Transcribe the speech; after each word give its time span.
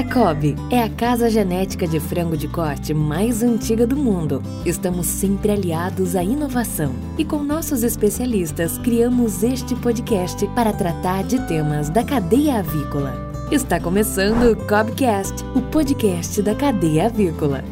A 0.00 0.14
COB 0.14 0.56
é 0.70 0.82
a 0.82 0.88
casa 0.88 1.28
genética 1.28 1.86
de 1.86 2.00
frango 2.00 2.34
de 2.34 2.48
corte 2.48 2.94
mais 2.94 3.42
antiga 3.42 3.86
do 3.86 3.94
mundo. 3.94 4.42
Estamos 4.64 5.06
sempre 5.06 5.52
aliados 5.52 6.16
à 6.16 6.24
inovação 6.24 6.94
e 7.18 7.24
com 7.24 7.42
nossos 7.42 7.82
especialistas 7.82 8.78
criamos 8.78 9.42
este 9.42 9.76
podcast 9.76 10.46
para 10.54 10.72
tratar 10.72 11.24
de 11.24 11.46
temas 11.46 11.90
da 11.90 12.02
cadeia 12.02 12.60
avícola. 12.60 13.12
Está 13.52 13.78
começando 13.78 14.52
o 14.52 14.66
Cobcast, 14.66 15.44
o 15.54 15.60
podcast 15.70 16.40
da 16.40 16.54
cadeia 16.54 17.04
avícola. 17.04 17.62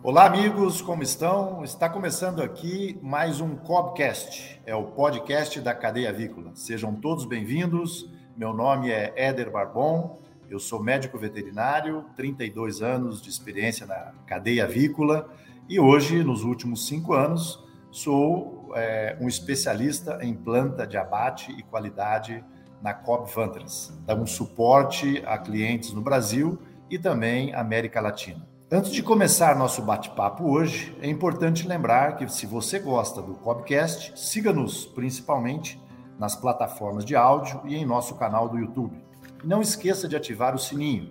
Olá, 0.00 0.26
amigos, 0.26 0.80
como 0.80 1.02
estão? 1.02 1.64
Está 1.64 1.88
começando 1.88 2.40
aqui 2.40 3.00
mais 3.02 3.40
um 3.40 3.56
Cobcast, 3.56 4.60
é 4.64 4.76
o 4.76 4.84
podcast 4.84 5.60
da 5.60 5.74
cadeia 5.74 6.10
avícola. 6.10 6.52
Sejam 6.54 6.94
todos 6.94 7.24
bem-vindos. 7.24 8.21
Meu 8.34 8.54
nome 8.54 8.90
é 8.90 9.12
Éder 9.14 9.50
Barbon, 9.50 10.18
eu 10.48 10.58
sou 10.58 10.82
médico 10.82 11.18
veterinário, 11.18 12.06
32 12.16 12.80
anos 12.80 13.20
de 13.20 13.28
experiência 13.28 13.86
na 13.86 14.12
cadeia 14.26 14.64
avícola 14.64 15.28
e 15.68 15.78
hoje, 15.78 16.24
nos 16.24 16.42
últimos 16.42 16.86
cinco 16.86 17.12
anos, 17.12 17.62
sou 17.90 18.72
é, 18.74 19.18
um 19.20 19.28
especialista 19.28 20.18
em 20.22 20.34
planta 20.34 20.86
de 20.86 20.96
abate 20.96 21.52
e 21.52 21.62
qualidade 21.62 22.42
na 22.80 22.94
Cobb 22.94 23.30
Vantress. 23.30 23.92
Damos 24.06 24.32
suporte 24.32 25.22
a 25.26 25.36
clientes 25.36 25.92
no 25.92 26.00
Brasil 26.00 26.58
e 26.88 26.98
também 26.98 27.54
América 27.54 28.00
Latina. 28.00 28.46
Antes 28.70 28.92
de 28.92 29.02
começar 29.02 29.54
nosso 29.54 29.82
bate-papo 29.82 30.50
hoje, 30.50 30.96
é 31.02 31.06
importante 31.06 31.68
lembrar 31.68 32.16
que 32.16 32.26
se 32.32 32.46
você 32.46 32.78
gosta 32.78 33.20
do 33.20 33.34
Cobcast, 33.34 34.18
siga-nos 34.18 34.86
principalmente 34.86 35.78
nas 36.22 36.36
plataformas 36.36 37.04
de 37.04 37.16
áudio 37.16 37.60
e 37.64 37.74
em 37.74 37.84
nosso 37.84 38.14
canal 38.14 38.48
do 38.48 38.56
YouTube. 38.56 38.96
E 39.42 39.46
não 39.46 39.60
esqueça 39.60 40.06
de 40.06 40.14
ativar 40.14 40.54
o 40.54 40.58
sininho 40.58 41.10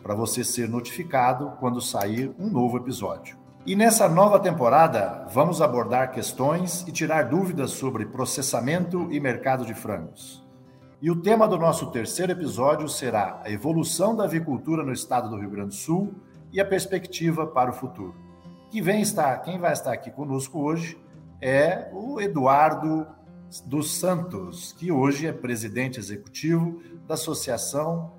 para 0.00 0.14
você 0.14 0.44
ser 0.44 0.68
notificado 0.68 1.54
quando 1.58 1.80
sair 1.80 2.32
um 2.38 2.48
novo 2.48 2.76
episódio. 2.76 3.36
E 3.66 3.74
nessa 3.74 4.08
nova 4.08 4.38
temporada, 4.38 5.26
vamos 5.32 5.60
abordar 5.60 6.12
questões 6.12 6.82
e 6.86 6.92
tirar 6.92 7.28
dúvidas 7.28 7.72
sobre 7.72 8.06
processamento 8.06 9.08
e 9.10 9.18
mercado 9.18 9.66
de 9.66 9.74
frangos. 9.74 10.46
E 11.00 11.10
o 11.10 11.20
tema 11.20 11.48
do 11.48 11.58
nosso 11.58 11.90
terceiro 11.90 12.30
episódio 12.30 12.88
será 12.88 13.40
a 13.44 13.50
evolução 13.50 14.14
da 14.14 14.24
avicultura 14.24 14.84
no 14.84 14.92
estado 14.92 15.28
do 15.28 15.40
Rio 15.40 15.50
Grande 15.50 15.70
do 15.70 15.74
Sul 15.74 16.14
e 16.52 16.60
a 16.60 16.64
perspectiva 16.64 17.48
para 17.48 17.72
o 17.72 17.74
futuro. 17.74 18.14
Quem, 18.70 18.80
vem 18.80 19.02
estar, 19.02 19.36
quem 19.38 19.58
vai 19.58 19.72
estar 19.72 19.92
aqui 19.92 20.12
conosco 20.12 20.60
hoje 20.60 20.96
é 21.40 21.90
o 21.92 22.20
Eduardo 22.20 23.08
dos 23.60 23.98
Santos, 23.98 24.72
que 24.72 24.90
hoje 24.90 25.26
é 25.26 25.32
presidente 25.32 25.98
executivo 25.98 26.80
da 27.06 27.14
Associação 27.14 28.12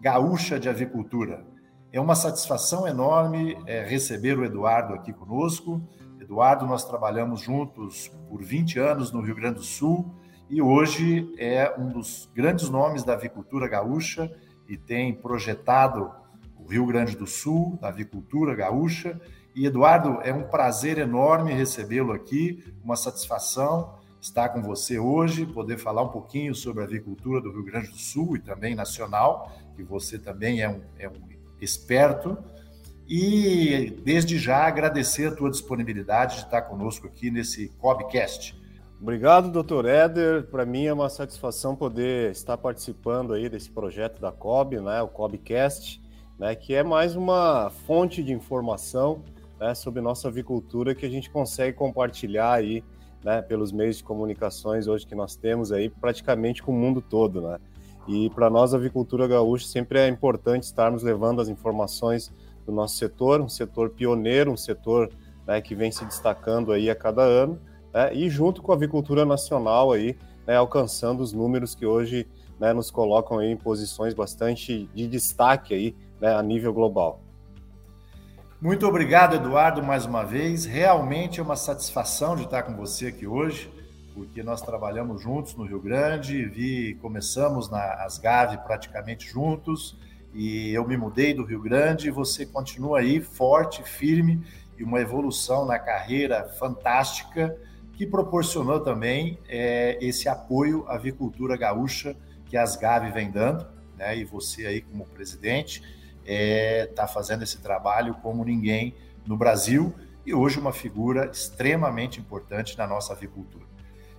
Gaúcha 0.00 0.60
de 0.60 0.68
Avicultura. 0.68 1.44
É 1.90 2.00
uma 2.00 2.14
satisfação 2.14 2.86
enorme 2.86 3.58
é, 3.66 3.82
receber 3.82 4.38
o 4.38 4.44
Eduardo 4.44 4.94
aqui 4.94 5.12
conosco. 5.12 5.82
Eduardo, 6.20 6.66
nós 6.66 6.84
trabalhamos 6.84 7.40
juntos 7.40 8.08
por 8.28 8.42
20 8.42 8.78
anos 8.78 9.10
no 9.10 9.20
Rio 9.20 9.34
Grande 9.34 9.56
do 9.56 9.64
Sul 9.64 10.14
e 10.48 10.62
hoje 10.62 11.34
é 11.38 11.74
um 11.76 11.88
dos 11.88 12.30
grandes 12.34 12.68
nomes 12.68 13.02
da 13.02 13.14
avicultura 13.14 13.66
gaúcha 13.66 14.30
e 14.68 14.76
tem 14.76 15.14
projetado 15.14 16.12
o 16.56 16.70
Rio 16.70 16.86
Grande 16.86 17.16
do 17.16 17.26
Sul, 17.26 17.76
da 17.80 17.88
avicultura 17.88 18.54
gaúcha. 18.54 19.20
E 19.54 19.66
Eduardo, 19.66 20.20
é 20.22 20.32
um 20.32 20.44
prazer 20.44 20.98
enorme 20.98 21.52
recebê-lo 21.52 22.12
aqui, 22.12 22.62
uma 22.84 22.94
satisfação 22.94 23.95
estar 24.26 24.48
com 24.48 24.60
você 24.60 24.98
hoje, 24.98 25.46
poder 25.46 25.78
falar 25.78 26.02
um 26.02 26.08
pouquinho 26.08 26.52
sobre 26.52 26.82
a 26.82 26.86
avicultura 26.86 27.40
do 27.40 27.52
Rio 27.52 27.64
Grande 27.64 27.90
do 27.90 27.98
Sul 27.98 28.36
e 28.36 28.40
também 28.40 28.74
nacional, 28.74 29.52
que 29.76 29.84
você 29.84 30.18
também 30.18 30.60
é 30.60 30.68
um, 30.68 30.80
é 30.98 31.08
um 31.08 31.14
esperto. 31.60 32.36
E 33.08 33.96
desde 34.04 34.36
já 34.36 34.66
agradecer 34.66 35.28
a 35.28 35.34
tua 35.34 35.48
disponibilidade 35.48 36.38
de 36.38 36.42
estar 36.42 36.62
conosco 36.62 37.06
aqui 37.06 37.30
nesse 37.30 37.68
Cobcast. 37.78 38.60
Obrigado, 39.00 39.48
doutor 39.48 39.86
Éder. 39.86 40.46
Para 40.48 40.66
mim 40.66 40.86
é 40.86 40.92
uma 40.92 41.08
satisfação 41.08 41.76
poder 41.76 42.32
estar 42.32 42.58
participando 42.58 43.32
aí 43.32 43.48
desse 43.48 43.70
projeto 43.70 44.20
da 44.20 44.32
COB, 44.32 44.80
né, 44.80 45.02
o 45.02 45.08
COBcast, 45.08 46.02
né, 46.36 46.56
que 46.56 46.74
é 46.74 46.82
mais 46.82 47.14
uma 47.14 47.70
fonte 47.86 48.24
de 48.24 48.32
informação 48.32 49.22
né, 49.60 49.72
sobre 49.72 50.00
nossa 50.00 50.26
avicultura 50.26 50.96
que 50.96 51.06
a 51.06 51.10
gente 51.10 51.30
consegue 51.30 51.76
compartilhar 51.76 52.54
aí 52.54 52.82
né, 53.26 53.42
pelos 53.42 53.72
meios 53.72 53.96
de 53.96 54.04
comunicações 54.04 54.86
hoje 54.86 55.04
que 55.04 55.16
nós 55.16 55.34
temos 55.34 55.72
aí, 55.72 55.90
praticamente 55.90 56.62
com 56.62 56.70
o 56.70 56.74
mundo 56.76 57.02
todo, 57.02 57.40
né? 57.40 57.58
E 58.06 58.30
para 58.30 58.48
nós, 58.48 58.72
a 58.72 58.76
avicultura 58.76 59.26
gaúcha, 59.26 59.66
sempre 59.66 59.98
é 59.98 60.06
importante 60.06 60.62
estarmos 60.62 61.02
levando 61.02 61.40
as 61.40 61.48
informações 61.48 62.32
do 62.64 62.70
nosso 62.70 62.94
setor, 62.94 63.40
um 63.40 63.48
setor 63.48 63.90
pioneiro, 63.90 64.52
um 64.52 64.56
setor 64.56 65.10
né, 65.44 65.60
que 65.60 65.74
vem 65.74 65.90
se 65.90 66.04
destacando 66.04 66.70
aí 66.70 66.88
a 66.88 66.94
cada 66.94 67.22
ano, 67.22 67.58
né, 67.92 68.14
e 68.14 68.30
junto 68.30 68.62
com 68.62 68.70
a 68.70 68.76
avicultura 68.76 69.24
nacional 69.24 69.90
aí, 69.90 70.16
né, 70.46 70.54
alcançando 70.54 71.20
os 71.20 71.32
números 71.32 71.74
que 71.74 71.84
hoje 71.84 72.28
né, 72.60 72.72
nos 72.72 72.92
colocam 72.92 73.42
em 73.42 73.56
posições 73.56 74.14
bastante 74.14 74.88
de 74.94 75.08
destaque 75.08 75.74
aí, 75.74 75.96
né, 76.20 76.32
a 76.32 76.42
nível 76.44 76.72
global. 76.72 77.25
Muito 78.58 78.86
obrigado, 78.86 79.36
Eduardo, 79.36 79.82
mais 79.82 80.06
uma 80.06 80.24
vez. 80.24 80.64
Realmente 80.64 81.40
é 81.40 81.42
uma 81.42 81.56
satisfação 81.56 82.34
de 82.34 82.44
estar 82.44 82.62
com 82.62 82.74
você 82.74 83.08
aqui 83.08 83.26
hoje, 83.26 83.70
porque 84.14 84.42
nós 84.42 84.62
trabalhamos 84.62 85.20
juntos 85.20 85.54
no 85.54 85.64
Rio 85.64 85.78
Grande, 85.78 86.46
vi, 86.46 86.94
começamos 87.02 87.68
na 87.70 88.02
Asgave 88.02 88.56
praticamente 88.64 89.28
juntos, 89.28 89.94
e 90.32 90.72
eu 90.72 90.88
me 90.88 90.96
mudei 90.96 91.34
do 91.34 91.44
Rio 91.44 91.60
Grande 91.60 92.08
e 92.08 92.10
você 92.10 92.46
continua 92.46 93.00
aí 93.00 93.20
forte, 93.20 93.82
firme 93.82 94.42
e 94.78 94.82
uma 94.82 95.02
evolução 95.02 95.66
na 95.66 95.78
carreira 95.78 96.44
fantástica 96.58 97.54
que 97.92 98.06
proporcionou 98.06 98.80
também 98.80 99.38
é, 99.50 99.98
esse 100.00 100.30
apoio 100.30 100.86
à 100.88 100.94
avicultura 100.94 101.58
gaúcha 101.58 102.16
que 102.46 102.56
a 102.56 102.62
Asgave 102.62 103.10
vem 103.10 103.30
dando, 103.30 103.66
né? 103.98 104.16
E 104.16 104.24
você 104.24 104.66
aí 104.66 104.80
como 104.80 105.04
presidente 105.04 105.82
está 106.26 106.32
é, 106.32 106.86
tá 106.86 107.06
fazendo 107.06 107.42
esse 107.44 107.58
trabalho 107.58 108.14
como 108.14 108.44
ninguém 108.44 108.94
no 109.24 109.36
Brasil 109.36 109.94
e 110.24 110.34
hoje 110.34 110.58
uma 110.58 110.72
figura 110.72 111.30
extremamente 111.30 112.18
importante 112.18 112.76
na 112.76 112.86
nossa 112.86 113.12
avicultura. 113.12 113.64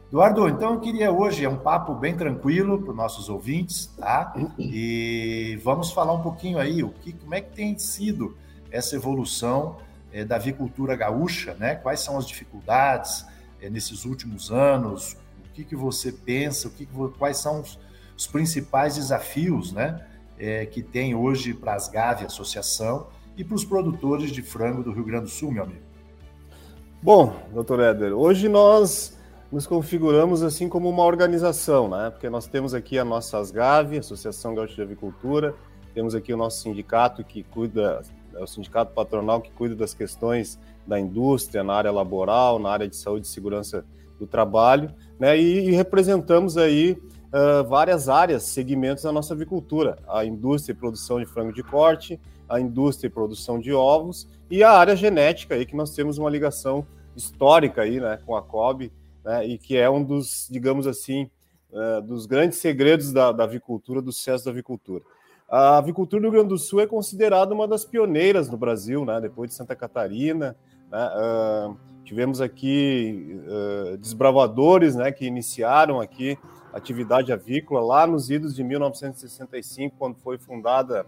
Eduardo, 0.07 0.47
então 0.47 0.75
eu 0.75 0.79
queria 0.79 1.12
hoje, 1.12 1.44
é 1.44 1.50
um 1.50 1.57
papo 1.57 1.94
bem 1.94 2.16
tranquilo 2.16 2.81
para 2.81 2.91
os 2.91 2.96
nossos 2.96 3.28
ouvintes, 3.28 3.88
tá? 3.97 4.34
E 4.57 5.59
vamos 5.62 5.91
falar 5.91 6.13
um 6.13 6.22
pouquinho 6.22 6.59
aí, 6.59 6.81
o 6.81 6.91
que, 6.91 7.12
como 7.12 7.35
é 7.35 7.41
que 7.41 7.53
tem 7.53 7.78
sido 7.78 8.38
essa 8.72 8.96
evolução 8.96 9.79
é, 10.13 10.23
da 10.23 10.38
avicultura 10.38 10.96
gaúcha, 10.96 11.56
né? 11.56 11.75
Quais 11.75 12.00
são 12.00 12.17
as 12.17 12.25
dificuldades 12.25 13.25
é, 13.62 13.69
nesses 13.69 14.06
últimos 14.06 14.50
anos? 14.50 15.17
O 15.46 15.53
que, 15.53 15.66
que 15.66 15.75
você 15.75 16.13
pensa? 16.13 16.69
O 16.69 16.72
que, 16.72 16.88
quais 17.17 17.35
são 17.35 17.59
os, 17.59 17.78
os 18.17 18.28
principais 18.28 18.96
desafios, 18.96 19.73
né? 19.73 20.07
É, 20.40 20.66
que 20.66 20.81
tem 20.81 21.16
hoje 21.16 21.53
para 21.53 21.74
as 21.74 21.88
Gave 21.88 22.25
Associação 22.25 23.08
e 23.36 23.44
para 23.44 23.56
os 23.56 23.66
produtores 23.66 24.31
de 24.31 24.42
frango 24.42 24.84
do 24.84 24.92
Rio 24.92 25.03
Grande 25.03 25.25
do 25.25 25.30
Sul, 25.30 25.52
meu 25.52 25.64
amigo? 25.64 25.81
Bom, 27.02 27.36
doutor 27.53 27.80
Éder, 27.80 28.14
hoje 28.14 28.50
nós 28.50 29.18
nos 29.52 29.66
configuramos 29.66 30.44
assim 30.44 30.68
como 30.68 30.90
uma 30.90 31.03
organização, 31.03 31.88
né? 31.88 32.09
Porque 32.09 32.30
nós 32.30 32.47
temos 32.47 32.74
aqui 32.74 32.97
a 33.00 33.06
nossa 33.06 33.38
ASGAV, 33.38 34.00
Associação 34.00 34.53
Gaúcha 34.53 34.76
de 34.76 34.81
Avicultura, 34.81 35.56
temos 35.94 36.14
aqui 36.14 36.34
o 36.34 36.38
nosso 36.38 36.62
sindicato 36.62 37.24
que 37.24 37.44
cuida, 37.44 38.02
é 38.36 38.44
o 38.44 38.47
sindicato 38.47 38.94
patronal 38.94 39.42
que 39.42 39.52
cuida 39.52 39.76
das 39.76 39.94
questões 39.94 40.59
da 40.86 41.00
indústria 41.00 41.64
na 41.64 41.74
área 41.74 41.92
laboral, 41.92 42.59
na 42.59 42.70
área 42.70 42.88
de 42.88 42.96
saúde 42.96 43.26
e 43.26 43.30
segurança 43.30 43.86
do 44.20 44.26
trabalho, 44.26 44.94
né? 45.20 45.38
E, 45.38 45.70
e 45.70 45.72
representamos 45.72 46.58
aí 46.58 46.97
uh, 47.28 47.68
várias 47.68 48.10
áreas, 48.10 48.44
segmentos 48.44 49.03
da 49.03 49.12
nossa 49.12 49.34
avicultura, 49.34 49.97
a 50.08 50.26
indústria 50.26 50.74
e 50.74 50.76
produção 50.76 51.20
de 51.20 51.26
frango 51.26 51.53
de 51.53 51.64
corte, 51.64 52.20
a 52.47 52.59
indústria 52.59 53.08
e 53.08 53.12
produção 53.12 53.59
de 53.59 53.74
ovos 53.74 54.28
e 54.50 54.64
a 54.64 54.72
área 54.72 54.96
genética 54.96 55.56
aí 55.56 55.66
que 55.66 55.76
nós 55.76 55.91
temos 55.94 56.18
uma 56.18 56.29
ligação 56.29 56.85
histórica 57.16 57.82
aí, 57.82 58.00
né, 58.00 58.20
com 58.26 58.35
a 58.35 58.41
COB, 58.41 58.91
né, 59.24 59.46
e 59.46 59.58
que 59.58 59.76
é 59.76 59.90
um 59.90 60.03
dos, 60.03 60.47
digamos 60.50 60.88
assim, 60.88 61.29
uh, 61.72 62.02
dos 62.02 62.26
grandes 62.26 62.59
segredos 62.59 63.12
da, 63.12 63.32
da 63.32 63.44
avicultura, 63.44 64.02
do 64.02 64.12
sucesso 64.12 64.46
da 64.46 64.52
avicultura. 64.52 65.03
A 65.50 65.78
avicultura 65.78 66.22
do 66.22 66.26
Rio 66.26 66.40
Grande 66.40 66.50
do 66.50 66.58
Sul 66.58 66.82
é 66.82 66.88
considerada 66.88 67.53
uma 67.53 67.68
das 67.68 67.85
pioneiras 67.85 68.50
no 68.50 68.58
Brasil, 68.58 69.03
né, 69.03 69.20
depois 69.20 69.50
de 69.50 69.56
Santa 69.56 69.76
Catarina, 69.76 70.56
né, 70.90 71.09
uh, 71.18 71.78
tivemos 72.03 72.40
aqui 72.40 73.41
uh, 73.46 73.97
desbravadores, 73.97 74.96
né, 74.96 75.12
que 75.12 75.26
iniciaram 75.26 76.00
aqui 76.00 76.38
atividade 76.78 77.34
avícola 77.34 77.82
lá 77.82 78.08
nos 78.08 78.29
idos 78.29 78.56
de 78.56 78.64
1965, 78.64 79.96
quando 79.97 80.16
foi 80.18 80.38
fundada 80.38 81.06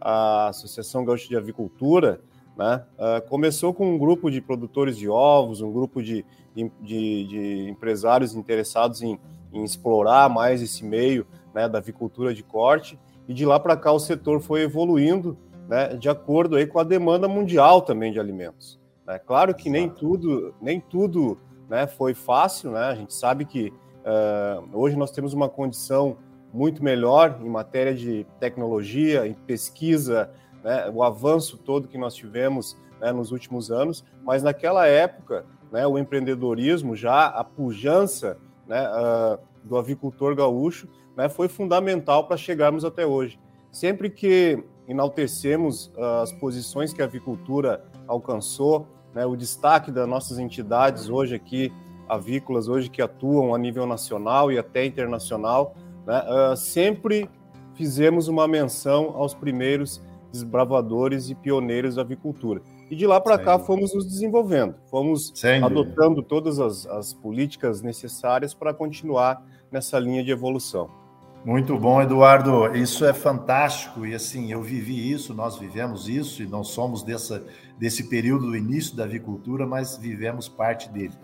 a 0.00 0.48
Associação 0.48 1.04
Gaúcha 1.04 1.28
de 1.28 1.36
Avicultura, 1.36 2.20
né? 2.56 2.84
Uh, 2.98 3.28
começou 3.28 3.72
com 3.72 3.94
um 3.94 3.96
grupo 3.96 4.30
de 4.30 4.40
produtores 4.40 4.96
de 4.96 5.08
ovos, 5.08 5.60
um 5.60 5.72
grupo 5.72 6.02
de, 6.02 6.24
de, 6.54 7.24
de 7.24 7.68
empresários 7.70 8.34
interessados 8.34 9.00
em, 9.00 9.18
em, 9.52 9.62
explorar 9.62 10.28
mais 10.28 10.60
esse 10.60 10.84
meio 10.84 11.24
né, 11.54 11.68
da 11.68 11.78
avicultura 11.78 12.34
de 12.34 12.42
corte, 12.42 12.98
e 13.28 13.34
de 13.34 13.46
lá 13.46 13.60
para 13.60 13.76
cá 13.76 13.92
o 13.92 14.00
setor 14.00 14.40
foi 14.40 14.62
evoluindo 14.62 15.38
né, 15.68 15.94
de 15.94 16.08
acordo 16.08 16.56
aí 16.56 16.66
com 16.66 16.80
a 16.80 16.84
demanda 16.84 17.28
mundial 17.28 17.80
também 17.80 18.12
de 18.12 18.18
alimentos. 18.18 18.80
É 19.06 19.18
claro 19.18 19.54
que 19.54 19.70
nem 19.70 19.88
tudo, 19.88 20.52
nem 20.60 20.80
tudo 20.80 21.38
né, 21.68 21.86
foi 21.86 22.12
fácil, 22.12 22.72
né? 22.72 22.80
A 22.80 22.94
gente 22.94 23.14
sabe 23.14 23.44
que 23.44 23.72
uh, 24.08 24.68
hoje 24.72 24.96
nós 24.96 25.10
temos 25.10 25.34
uma 25.34 25.48
condição 25.48 26.16
muito 26.52 26.82
melhor 26.82 27.38
em 27.42 27.48
matéria 27.48 27.94
de 27.94 28.26
tecnologia, 28.40 29.26
em 29.26 29.34
pesquisa, 29.34 30.30
né, 30.64 30.90
o 30.92 31.02
avanço 31.02 31.58
todo 31.58 31.88
que 31.88 31.98
nós 31.98 32.14
tivemos 32.14 32.76
né, 33.00 33.12
nos 33.12 33.30
últimos 33.30 33.70
anos, 33.70 34.04
mas 34.24 34.42
naquela 34.42 34.86
época, 34.86 35.44
né, 35.70 35.86
o 35.86 35.98
empreendedorismo, 35.98 36.96
já 36.96 37.26
a 37.26 37.44
pujança 37.44 38.38
uh, 38.66 39.38
do 39.62 39.76
avicultor 39.76 40.34
gaúcho, 40.34 40.88
né, 41.16 41.28
foi 41.28 41.48
fundamental 41.48 42.26
para 42.26 42.36
chegarmos 42.36 42.84
até 42.84 43.06
hoje. 43.06 43.38
Sempre 43.70 44.08
que 44.08 44.64
enaltecemos 44.88 45.92
uh, 45.96 46.22
as 46.22 46.32
posições 46.32 46.92
que 46.92 47.02
a 47.02 47.04
avicultura 47.04 47.84
alcançou, 48.06 48.86
né, 49.14 49.26
o 49.26 49.36
destaque 49.36 49.90
das 49.90 50.08
nossas 50.08 50.38
entidades 50.38 51.08
hoje 51.08 51.34
aqui, 51.34 51.72
avícolas, 52.08 52.68
hoje 52.68 52.88
que 52.88 53.02
atuam 53.02 53.54
a 53.54 53.58
nível 53.58 53.86
nacional 53.86 54.50
e 54.50 54.58
até 54.58 54.84
internacional, 54.84 55.74
né, 56.06 56.22
uh, 56.22 56.56
sempre 56.56 57.28
fizemos 57.74 58.28
uma 58.28 58.48
menção 58.48 59.14
aos 59.16 59.34
primeiros 59.34 60.02
desbravadores 60.32 61.30
e 61.30 61.34
pioneiros 61.34 61.94
da 61.94 62.02
avicultura. 62.02 62.60
E 62.90 62.96
de 62.96 63.06
lá 63.06 63.20
para 63.20 63.38
cá 63.38 63.58
fomos 63.58 63.94
nos 63.94 64.06
desenvolvendo, 64.06 64.74
fomos 64.90 65.32
Sem 65.34 65.62
adotando 65.62 66.16
dúvida. 66.16 66.28
todas 66.28 66.58
as, 66.58 66.86
as 66.86 67.12
políticas 67.12 67.82
necessárias 67.82 68.54
para 68.54 68.72
continuar 68.72 69.44
nessa 69.70 69.98
linha 69.98 70.24
de 70.24 70.30
evolução. 70.30 70.90
Muito 71.44 71.78
bom, 71.78 72.02
Eduardo. 72.02 72.74
Isso 72.74 73.04
é 73.04 73.12
fantástico. 73.12 74.04
E 74.04 74.14
assim, 74.14 74.50
eu 74.50 74.60
vivi 74.60 75.10
isso, 75.12 75.32
nós 75.32 75.56
vivemos 75.56 76.08
isso, 76.08 76.42
e 76.42 76.46
não 76.46 76.64
somos 76.64 77.02
dessa, 77.02 77.44
desse 77.78 78.08
período 78.08 78.46
do 78.46 78.56
início 78.56 78.96
da 78.96 79.04
avicultura, 79.04 79.66
mas 79.66 79.96
vivemos 79.96 80.48
parte 80.48 80.88
dele. 80.88 81.14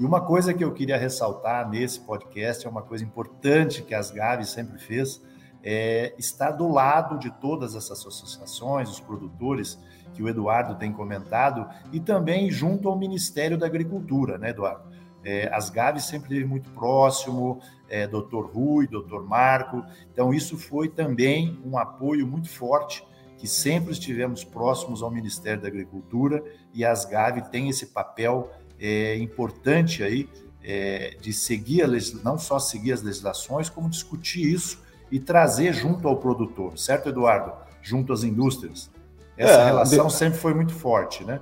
E 0.00 0.04
uma 0.06 0.22
coisa 0.22 0.54
que 0.54 0.64
eu 0.64 0.72
queria 0.72 0.96
ressaltar 0.96 1.68
nesse 1.68 2.00
podcast 2.00 2.66
é 2.66 2.70
uma 2.70 2.80
coisa 2.80 3.04
importante 3.04 3.82
que 3.82 3.94
as 3.94 4.10
Gaves 4.10 4.48
sempre 4.48 4.78
fez, 4.78 5.20
é 5.62 6.14
estar 6.16 6.52
do 6.52 6.66
lado 6.66 7.18
de 7.18 7.30
todas 7.32 7.74
essas 7.74 8.06
associações, 8.06 8.88
os 8.88 8.98
produtores 8.98 9.78
que 10.14 10.22
o 10.22 10.28
Eduardo 10.30 10.76
tem 10.76 10.90
comentado, 10.90 11.68
e 11.92 12.00
também 12.00 12.50
junto 12.50 12.88
ao 12.88 12.98
Ministério 12.98 13.58
da 13.58 13.66
Agricultura, 13.66 14.38
né, 14.38 14.48
Eduardo? 14.48 14.88
É, 15.22 15.54
as 15.54 15.68
Gaves 15.68 16.04
sempre 16.04 16.30
esteve 16.30 16.46
muito 16.46 16.70
próximo, 16.70 17.60
é, 17.86 18.06
doutor 18.06 18.50
Rui, 18.50 18.86
doutor 18.86 19.22
Marco. 19.22 19.84
Então, 20.10 20.32
isso 20.32 20.56
foi 20.56 20.88
também 20.88 21.60
um 21.62 21.76
apoio 21.76 22.26
muito 22.26 22.48
forte, 22.48 23.06
que 23.36 23.46
sempre 23.46 23.92
estivemos 23.92 24.44
próximos 24.44 25.02
ao 25.02 25.10
Ministério 25.10 25.60
da 25.60 25.68
Agricultura, 25.68 26.42
e 26.72 26.86
as 26.86 27.04
Gaves 27.04 27.48
têm 27.48 27.68
esse 27.68 27.88
papel 27.88 28.50
é, 28.80 29.16
importante 29.18 30.02
aí 30.02 30.28
é, 30.62 31.16
de 31.20 31.32
seguir, 31.32 31.82
a 31.82 31.88
não 32.22 32.38
só 32.38 32.58
seguir 32.58 32.92
as 32.92 33.02
legislações, 33.02 33.68
como 33.68 33.88
discutir 33.88 34.42
isso 34.42 34.82
e 35.10 35.18
trazer 35.18 35.72
junto 35.72 36.06
ao 36.08 36.16
produtor, 36.16 36.78
certo, 36.78 37.08
Eduardo? 37.08 37.52
Junto 37.82 38.12
às 38.12 38.22
indústrias. 38.22 38.90
Essa 39.36 39.60
é, 39.60 39.64
relação 39.64 40.06
de... 40.06 40.12
sempre 40.12 40.38
foi 40.38 40.54
muito 40.54 40.72
forte, 40.72 41.24
né? 41.24 41.40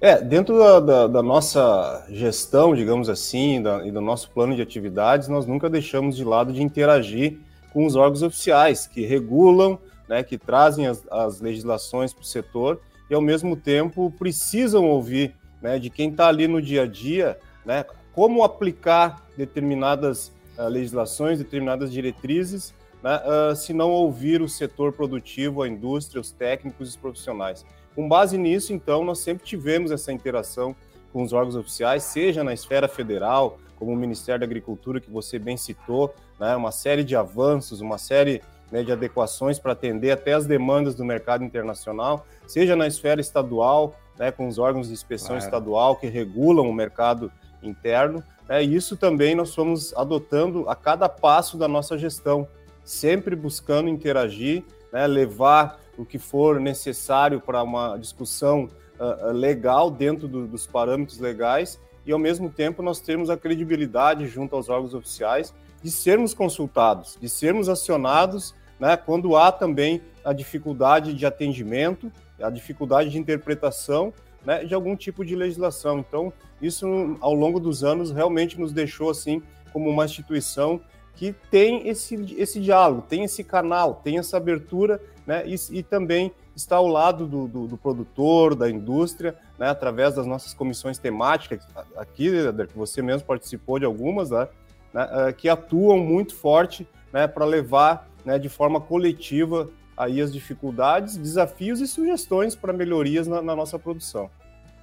É, 0.00 0.20
dentro 0.20 0.56
da, 0.58 0.78
da, 0.78 1.06
da, 1.08 1.22
nossa 1.22 2.06
gestão, 2.08 2.74
digamos 2.74 3.08
assim, 3.08 3.60
da, 3.60 3.84
e 3.84 3.90
do 3.90 4.00
nosso 4.00 4.30
plano 4.30 4.54
de 4.54 4.62
atividades, 4.62 5.26
nós 5.26 5.44
nunca 5.44 5.68
deixamos 5.68 6.16
de 6.16 6.22
lado 6.22 6.52
de 6.52 6.62
interagir 6.62 7.40
com 7.72 7.84
os 7.84 7.96
órgãos 7.96 8.22
oficiais 8.22 8.86
que 8.86 9.04
regulam, 9.04 9.78
né, 10.08 10.22
que 10.22 10.38
trazem 10.38 10.86
as, 10.86 11.04
as 11.10 11.40
legislações 11.40 12.12
para 12.12 12.22
o 12.22 12.26
setor 12.26 12.80
e, 13.10 13.14
ao 13.14 13.20
mesmo 13.20 13.56
tempo, 13.56 14.12
precisam 14.16 14.84
ouvir 14.84 15.34
né, 15.60 15.78
de 15.78 15.90
quem 15.90 16.10
está 16.10 16.28
ali 16.28 16.46
no 16.46 16.60
dia 16.60 16.82
a 16.82 16.86
dia, 16.86 17.38
né, 17.64 17.84
como 18.12 18.42
aplicar 18.42 19.26
determinadas 19.36 20.32
uh, 20.58 20.68
legislações, 20.68 21.38
determinadas 21.38 21.92
diretrizes, 21.92 22.74
né, 23.02 23.20
uh, 23.24 23.54
se 23.54 23.72
não 23.72 23.90
ouvir 23.90 24.42
o 24.42 24.48
setor 24.48 24.92
produtivo, 24.92 25.62
a 25.62 25.68
indústria, 25.68 26.20
os 26.20 26.30
técnicos 26.30 26.88
e 26.88 26.90
os 26.90 26.96
profissionais. 26.96 27.64
Com 27.94 28.08
base 28.08 28.38
nisso, 28.38 28.72
então, 28.72 29.04
nós 29.04 29.18
sempre 29.18 29.44
tivemos 29.44 29.90
essa 29.90 30.12
interação 30.12 30.74
com 31.12 31.22
os 31.22 31.32
órgãos 31.32 31.56
oficiais, 31.56 32.02
seja 32.02 32.44
na 32.44 32.52
esfera 32.52 32.88
federal, 32.88 33.58
como 33.76 33.92
o 33.92 33.96
Ministério 33.96 34.40
da 34.40 34.46
Agricultura, 34.46 35.00
que 35.00 35.10
você 35.10 35.38
bem 35.38 35.56
citou, 35.56 36.14
né, 36.38 36.54
uma 36.56 36.72
série 36.72 37.04
de 37.04 37.16
avanços, 37.16 37.80
uma 37.80 37.98
série 37.98 38.42
né, 38.70 38.82
de 38.82 38.92
adequações 38.92 39.58
para 39.58 39.72
atender 39.72 40.10
até 40.10 40.34
as 40.34 40.46
demandas 40.46 40.94
do 40.94 41.04
mercado 41.04 41.44
internacional, 41.44 42.26
seja 42.46 42.76
na 42.76 42.86
esfera 42.86 43.20
estadual, 43.20 43.94
né, 44.18 44.30
com 44.30 44.48
os 44.48 44.58
órgãos 44.58 44.88
de 44.88 44.92
inspeção 44.92 45.36
claro. 45.36 45.44
estadual 45.44 45.96
que 45.96 46.06
regulam 46.06 46.68
o 46.68 46.72
mercado 46.72 47.30
interno. 47.62 48.22
Né, 48.48 48.62
isso 48.62 48.96
também 48.96 49.34
nós 49.34 49.54
fomos 49.54 49.94
adotando 49.94 50.68
a 50.68 50.74
cada 50.74 51.08
passo 51.08 51.56
da 51.56 51.68
nossa 51.68 51.96
gestão, 51.96 52.48
sempre 52.84 53.36
buscando 53.36 53.88
interagir, 53.88 54.64
né, 54.92 55.06
levar 55.06 55.78
o 55.96 56.04
que 56.04 56.18
for 56.18 56.60
necessário 56.60 57.40
para 57.40 57.62
uma 57.62 57.96
discussão 57.96 58.68
uh, 58.98 59.32
legal 59.32 59.90
dentro 59.90 60.28
do, 60.28 60.46
dos 60.46 60.66
parâmetros 60.66 61.18
legais 61.18 61.78
e, 62.06 62.12
ao 62.12 62.18
mesmo 62.18 62.48
tempo, 62.48 62.82
nós 62.82 63.00
temos 63.00 63.28
a 63.28 63.36
credibilidade 63.36 64.26
junto 64.28 64.56
aos 64.56 64.68
órgãos 64.68 64.94
oficiais 64.94 65.52
de 65.82 65.90
sermos 65.90 66.32
consultados, 66.32 67.18
de 67.20 67.28
sermos 67.28 67.68
acionados 67.68 68.54
né, 68.78 68.96
quando 68.96 69.36
há 69.36 69.50
também 69.52 70.00
a 70.24 70.32
dificuldade 70.32 71.14
de 71.14 71.26
atendimento, 71.26 72.10
a 72.40 72.50
dificuldade 72.50 73.10
de 73.10 73.18
interpretação 73.18 74.12
né, 74.44 74.64
de 74.64 74.74
algum 74.74 74.96
tipo 74.96 75.24
de 75.24 75.34
legislação. 75.34 75.98
Então, 75.98 76.32
isso, 76.60 76.86
ao 77.20 77.34
longo 77.34 77.60
dos 77.60 77.84
anos, 77.84 78.10
realmente 78.10 78.58
nos 78.58 78.72
deixou 78.72 79.10
assim 79.10 79.42
como 79.72 79.90
uma 79.90 80.04
instituição 80.04 80.80
que 81.14 81.34
tem 81.50 81.88
esse, 81.88 82.14
esse 82.38 82.60
diálogo, 82.60 83.02
tem 83.02 83.24
esse 83.24 83.42
canal, 83.42 83.96
tem 84.04 84.18
essa 84.18 84.36
abertura, 84.36 85.00
né, 85.26 85.42
e, 85.46 85.56
e 85.78 85.82
também 85.82 86.32
está 86.54 86.76
ao 86.76 86.86
lado 86.86 87.26
do, 87.26 87.48
do, 87.48 87.66
do 87.66 87.76
produtor, 87.76 88.54
da 88.54 88.70
indústria, 88.70 89.36
né, 89.58 89.68
através 89.68 90.14
das 90.14 90.26
nossas 90.26 90.54
comissões 90.54 90.96
temáticas, 90.96 91.66
aqui, 91.96 92.30
que 92.68 92.78
você 92.78 93.02
mesmo 93.02 93.26
participou 93.26 93.80
de 93.80 93.84
algumas, 93.84 94.30
né, 94.30 94.48
né, 94.94 95.08
eh, 95.10 95.32
que 95.32 95.48
atuam 95.48 95.98
muito 95.98 96.34
forte 96.34 96.88
né, 97.12 97.26
para 97.26 97.44
levar 97.44 98.08
né, 98.24 98.38
de 98.38 98.48
forma 98.48 98.80
coletiva 98.80 99.68
aí 99.98 100.20
as 100.20 100.32
dificuldades, 100.32 101.16
desafios 101.16 101.80
e 101.80 101.88
sugestões 101.88 102.54
para 102.54 102.72
melhorias 102.72 103.26
na, 103.26 103.42
na 103.42 103.56
nossa 103.56 103.78
produção. 103.78 104.30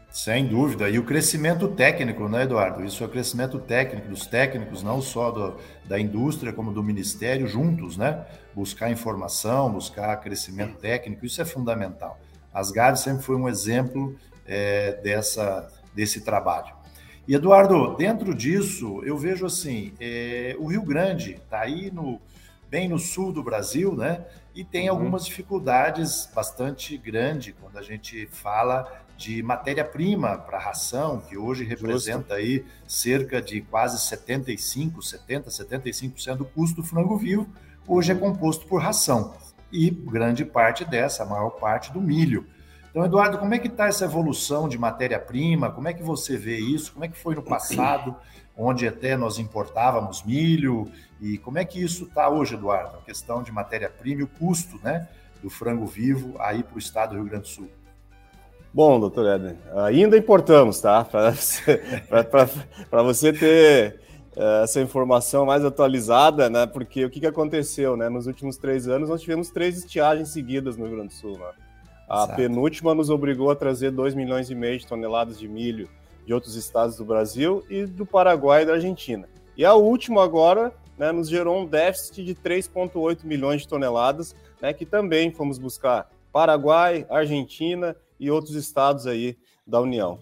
Sem 0.10 0.48
dúvida. 0.48 0.90
E 0.90 0.98
o 0.98 1.04
crescimento 1.04 1.68
técnico, 1.68 2.30
né, 2.30 2.44
Eduardo? 2.44 2.86
Isso 2.86 3.04
é 3.04 3.06
o 3.06 3.10
crescimento 3.10 3.60
técnico 3.60 4.08
dos 4.08 4.26
técnicos, 4.26 4.82
não 4.82 5.02
só 5.02 5.30
do, 5.32 5.58
da 5.86 6.00
indústria, 6.00 6.54
como 6.54 6.72
do 6.72 6.82
Ministério, 6.82 7.48
juntos, 7.48 7.98
né? 7.98 8.26
Buscar 8.54 8.90
informação, 8.90 9.72
buscar 9.72 10.16
crescimento 10.22 10.78
técnico, 10.78 11.26
isso 11.26 11.42
é 11.42 11.46
fundamental. 11.46 12.18
As 12.54 12.72
GADs 12.72 13.02
sempre 13.02 13.24
foi 13.24 13.36
um 13.36 13.50
exemplo 13.50 14.16
é, 14.48 14.94
dessa, 15.04 15.70
desse 15.94 16.22
trabalho. 16.22 16.74
E, 17.28 17.36
Eduardo, 17.36 17.96
dentro 17.98 18.34
disso, 18.34 19.02
eu 19.04 19.18
vejo 19.18 19.46
assim: 19.46 19.94
é, 20.00 20.56
o 20.58 20.68
Rio 20.68 20.84
Grande 20.84 21.32
está 21.34 21.60
aí 21.60 21.92
no, 21.92 22.22
bem 22.76 22.90
no 22.90 23.00
sul 23.00 23.32
do 23.32 23.42
Brasil, 23.42 23.96
né? 23.96 24.26
E 24.54 24.62
tem 24.62 24.90
uhum. 24.90 24.98
algumas 24.98 25.26
dificuldades 25.26 26.30
bastante 26.36 26.98
grandes 26.98 27.56
quando 27.58 27.78
a 27.78 27.82
gente 27.82 28.28
fala 28.28 29.02
de 29.16 29.42
matéria-prima 29.42 30.38
para 30.40 30.60
ração, 30.60 31.22
que 31.22 31.38
hoje 31.38 31.64
representa 31.64 32.18
Justo. 32.20 32.34
aí 32.34 32.66
cerca 32.86 33.42
de 33.42 33.62
quase 33.62 33.98
75, 33.98 35.02
70, 35.02 35.50
75% 35.50 36.36
do 36.36 36.44
custo 36.44 36.82
do 36.82 36.84
frango 36.86 37.16
vivo, 37.16 37.48
hoje 37.88 38.12
é 38.12 38.16
composto 38.16 38.68
por 38.68 38.82
ração. 38.82 39.34
E 39.72 39.90
grande 39.90 40.44
parte 40.44 40.84
dessa, 40.84 41.24
a 41.24 41.26
maior 41.26 41.52
parte 41.52 41.94
do 41.94 42.02
milho. 42.02 42.46
Então, 42.90 43.06
Eduardo, 43.06 43.38
como 43.38 43.54
é 43.54 43.60
que 43.60 43.68
está 43.68 43.88
essa 43.88 44.04
evolução 44.04 44.68
de 44.68 44.78
matéria-prima? 44.78 45.72
Como 45.72 45.88
é 45.88 45.94
que 45.94 46.04
você 46.04 46.36
vê 46.36 46.58
isso? 46.58 46.92
Como 46.92 47.06
é 47.06 47.08
que 47.08 47.18
foi 47.18 47.36
no 47.36 47.42
passado, 47.42 48.18
onde 48.58 48.88
até 48.88 49.18
nós 49.18 49.38
importávamos 49.40 50.24
milho? 50.24 50.90
E 51.20 51.38
como 51.38 51.58
é 51.58 51.66
que 51.66 51.82
isso 51.82 52.06
está 52.06 52.30
hoje, 52.30 52.56
Eduardo? 52.56 52.98
A 52.98 53.02
questão 53.02 53.44
de 53.44 53.52
matéria-prima 53.52 54.22
e 54.22 54.24
o 54.24 54.28
custo 54.28 54.80
né, 54.84 55.08
do 55.42 55.50
frango 55.50 55.86
vivo 55.86 56.36
aí 56.40 56.64
para 56.64 56.76
o 56.76 56.80
estado 56.80 57.12
do 57.12 57.16
Rio 57.16 57.26
Grande 57.26 57.44
do 57.44 57.50
Sul. 57.50 57.70
Bom, 58.74 59.00
doutor 59.00 59.36
Eden, 59.36 59.58
ainda 59.86 60.18
importamos, 60.18 60.82
tá? 60.82 61.06
Para 61.06 61.32
você 63.04 63.32
ter 63.32 64.02
uh, 64.36 64.64
essa 64.64 64.82
informação 64.82 65.46
mais 65.46 65.64
atualizada, 65.64 66.50
né? 66.50 66.66
Porque 66.66 67.06
o 67.06 67.10
que, 67.10 67.22
que 67.22 67.26
aconteceu, 67.26 67.96
né? 67.96 68.10
Nos 68.10 68.28
últimos 68.28 68.58
três 68.58 68.86
anos, 68.90 69.08
nós 69.08 69.22
tivemos 69.22 69.50
três 69.50 69.78
estiagens 69.78 70.28
seguidas 70.28 70.76
no 70.76 70.86
Rio 70.86 70.98
Grande 70.98 71.14
do 71.14 71.18
Sul. 71.18 71.40
Né? 71.40 71.52
A 72.10 72.24
Exato. 72.24 72.36
penúltima 72.36 72.94
nos 72.94 73.10
obrigou 73.10 73.50
a 73.50 73.56
trazer 73.56 73.92
2 73.92 74.14
milhões 74.14 74.50
e 74.50 74.56
meio 74.56 74.78
de 74.78 74.86
toneladas 74.86 75.40
de 75.40 75.48
milho 75.48 75.90
de 76.26 76.34
outros 76.34 76.56
estados 76.56 76.98
do 76.98 77.06
Brasil 77.06 77.64
e 77.70 77.86
do 77.86 78.06
Paraguai 78.06 78.64
e 78.64 78.66
da 78.66 78.74
Argentina. 78.74 79.28
E 79.56 79.64
a 79.64 79.74
última 79.74 80.24
agora 80.24 80.74
né, 80.98 81.12
nos 81.12 81.30
gerou 81.30 81.62
um 81.62 81.66
déficit 81.66 82.24
de 82.24 82.36
3,8 82.36 83.24
milhões 83.24 83.62
de 83.62 83.68
toneladas, 83.68 84.36
né, 84.62 84.74
que 84.74 84.86
também 84.86 85.32
fomos 85.32 85.58
buscar 85.58 86.10
Paraguai, 86.32 87.06
Argentina 87.10 87.96
e 88.20 88.30
outros 88.30 88.56
estados 88.56 89.08
aí 89.08 89.38
da 89.66 89.80
União. 89.80 90.20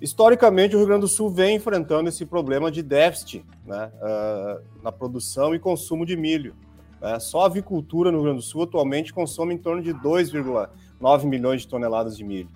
Historicamente, 0.00 0.74
o 0.74 0.78
Rio 0.78 0.86
Grande 0.86 1.02
do 1.02 1.08
Sul 1.08 1.28
vem 1.28 1.56
enfrentando 1.56 2.08
esse 2.08 2.24
problema 2.24 2.70
de 2.70 2.82
déficit 2.82 3.44
né, 3.66 3.92
uh, 3.96 4.82
na 4.82 4.90
produção 4.90 5.54
e 5.54 5.58
consumo 5.58 6.06
de 6.06 6.16
milho. 6.16 6.56
Né? 7.00 7.18
Só 7.20 7.42
a 7.42 7.46
avicultura 7.46 8.10
no 8.10 8.18
Rio 8.18 8.24
Grande 8.24 8.40
do 8.40 8.46
Sul 8.46 8.62
atualmente 8.62 9.12
consome 9.12 9.54
em 9.54 9.58
torno 9.58 9.82
de 9.82 9.92
2,9 9.92 11.24
milhões 11.26 11.62
de 11.62 11.68
toneladas 11.68 12.16
de 12.16 12.24
milho. 12.24 12.48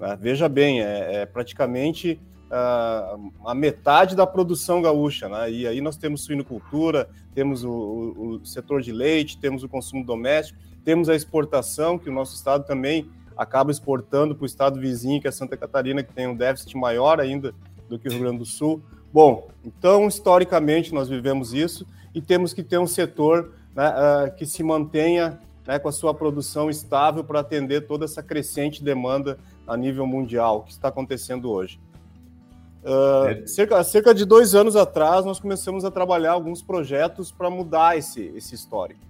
Né? 0.00 0.16
Veja 0.18 0.48
bem, 0.48 0.80
é, 0.80 1.16
é 1.16 1.26
praticamente 1.26 2.18
a 2.50 3.54
metade 3.54 4.14
da 4.14 4.26
produção 4.26 4.80
gaúcha. 4.80 5.28
Né? 5.28 5.50
E 5.50 5.66
aí 5.66 5.80
nós 5.80 5.96
temos 5.96 6.22
suinocultura, 6.22 7.08
temos 7.34 7.64
o, 7.64 7.70
o, 7.70 8.28
o 8.36 8.46
setor 8.46 8.82
de 8.82 8.92
leite, 8.92 9.38
temos 9.38 9.62
o 9.62 9.68
consumo 9.68 10.04
doméstico, 10.04 10.58
temos 10.84 11.08
a 11.08 11.14
exportação, 11.14 11.98
que 11.98 12.08
o 12.08 12.12
nosso 12.12 12.34
estado 12.34 12.64
também 12.64 13.10
acaba 13.36 13.70
exportando 13.70 14.34
para 14.34 14.44
o 14.44 14.46
estado 14.46 14.80
vizinho, 14.80 15.20
que 15.20 15.28
é 15.28 15.30
Santa 15.30 15.56
Catarina, 15.56 16.02
que 16.02 16.12
tem 16.12 16.26
um 16.26 16.34
déficit 16.34 16.76
maior 16.76 17.20
ainda 17.20 17.54
do 17.88 17.98
que 17.98 18.08
o 18.08 18.10
Rio 18.10 18.20
Grande 18.20 18.38
do 18.38 18.46
Sul. 18.46 18.80
Bom, 19.12 19.48
então, 19.64 20.06
historicamente, 20.06 20.94
nós 20.94 21.08
vivemos 21.08 21.52
isso 21.52 21.86
e 22.14 22.20
temos 22.20 22.52
que 22.52 22.62
ter 22.62 22.78
um 22.78 22.86
setor 22.86 23.52
né, 23.74 23.88
uh, 23.88 24.34
que 24.34 24.46
se 24.46 24.62
mantenha 24.62 25.38
né, 25.66 25.78
com 25.78 25.88
a 25.88 25.92
sua 25.92 26.14
produção 26.14 26.70
estável 26.70 27.24
para 27.24 27.40
atender 27.40 27.86
toda 27.86 28.04
essa 28.04 28.22
crescente 28.22 28.82
demanda 28.82 29.38
a 29.66 29.76
nível 29.76 30.06
mundial 30.06 30.62
que 30.62 30.72
está 30.72 30.88
acontecendo 30.88 31.50
hoje. 31.50 31.80
Uh, 32.86 33.48
cerca, 33.48 33.82
cerca 33.82 34.14
de 34.14 34.24
dois 34.24 34.54
anos 34.54 34.76
atrás, 34.76 35.24
nós 35.24 35.40
começamos 35.40 35.84
a 35.84 35.90
trabalhar 35.90 36.32
alguns 36.32 36.62
projetos 36.62 37.32
para 37.32 37.50
mudar 37.50 37.98
esse, 37.98 38.32
esse 38.36 38.54
histórico. 38.54 39.00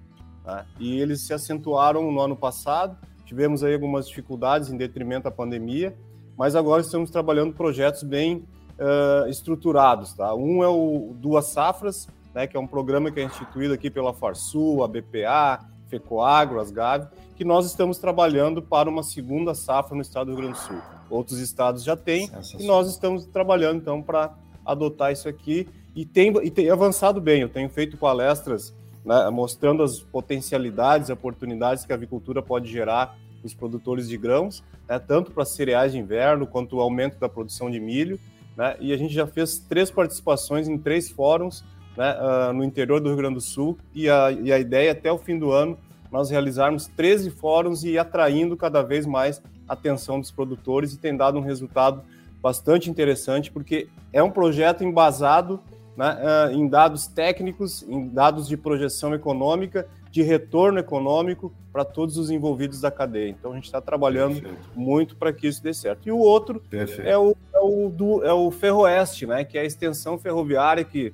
Né? 0.46 0.64
E 0.80 0.98
eles 0.98 1.20
se 1.20 1.34
acentuaram 1.34 2.10
no 2.10 2.18
ano 2.18 2.34
passado. 2.34 2.96
Tivemos 3.26 3.62
aí 3.62 3.74
algumas 3.74 4.08
dificuldades 4.08 4.70
em 4.70 4.78
detrimento 4.78 5.24
da 5.24 5.30
pandemia, 5.30 5.94
mas 6.38 6.56
agora 6.56 6.80
estamos 6.80 7.10
trabalhando 7.10 7.52
projetos 7.52 8.02
bem 8.02 8.46
uh, 8.78 9.28
estruturados. 9.28 10.14
Tá? 10.14 10.34
Um 10.34 10.64
é 10.64 10.68
o 10.68 11.14
Duas 11.14 11.46
Safras, 11.48 12.08
né, 12.34 12.46
que 12.46 12.56
é 12.56 12.60
um 12.60 12.66
programa 12.66 13.10
que 13.10 13.20
é 13.20 13.24
instituído 13.24 13.74
aqui 13.74 13.90
pela 13.90 14.14
Farsul, 14.14 14.82
a 14.84 14.88
BPA, 14.88 15.66
FECOAGRO, 15.88 16.60
Asgav, 16.60 17.08
que 17.36 17.44
nós 17.44 17.66
estamos 17.66 17.98
trabalhando 17.98 18.62
para 18.62 18.88
uma 18.88 19.02
segunda 19.02 19.54
safra 19.54 19.94
no 19.94 20.02
estado 20.02 20.26
do 20.26 20.32
Rio 20.32 20.42
Grande 20.42 20.58
do 20.58 20.64
Sul. 20.64 20.95
Outros 21.08 21.38
estados 21.38 21.84
já 21.84 21.96
têm, 21.96 22.30
e 22.58 22.66
nós 22.66 22.88
estamos 22.88 23.24
trabalhando 23.26 23.78
então 23.78 24.02
para 24.02 24.34
adotar 24.64 25.12
isso 25.12 25.28
aqui 25.28 25.68
e 25.94 26.04
tem, 26.04 26.32
e 26.42 26.50
tem 26.50 26.68
avançado 26.68 27.20
bem. 27.20 27.42
Eu 27.42 27.48
tenho 27.48 27.68
feito 27.68 27.96
palestras 27.96 28.74
né, 29.04 29.30
mostrando 29.30 29.82
as 29.82 30.00
potencialidades, 30.00 31.08
oportunidades 31.10 31.84
que 31.84 31.92
a 31.92 31.94
avicultura 31.94 32.42
pode 32.42 32.70
gerar 32.70 33.16
para 33.40 33.46
os 33.46 33.54
produtores 33.54 34.08
de 34.08 34.16
grãos, 34.16 34.64
né, 34.88 34.98
tanto 34.98 35.30
para 35.30 35.44
cereais 35.44 35.92
de 35.92 35.98
inverno 35.98 36.46
quanto 36.46 36.76
o 36.76 36.80
aumento 36.80 37.18
da 37.18 37.28
produção 37.28 37.70
de 37.70 37.78
milho. 37.78 38.18
Né, 38.56 38.76
e 38.80 38.92
a 38.92 38.96
gente 38.96 39.14
já 39.14 39.26
fez 39.26 39.58
três 39.58 39.90
participações 39.90 40.66
em 40.66 40.76
três 40.76 41.08
fóruns 41.08 41.60
uh, 41.96 42.52
no 42.52 42.64
interior 42.64 43.00
do 43.00 43.08
Rio 43.08 43.16
Grande 43.16 43.34
do 43.34 43.40
Sul 43.40 43.78
e 43.94 44.08
a, 44.08 44.32
e 44.32 44.52
a 44.52 44.58
ideia 44.58 44.88
é, 44.88 44.92
até 44.92 45.10
o 45.12 45.18
fim 45.18 45.38
do 45.38 45.52
ano 45.52 45.78
nós 46.10 46.30
realizarmos 46.30 46.86
13 46.86 47.30
fóruns 47.30 47.84
e 47.84 47.98
atraindo 47.98 48.56
cada 48.56 48.82
vez 48.82 49.06
mais 49.06 49.42
atenção 49.68 50.20
dos 50.20 50.30
produtores 50.30 50.92
e 50.92 50.98
tem 50.98 51.16
dado 51.16 51.38
um 51.38 51.42
resultado 51.42 52.02
bastante 52.42 52.90
interessante 52.90 53.50
porque 53.50 53.88
é 54.12 54.22
um 54.22 54.30
projeto 54.30 54.84
embasado 54.84 55.60
né, 55.96 56.16
uh, 56.16 56.52
em 56.52 56.68
dados 56.68 57.06
técnicos, 57.06 57.82
em 57.82 58.08
dados 58.08 58.46
de 58.46 58.56
projeção 58.56 59.14
econômica, 59.14 59.88
de 60.10 60.22
retorno 60.22 60.78
econômico 60.78 61.52
para 61.72 61.84
todos 61.84 62.16
os 62.16 62.30
envolvidos 62.30 62.80
da 62.80 62.90
cadeia. 62.90 63.30
Então 63.30 63.52
a 63.52 63.54
gente 63.54 63.64
está 63.64 63.80
trabalhando 63.80 64.40
Perfeito. 64.40 64.68
muito 64.74 65.16
para 65.16 65.32
que 65.32 65.46
isso 65.46 65.62
dê 65.62 65.74
certo. 65.74 66.06
E 66.06 66.12
o 66.12 66.18
outro 66.18 66.62
é 67.04 67.18
o, 67.18 67.36
é 67.52 67.58
o, 67.58 67.88
do, 67.90 68.24
é 68.24 68.32
o 68.32 68.50
Ferroeste, 68.50 69.26
né, 69.26 69.44
que 69.44 69.58
é 69.58 69.62
a 69.62 69.64
extensão 69.64 70.18
ferroviária 70.18 70.84
que 70.84 71.12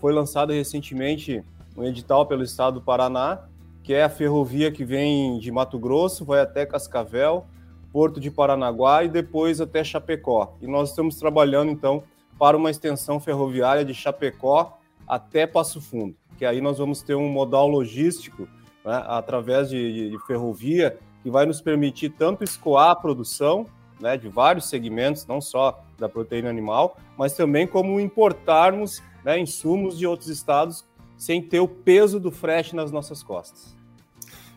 foi 0.00 0.12
lançada 0.12 0.52
recentemente 0.52 1.42
um 1.76 1.84
edital 1.84 2.26
pelo 2.26 2.42
estado 2.42 2.74
do 2.74 2.80
Paraná, 2.80 3.40
que 3.82 3.92
é 3.92 4.04
a 4.04 4.08
ferrovia 4.08 4.70
que 4.70 4.84
vem 4.84 5.38
de 5.38 5.50
Mato 5.50 5.78
Grosso, 5.78 6.24
vai 6.24 6.40
até 6.40 6.64
Cascavel, 6.64 7.46
Porto 7.94 8.18
de 8.18 8.28
Paranaguá 8.28 9.04
e 9.04 9.08
depois 9.08 9.60
até 9.60 9.84
Chapecó. 9.84 10.56
E 10.60 10.66
nós 10.66 10.90
estamos 10.90 11.14
trabalhando 11.14 11.70
então 11.70 12.02
para 12.36 12.56
uma 12.56 12.68
extensão 12.68 13.20
ferroviária 13.20 13.84
de 13.84 13.94
Chapecó 13.94 14.76
até 15.06 15.46
Passo 15.46 15.80
Fundo, 15.80 16.16
que 16.36 16.44
aí 16.44 16.60
nós 16.60 16.78
vamos 16.78 17.02
ter 17.02 17.14
um 17.14 17.28
modal 17.28 17.68
logístico 17.68 18.48
né, 18.84 19.00
através 19.06 19.70
de, 19.70 20.10
de, 20.10 20.18
ferrovia 20.26 20.98
que 21.22 21.30
vai 21.30 21.46
nos 21.46 21.60
permitir 21.60 22.08
tanto 22.10 22.42
escoar 22.42 22.90
a 22.90 22.96
produção 22.96 23.64
né, 24.00 24.16
de 24.16 24.28
vários 24.28 24.68
segmentos, 24.68 25.24
não 25.24 25.40
só 25.40 25.80
da 25.96 26.08
proteína 26.08 26.50
animal, 26.50 26.96
mas 27.16 27.34
também 27.34 27.64
como 27.64 28.00
importarmos 28.00 29.00
né, 29.24 29.38
insumos 29.38 29.96
de 29.96 30.04
outros 30.04 30.28
estados 30.28 30.84
sem 31.16 31.40
ter 31.40 31.60
o 31.60 31.68
peso 31.68 32.18
do 32.18 32.32
frete 32.32 32.74
nas 32.74 32.90
nossas 32.90 33.22
costas. 33.22 33.76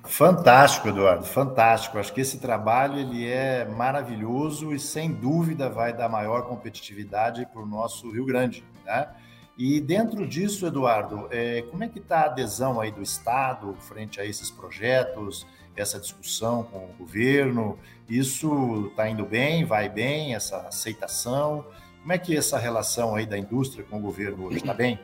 Fantástico, 0.08 0.88
Eduardo, 0.88 1.26
fantástico. 1.26 1.98
Acho 2.00 2.14
que 2.14 2.22
esse 2.22 2.40
trabalho 2.40 2.98
ele 2.98 3.28
é 3.28 3.66
maravilhoso 3.66 4.74
e 4.74 4.80
sem 4.80 5.12
dúvida 5.12 5.70
vai 5.70 5.94
dar 5.94 6.10
maior 6.10 6.44
competitividade 6.44 7.46
para 7.46 7.62
o 7.62 7.66
nosso 7.66 8.10
Rio 8.10 8.26
Grande, 8.26 8.64
né? 8.86 9.10
E 9.58 9.82
dentro 9.82 10.28
disso, 10.28 10.68
Eduardo, 10.68 11.28
é, 11.32 11.64
como 11.64 11.84
é 11.84 11.88
que 11.88 11.98
está 11.98 12.22
a 12.22 12.26
adesão 12.26 12.80
aí 12.80 12.92
do 12.92 13.02
Estado 13.02 13.76
frente 13.80 14.22
a 14.22 14.26
esses 14.26 14.52
projetos, 14.52 15.48
essa 15.76 16.00
discussão 16.00 16.64
com 16.64 16.78
o 16.78 16.94
governo? 17.00 17.78
Isso 18.08 18.88
está 18.92 19.10
indo 19.10 19.26
bem, 19.26 19.66
vai 19.66 19.90
bem, 19.90 20.36
essa 20.36 20.58
aceitação? 20.60 21.66
Como 22.02 22.14
é 22.14 22.18
que 22.20 22.36
é 22.36 22.38
essa 22.38 22.60
relação 22.60 23.16
aí 23.16 23.26
da 23.26 23.38
indústria 23.38 23.84
com 23.84 23.98
o 23.98 24.02
governo 24.02 24.46
hoje 24.46 24.58
está 24.58 24.74
bem? 24.76 25.00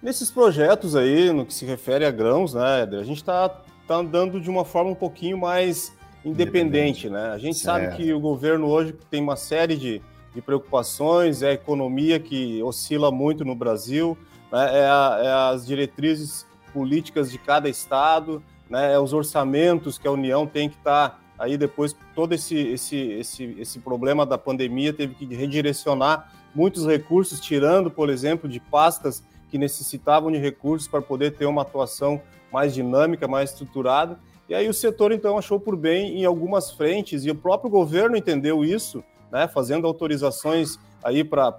Nesses 0.00 0.30
projetos 0.30 0.96
aí, 0.96 1.32
no 1.32 1.44
que 1.44 1.52
se 1.52 1.66
refere 1.66 2.04
a 2.04 2.10
grãos, 2.10 2.54
né, 2.54 2.82
a 2.84 3.02
gente 3.02 3.18
está 3.18 3.48
tá 3.92 4.00
andando 4.00 4.40
de 4.40 4.50
uma 4.50 4.64
forma 4.64 4.90
um 4.90 4.94
pouquinho 4.94 5.38
mais 5.38 5.92
independente, 6.24 7.06
independente. 7.06 7.10
né? 7.10 7.30
A 7.30 7.38
gente 7.38 7.58
certo. 7.58 7.84
sabe 7.84 7.96
que 7.96 8.12
o 8.12 8.20
governo 8.20 8.66
hoje 8.68 8.94
tem 9.10 9.22
uma 9.22 9.36
série 9.36 9.76
de, 9.76 10.02
de 10.34 10.40
preocupações, 10.40 11.42
é 11.42 11.50
a 11.50 11.52
economia 11.52 12.18
que 12.18 12.62
oscila 12.62 13.10
muito 13.10 13.44
no 13.44 13.54
Brasil, 13.54 14.16
né? 14.50 14.78
é, 14.78 14.86
a, 14.86 15.20
é, 15.22 15.54
as 15.54 15.66
diretrizes 15.66 16.46
políticas 16.72 17.30
de 17.30 17.38
cada 17.38 17.68
estado, 17.68 18.42
né? 18.70 18.94
é 18.94 18.98
os 18.98 19.12
orçamentos 19.12 19.98
que 19.98 20.08
a 20.08 20.10
União 20.12 20.46
tem 20.46 20.68
que 20.68 20.76
estar 20.76 21.10
tá 21.10 21.18
aí 21.38 21.56
depois 21.56 21.94
todo 22.14 22.32
esse, 22.32 22.56
esse, 22.56 22.96
esse, 22.96 23.56
esse 23.58 23.78
problema 23.80 24.24
da 24.24 24.38
pandemia 24.38 24.92
teve 24.92 25.14
que 25.14 25.26
redirecionar 25.34 26.32
muitos 26.54 26.86
recursos, 26.86 27.40
tirando, 27.40 27.90
por 27.90 28.08
exemplo, 28.08 28.48
de 28.48 28.60
pastas 28.60 29.24
que 29.50 29.58
necessitavam 29.58 30.30
de 30.30 30.38
recursos 30.38 30.88
para 30.88 31.02
poder 31.02 31.32
ter 31.32 31.46
uma 31.46 31.62
atuação 31.62 32.20
mais 32.52 32.74
dinâmica, 32.74 33.26
mais 33.26 33.50
estruturada. 33.50 34.18
E 34.48 34.54
aí 34.54 34.68
o 34.68 34.74
setor 34.74 35.12
então 35.12 35.38
achou 35.38 35.58
por 35.58 35.76
bem 35.76 36.20
em 36.20 36.24
algumas 36.24 36.70
frentes 36.70 37.24
e 37.24 37.30
o 37.30 37.34
próprio 37.34 37.70
governo 37.70 38.16
entendeu 38.16 38.64
isso, 38.64 39.02
né, 39.30 39.48
fazendo 39.48 39.86
autorizações 39.86 40.78
aí 41.02 41.24
para 41.24 41.50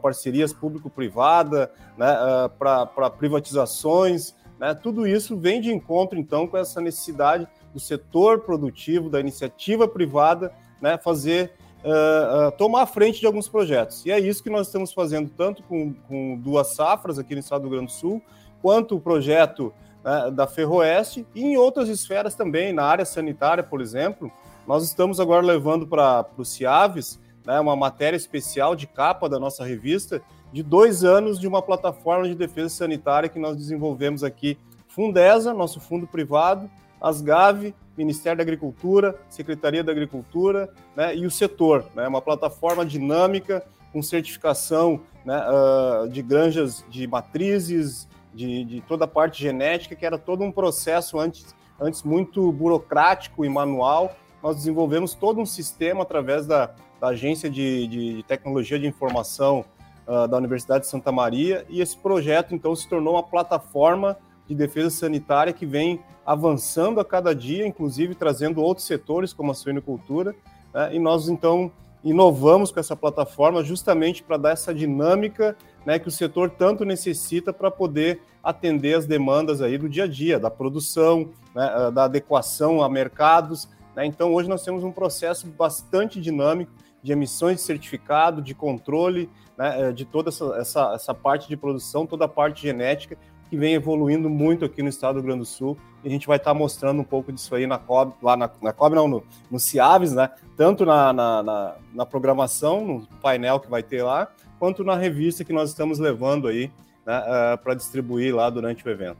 parcerias 0.00 0.52
público-privada, 0.52 1.70
né, 1.98 2.06
ah, 2.06 2.50
para 2.58 3.10
privatizações, 3.10 4.34
né, 4.58 4.74
tudo 4.74 5.06
isso 5.06 5.36
vem 5.36 5.60
de 5.60 5.72
encontro 5.72 6.18
então 6.18 6.46
com 6.46 6.56
essa 6.56 6.80
necessidade 6.80 7.48
do 7.72 7.80
setor 7.80 8.40
produtivo, 8.40 9.10
da 9.10 9.18
iniciativa 9.18 9.88
privada, 9.88 10.52
né, 10.80 10.98
fazer 10.98 11.52
uh, 11.84 12.48
uh, 12.48 12.52
tomar 12.52 12.82
a 12.82 12.86
frente 12.86 13.20
de 13.20 13.26
alguns 13.26 13.48
projetos. 13.48 14.04
E 14.04 14.10
é 14.10 14.18
isso 14.18 14.42
que 14.42 14.50
nós 14.50 14.66
estamos 14.66 14.92
fazendo 14.92 15.30
tanto 15.36 15.62
com, 15.62 15.92
com 16.08 16.36
duas 16.38 16.68
safras 16.68 17.18
aqui 17.18 17.34
no 17.34 17.40
estado 17.40 17.62
do 17.62 17.68
Rio 17.68 17.78
Grande 17.78 17.92
do 17.92 17.96
Sul, 17.96 18.22
quanto 18.62 18.96
o 18.96 19.00
projeto 19.00 19.72
né, 20.04 20.30
da 20.30 20.46
Ferroeste 20.46 21.26
e 21.34 21.42
em 21.42 21.56
outras 21.56 21.88
esferas 21.88 22.34
também, 22.34 22.72
na 22.72 22.84
área 22.84 23.04
sanitária, 23.04 23.62
por 23.62 23.80
exemplo. 23.80 24.30
Nós 24.66 24.84
estamos 24.84 25.18
agora 25.18 25.44
levando 25.44 25.86
para 25.86 26.26
o 26.36 26.44
CIAVES 26.44 27.18
né, 27.46 27.58
uma 27.58 27.74
matéria 27.74 28.16
especial 28.16 28.76
de 28.76 28.86
capa 28.86 29.28
da 29.28 29.38
nossa 29.38 29.64
revista 29.64 30.22
de 30.52 30.62
dois 30.62 31.04
anos 31.04 31.38
de 31.38 31.46
uma 31.46 31.62
plataforma 31.62 32.28
de 32.28 32.34
defesa 32.34 32.68
sanitária 32.68 33.28
que 33.28 33.38
nós 33.38 33.56
desenvolvemos 33.56 34.24
aqui, 34.24 34.58
Fundesa, 34.88 35.54
nosso 35.54 35.80
fundo 35.80 36.06
privado, 36.06 36.68
Asgave, 37.00 37.74
Ministério 37.96 38.38
da 38.38 38.42
Agricultura, 38.42 39.16
Secretaria 39.28 39.84
da 39.84 39.92
Agricultura 39.92 40.72
né, 40.96 41.14
e 41.16 41.26
o 41.26 41.30
setor, 41.30 41.84
né, 41.94 42.06
uma 42.08 42.20
plataforma 42.20 42.84
dinâmica 42.84 43.64
com 43.92 44.02
certificação 44.02 45.00
né, 45.24 45.40
uh, 45.48 46.08
de 46.08 46.22
granjas 46.22 46.84
de 46.88 47.06
matrizes, 47.06 48.08
de, 48.34 48.64
de, 48.64 48.80
toda 48.82 49.04
a 49.04 49.08
parte 49.08 49.42
genética, 49.42 49.96
que 49.96 50.06
era 50.06 50.18
todo 50.18 50.42
um 50.42 50.52
processo 50.52 51.18
antes, 51.18 51.54
antes 51.80 52.02
muito 52.02 52.50
burocrático 52.52 53.44
e 53.44 53.48
manual. 53.48 54.14
Nós 54.42 54.56
desenvolvemos 54.56 55.14
todo 55.14 55.40
um 55.40 55.46
sistema 55.46 56.02
através 56.02 56.46
da, 56.46 56.74
da 57.00 57.08
Agência 57.08 57.50
de, 57.50 57.86
de, 57.86 58.22
Tecnologia 58.24 58.78
de 58.78 58.86
Informação 58.86 59.64
uh, 60.06 60.28
da 60.28 60.36
Universidade 60.36 60.84
de 60.84 60.90
Santa 60.90 61.10
Maria, 61.10 61.64
e 61.68 61.80
esse 61.80 61.96
projeto, 61.96 62.54
então, 62.54 62.74
se 62.74 62.88
tornou 62.88 63.14
uma 63.14 63.22
plataforma 63.22 64.16
de 64.46 64.54
defesa 64.54 64.90
sanitária 64.90 65.52
que 65.52 65.66
vem 65.66 66.00
avançando 66.24 67.00
a 67.00 67.04
cada 67.04 67.34
dia, 67.34 67.66
inclusive 67.66 68.14
trazendo 68.14 68.62
outros 68.62 68.86
setores, 68.86 69.32
como 69.32 69.50
a 69.50 69.54
suinocultura, 69.54 70.34
né? 70.72 70.94
e 70.94 70.98
nós, 70.98 71.28
então, 71.28 71.72
inovamos 72.04 72.70
com 72.70 72.80
essa 72.80 72.96
plataforma 72.96 73.62
justamente 73.62 74.22
para 74.22 74.36
dar 74.36 74.50
essa 74.50 74.74
dinâmica 74.74 75.56
né, 75.84 75.98
que 75.98 76.08
o 76.08 76.10
setor 76.10 76.50
tanto 76.50 76.84
necessita 76.84 77.52
para 77.52 77.70
poder 77.70 78.20
atender 78.42 78.94
as 78.94 79.06
demandas 79.06 79.60
aí 79.60 79.76
do 79.76 79.88
dia 79.88 80.04
a 80.04 80.06
dia, 80.06 80.38
da 80.38 80.50
produção, 80.50 81.30
né, 81.54 81.70
ah, 81.72 81.90
da 81.90 82.04
adequação 82.04 82.82
a 82.82 82.88
mercados. 82.88 83.68
Né? 83.94 84.06
Então, 84.06 84.32
hoje 84.32 84.48
nós 84.48 84.64
temos 84.64 84.84
um 84.84 84.92
processo 84.92 85.46
bastante 85.46 86.20
dinâmico 86.20 86.72
de 87.02 87.12
emissões 87.12 87.56
de 87.56 87.62
certificado, 87.62 88.42
de 88.42 88.54
controle 88.54 89.30
né, 89.56 89.88
eh, 89.88 89.92
de 89.92 90.04
toda 90.04 90.28
essa, 90.28 90.44
essa, 90.56 90.92
essa 90.94 91.14
parte 91.14 91.48
de 91.48 91.56
produção, 91.56 92.06
toda 92.06 92.26
a 92.26 92.28
parte 92.28 92.62
genética, 92.62 93.16
que 93.48 93.56
vem 93.56 93.74
evoluindo 93.74 94.30
muito 94.30 94.64
aqui 94.64 94.82
no 94.82 94.88
estado 94.88 95.14
do 95.14 95.20
Rio 95.20 95.26
Grande 95.26 95.40
do 95.40 95.46
Sul. 95.46 95.76
E 96.04 96.08
a 96.08 96.10
gente 96.10 96.26
vai 96.26 96.36
estar 96.36 96.54
mostrando 96.54 97.00
um 97.00 97.04
pouco 97.04 97.32
disso 97.32 97.54
aí 97.54 97.66
na 97.66 97.78
COB, 97.78 98.14
lá 98.22 98.36
na, 98.36 98.50
na 98.62 98.72
COB, 98.72 98.94
não, 98.94 99.08
no, 99.08 99.24
no 99.50 99.58
CIAVES, 99.58 100.12
né? 100.12 100.30
Tanto 100.56 100.86
na, 100.86 101.12
na, 101.12 101.42
na, 101.42 101.74
na 101.92 102.06
programação, 102.06 102.86
no 102.86 103.06
painel 103.20 103.58
que 103.58 103.68
vai 103.68 103.82
ter 103.82 104.02
lá, 104.02 104.28
quanto 104.60 104.84
na 104.84 104.94
revista 104.94 105.42
que 105.42 105.54
nós 105.54 105.70
estamos 105.70 105.98
levando 105.98 106.46
aí 106.46 106.70
né, 107.06 107.18
uh, 107.18 107.58
para 107.58 107.72
distribuir 107.72 108.34
lá 108.34 108.50
durante 108.50 108.86
o 108.86 108.90
evento. 108.90 109.18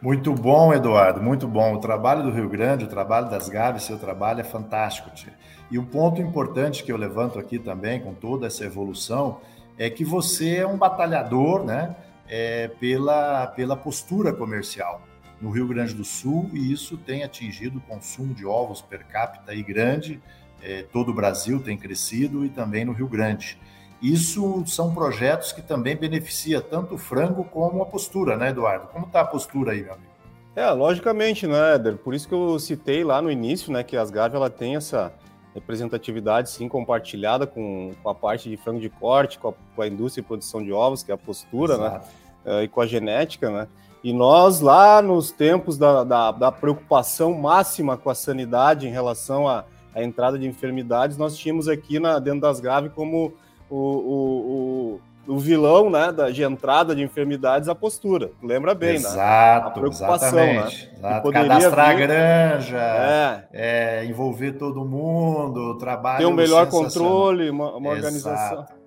Muito 0.00 0.32
bom, 0.32 0.72
Eduardo, 0.72 1.22
muito 1.22 1.46
bom. 1.46 1.74
O 1.74 1.78
trabalho 1.78 2.22
do 2.22 2.30
Rio 2.30 2.48
Grande, 2.48 2.86
o 2.86 2.88
trabalho 2.88 3.28
das 3.28 3.50
Gaves, 3.50 3.82
seu 3.82 3.98
trabalho 3.98 4.40
é 4.40 4.44
fantástico. 4.44 5.10
Tia. 5.10 5.34
E 5.70 5.78
um 5.78 5.84
ponto 5.84 6.22
importante 6.22 6.82
que 6.82 6.90
eu 6.90 6.96
levanto 6.96 7.38
aqui 7.38 7.58
também, 7.58 8.00
com 8.00 8.14
toda 8.14 8.46
essa 8.46 8.64
evolução, 8.64 9.40
é 9.76 9.90
que 9.90 10.06
você 10.06 10.56
é 10.56 10.66
um 10.66 10.78
batalhador 10.78 11.62
né, 11.62 11.94
é, 12.26 12.68
pela, 12.80 13.46
pela 13.48 13.76
postura 13.76 14.32
comercial 14.32 15.02
no 15.38 15.50
Rio 15.50 15.68
Grande 15.68 15.94
do 15.94 16.04
Sul, 16.04 16.50
e 16.54 16.72
isso 16.72 16.96
tem 16.96 17.22
atingido 17.22 17.78
o 17.78 17.80
consumo 17.82 18.32
de 18.32 18.46
ovos 18.46 18.80
per 18.80 19.04
capita 19.06 19.52
aí 19.52 19.62
grande. 19.62 20.18
É, 20.62 20.82
todo 20.82 21.10
o 21.10 21.14
Brasil 21.14 21.60
tem 21.60 21.76
crescido 21.76 22.44
e 22.44 22.48
também 22.48 22.86
no 22.86 22.92
Rio 22.92 23.06
Grande. 23.06 23.58
Isso 24.02 24.64
são 24.66 24.94
projetos 24.94 25.52
que 25.52 25.60
também 25.60 25.94
beneficia 25.94 26.60
tanto 26.60 26.94
o 26.94 26.98
frango 26.98 27.44
como 27.44 27.82
a 27.82 27.86
postura, 27.86 28.36
né, 28.36 28.50
Eduardo? 28.50 28.86
Como 28.88 29.06
está 29.06 29.20
a 29.20 29.26
postura 29.26 29.72
aí, 29.72 29.82
meu 29.82 29.92
amigo? 29.92 30.10
É, 30.56 30.70
logicamente, 30.70 31.46
né, 31.46 31.74
Éder? 31.74 31.96
Por 31.96 32.14
isso 32.14 32.26
que 32.26 32.34
eu 32.34 32.58
citei 32.58 33.04
lá 33.04 33.20
no 33.20 33.30
início, 33.30 33.72
né, 33.72 33.82
que 33.82 33.96
as 33.96 34.10
Gávea 34.10 34.36
ela 34.36 34.50
tem 34.50 34.76
essa 34.76 35.12
representatividade, 35.54 36.50
sim, 36.50 36.68
compartilhada 36.68 37.46
com, 37.46 37.92
com 38.02 38.08
a 38.08 38.14
parte 38.14 38.48
de 38.48 38.56
frango 38.56 38.80
de 38.80 38.88
corte, 38.88 39.38
com 39.38 39.48
a, 39.48 39.52
com 39.74 39.82
a 39.82 39.86
indústria 39.86 40.22
de 40.22 40.28
produção 40.28 40.62
de 40.62 40.72
ovos, 40.72 41.02
que 41.02 41.10
é 41.10 41.14
a 41.14 41.18
postura, 41.18 41.76
né, 41.76 41.86
Exato. 41.86 42.08
né, 42.44 42.64
e 42.64 42.68
com 42.68 42.80
a 42.80 42.86
genética, 42.86 43.50
né. 43.50 43.68
E 44.02 44.12
nós, 44.14 44.60
lá 44.60 45.02
nos 45.02 45.30
tempos 45.30 45.76
da, 45.76 46.04
da, 46.04 46.32
da 46.32 46.50
preocupação 46.50 47.34
máxima 47.34 47.98
com 47.98 48.08
a 48.08 48.14
sanidade 48.14 48.88
em 48.88 48.90
relação 48.90 49.46
à, 49.46 49.64
entrada 49.96 50.38
de 50.38 50.46
enfermidades, 50.46 51.18
nós 51.18 51.36
tínhamos 51.36 51.68
aqui 51.68 51.98
na, 51.98 52.18
dentro 52.18 52.40
das 52.40 52.60
Gávea 52.60 52.88
como 52.88 53.34
o, 53.70 55.00
o, 55.26 55.32
o, 55.34 55.38
vilão 55.38 55.88
né, 55.88 56.10
da, 56.10 56.30
de 56.30 56.42
entrada 56.42 56.94
de 56.94 57.02
enfermidades 57.02 57.68
a 57.68 57.74
postura. 57.74 58.32
Lembra 58.42 58.74
bem, 58.74 58.96
Exato, 58.96 59.16
né? 59.16 59.66
A 59.66 59.70
preocupação, 59.70 60.38
exatamente. 60.38 60.92
né? 61.00 61.22
Cadastrar 61.32 61.96
vir... 61.96 62.02
a 62.02 62.06
granja, 62.06 62.78
é. 62.78 63.48
É, 63.52 64.04
envolver 64.04 64.52
todo 64.52 64.84
mundo, 64.84 65.78
trabalho. 65.78 66.18
Ter 66.18 66.26
um 66.26 66.34
melhor 66.34 66.68
controle, 66.68 67.48
uma, 67.48 67.76
uma 67.76 67.90
organização. 67.90 68.58
Exato. 68.58 68.80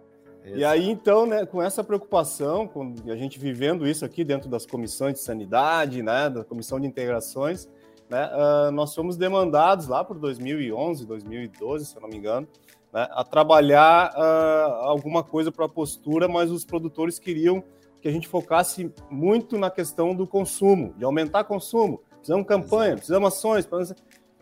E 0.45 0.65
aí, 0.65 0.89
então, 0.89 1.25
né, 1.25 1.45
com 1.45 1.61
essa 1.61 1.83
preocupação, 1.83 2.67
com 2.67 2.93
a 3.07 3.15
gente 3.15 3.39
vivendo 3.39 3.87
isso 3.87 4.03
aqui 4.03 4.25
dentro 4.25 4.49
das 4.49 4.65
comissões 4.65 5.13
de 5.13 5.19
sanidade, 5.21 6.03
né, 6.03 6.29
da 6.29 6.43
comissão 6.43 6.79
de 6.81 6.85
integrações, 6.85 7.69
né, 8.09 8.29
uh, 8.33 8.71
nós 8.71 8.93
fomos 8.93 9.15
demandados 9.15 9.87
lá 9.87 10.03
por 10.03 10.19
2011, 10.19 11.05
2012, 11.05 11.85
se 11.85 11.95
eu 11.95 12.01
não 12.01 12.09
me 12.09 12.17
engano, 12.17 12.45
né, 12.93 13.07
a 13.11 13.23
trabalhar 13.23 14.13
uh, 14.15 14.85
alguma 14.85 15.23
coisa 15.23 15.51
para 15.51 15.65
a 15.65 15.69
postura, 15.69 16.27
mas 16.27 16.51
os 16.51 16.63
produtores 16.63 17.17
queriam 17.17 17.63
que 17.99 18.07
a 18.07 18.11
gente 18.11 18.27
focasse 18.27 18.91
muito 19.09 19.57
na 19.57 19.71
questão 19.71 20.13
do 20.13 20.27
consumo, 20.27 20.93
de 20.97 21.05
aumentar 21.05 21.45
consumo. 21.45 22.01
Precisamos 22.17 22.45
campanha, 22.45 22.89
Exato. 22.89 22.97
precisamos 22.97 23.33
ações. 23.33 23.93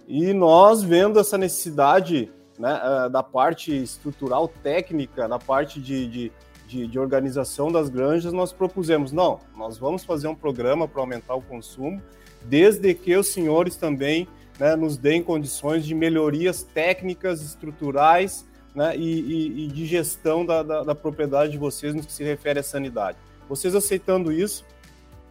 E 0.07 0.33
nós, 0.33 0.83
vendo 0.83 1.19
essa 1.19 1.37
necessidade 1.37 2.31
né, 2.59 2.79
uh, 2.83 3.09
da 3.09 3.23
parte 3.23 3.75
estrutural 3.75 4.47
técnica, 4.47 5.27
na 5.27 5.39
parte 5.39 5.79
de, 5.79 6.07
de, 6.07 6.31
de, 6.67 6.87
de 6.87 6.99
organização 6.99 7.71
das 7.71 7.87
granjas, 7.87 8.33
nós 8.33 8.51
propusemos: 8.51 9.11
não, 9.11 9.39
nós 9.55 9.77
vamos 9.77 10.03
fazer 10.03 10.27
um 10.27 10.35
programa 10.35 10.87
para 10.87 11.01
aumentar 11.01 11.35
o 11.35 11.41
consumo, 11.41 12.01
desde 12.43 12.93
que 12.93 13.15
os 13.15 13.27
senhores 13.27 13.75
também 13.75 14.27
né, 14.61 14.75
nos 14.75 14.95
deem 14.95 15.23
condições 15.23 15.83
de 15.83 15.95
melhorias 15.95 16.61
técnicas, 16.61 17.41
estruturais 17.41 18.45
né, 18.75 18.95
e, 18.95 19.01
e, 19.01 19.63
e, 19.63 19.67
de 19.69 19.87
gestão 19.87 20.45
da, 20.45 20.61
da, 20.61 20.83
da, 20.83 20.93
propriedade 20.93 21.53
de 21.53 21.57
vocês 21.57 21.95
no 21.95 22.03
que 22.03 22.11
se 22.11 22.23
refere 22.23 22.59
à 22.59 22.63
sanidade. 22.63 23.17
Vocês 23.49 23.73
aceitando 23.73 24.31
isso, 24.31 24.63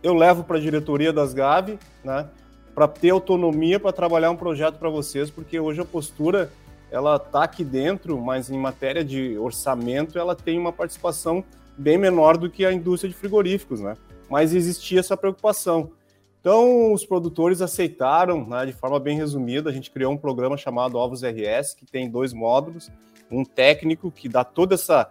eu 0.03 0.15
levo 0.15 0.43
para 0.43 0.57
a 0.57 0.61
diretoria 0.61 1.13
das 1.13 1.33
GAV, 1.33 1.79
né, 2.03 2.27
para 2.75 2.89
ter 2.89 3.11
autonomia 3.11 3.79
para 3.79 3.93
trabalhar 3.93 4.33
um 4.33 4.37
projeto 4.37 4.81
para 4.81 4.91
vocês, 4.91 5.31
porque 5.31 5.61
hoje 5.61 5.81
a 5.81 5.85
postura 5.85 6.51
ela 6.91 7.15
está 7.15 7.45
aqui 7.45 7.63
dentro, 7.63 8.19
mas 8.19 8.51
em 8.51 8.59
matéria 8.59 9.05
de 9.05 9.39
orçamento 9.39 10.19
ela 10.19 10.35
tem 10.35 10.59
uma 10.59 10.73
participação 10.73 11.45
bem 11.79 11.97
menor 11.97 12.37
do 12.37 12.51
que 12.51 12.67
a 12.67 12.73
indústria 12.73 13.09
de 13.09 13.17
frigoríficos, 13.17 13.79
né? 13.79 13.97
Mas 14.29 14.53
existia 14.55 14.99
essa 14.99 15.17
preocupação. 15.17 15.93
Então, 16.41 16.95
os 16.95 17.05
produtores 17.05 17.61
aceitaram, 17.61 18.47
né, 18.47 18.65
de 18.65 18.73
forma 18.73 18.99
bem 18.99 19.17
resumida, 19.17 19.69
a 19.69 19.73
gente 19.73 19.91
criou 19.91 20.13
um 20.13 20.17
programa 20.17 20.57
chamado 20.57 20.97
Ovos 20.97 21.23
RS, 21.23 21.75
que 21.75 21.85
tem 21.85 22.09
dois 22.09 22.33
módulos, 22.33 22.91
um 23.31 23.45
técnico 23.45 24.11
que 24.11 24.29
dá 24.29 24.43
toda 24.43 24.75
essa 24.75 25.09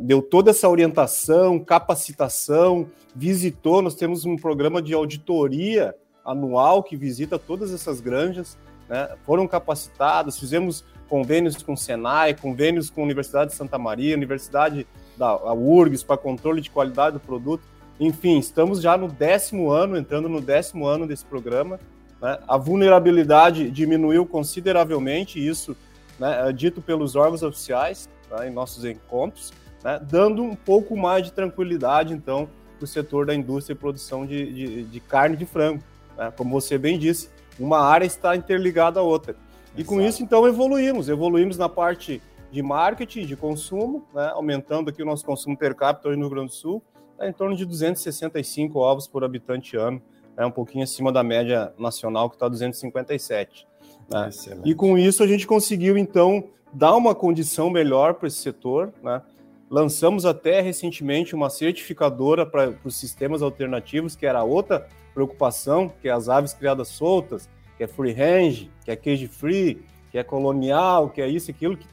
deu 0.00 0.20
toda 0.20 0.50
essa 0.50 0.68
orientação, 0.68 1.60
capacitação, 1.60 2.90
visitou, 3.14 3.80
nós 3.80 3.94
temos 3.94 4.24
um 4.24 4.36
programa 4.36 4.82
de 4.82 4.92
auditoria 4.92 5.94
anual 6.24 6.82
que 6.82 6.96
visita 6.96 7.38
todas 7.38 7.72
essas 7.72 8.00
granjas, 8.00 8.58
né, 8.88 9.08
foram 9.24 9.46
capacitados, 9.46 10.38
fizemos 10.38 10.84
convênios 11.08 11.62
com 11.62 11.74
o 11.74 11.76
Senai, 11.76 12.34
convênios 12.34 12.90
com 12.90 13.00
a 13.00 13.04
Universidade 13.04 13.52
de 13.52 13.56
Santa 13.56 13.78
Maria, 13.78 14.16
Universidade 14.16 14.86
da 15.16 15.52
URGS 15.54 16.02
para 16.02 16.16
controle 16.16 16.60
de 16.60 16.68
qualidade 16.68 17.14
do 17.14 17.20
produto, 17.20 17.62
enfim, 17.98 18.38
estamos 18.38 18.80
já 18.80 18.96
no 18.96 19.08
décimo 19.08 19.70
ano, 19.70 19.96
entrando 19.96 20.28
no 20.28 20.40
décimo 20.40 20.86
ano 20.86 21.06
desse 21.06 21.24
programa. 21.24 21.80
Né? 22.20 22.38
A 22.46 22.56
vulnerabilidade 22.56 23.70
diminuiu 23.70 24.26
consideravelmente, 24.26 25.44
isso 25.44 25.76
né, 26.18 26.48
é 26.48 26.52
dito 26.52 26.82
pelos 26.82 27.16
órgãos 27.16 27.42
oficiais 27.42 28.08
tá, 28.28 28.46
em 28.46 28.50
nossos 28.50 28.84
encontros, 28.84 29.52
né, 29.82 30.00
dando 30.02 30.42
um 30.42 30.54
pouco 30.54 30.96
mais 30.96 31.24
de 31.24 31.32
tranquilidade, 31.32 32.12
então, 32.12 32.48
para 32.76 32.84
o 32.84 32.86
setor 32.86 33.24
da 33.24 33.34
indústria 33.34 33.74
e 33.74 33.78
produção 33.78 34.26
de, 34.26 34.52
de, 34.52 34.82
de 34.84 35.00
carne 35.00 35.36
de 35.36 35.46
frango. 35.46 35.82
Né? 36.16 36.30
Como 36.36 36.50
você 36.50 36.76
bem 36.76 36.98
disse, 36.98 37.30
uma 37.58 37.80
área 37.80 38.04
está 38.04 38.36
interligada 38.36 39.00
à 39.00 39.02
outra. 39.02 39.34
E 39.74 39.82
com 39.82 40.00
isso, 40.00 40.22
então, 40.22 40.46
evoluímos. 40.46 41.08
Evoluímos 41.08 41.56
na 41.56 41.68
parte 41.68 42.22
de 42.50 42.62
marketing, 42.62 43.26
de 43.26 43.36
consumo, 43.36 44.06
né? 44.14 44.30
aumentando 44.34 44.90
aqui 44.90 45.02
o 45.02 45.06
nosso 45.06 45.24
consumo 45.24 45.56
per 45.56 45.74
capita 45.74 46.10
no 46.10 46.16
Rio 46.16 46.30
Grande 46.30 46.48
do 46.48 46.54
Sul, 46.54 46.82
é 47.18 47.28
em 47.28 47.32
torno 47.32 47.56
de 47.56 47.64
265 47.64 48.78
ovos 48.78 49.06
por 49.06 49.24
habitante 49.24 49.76
ano, 49.76 50.00
é 50.36 50.44
um 50.44 50.50
pouquinho 50.50 50.84
acima 50.84 51.10
da 51.10 51.22
média 51.22 51.72
nacional, 51.78 52.28
que 52.28 52.36
está 52.36 52.48
257. 52.48 53.66
Né? 54.10 54.30
E 54.64 54.74
com 54.74 54.98
isso 54.98 55.22
a 55.22 55.26
gente 55.26 55.46
conseguiu, 55.46 55.96
então, 55.96 56.44
dar 56.72 56.94
uma 56.94 57.14
condição 57.14 57.70
melhor 57.70 58.14
para 58.14 58.28
esse 58.28 58.38
setor. 58.38 58.92
Né? 59.02 59.22
Lançamos 59.70 60.26
até 60.26 60.60
recentemente 60.60 61.34
uma 61.34 61.48
certificadora 61.48 62.44
para 62.44 62.74
os 62.84 62.96
sistemas 62.96 63.42
alternativos, 63.42 64.14
que 64.14 64.26
era 64.26 64.44
outra 64.44 64.86
preocupação, 65.14 65.90
que 66.02 66.08
é 66.08 66.12
as 66.12 66.28
aves 66.28 66.52
criadas 66.52 66.88
soltas, 66.88 67.48
que 67.78 67.84
é 67.84 67.86
free 67.86 68.12
range, 68.12 68.70
que 68.84 68.90
é 68.90 68.96
cage 68.96 69.26
free, 69.26 69.82
que 70.10 70.18
é 70.18 70.22
colonial, 70.22 71.08
que 71.08 71.22
é 71.22 71.28
isso 71.28 71.50
e 71.50 71.52
aquilo, 71.52 71.76
que 71.76 71.86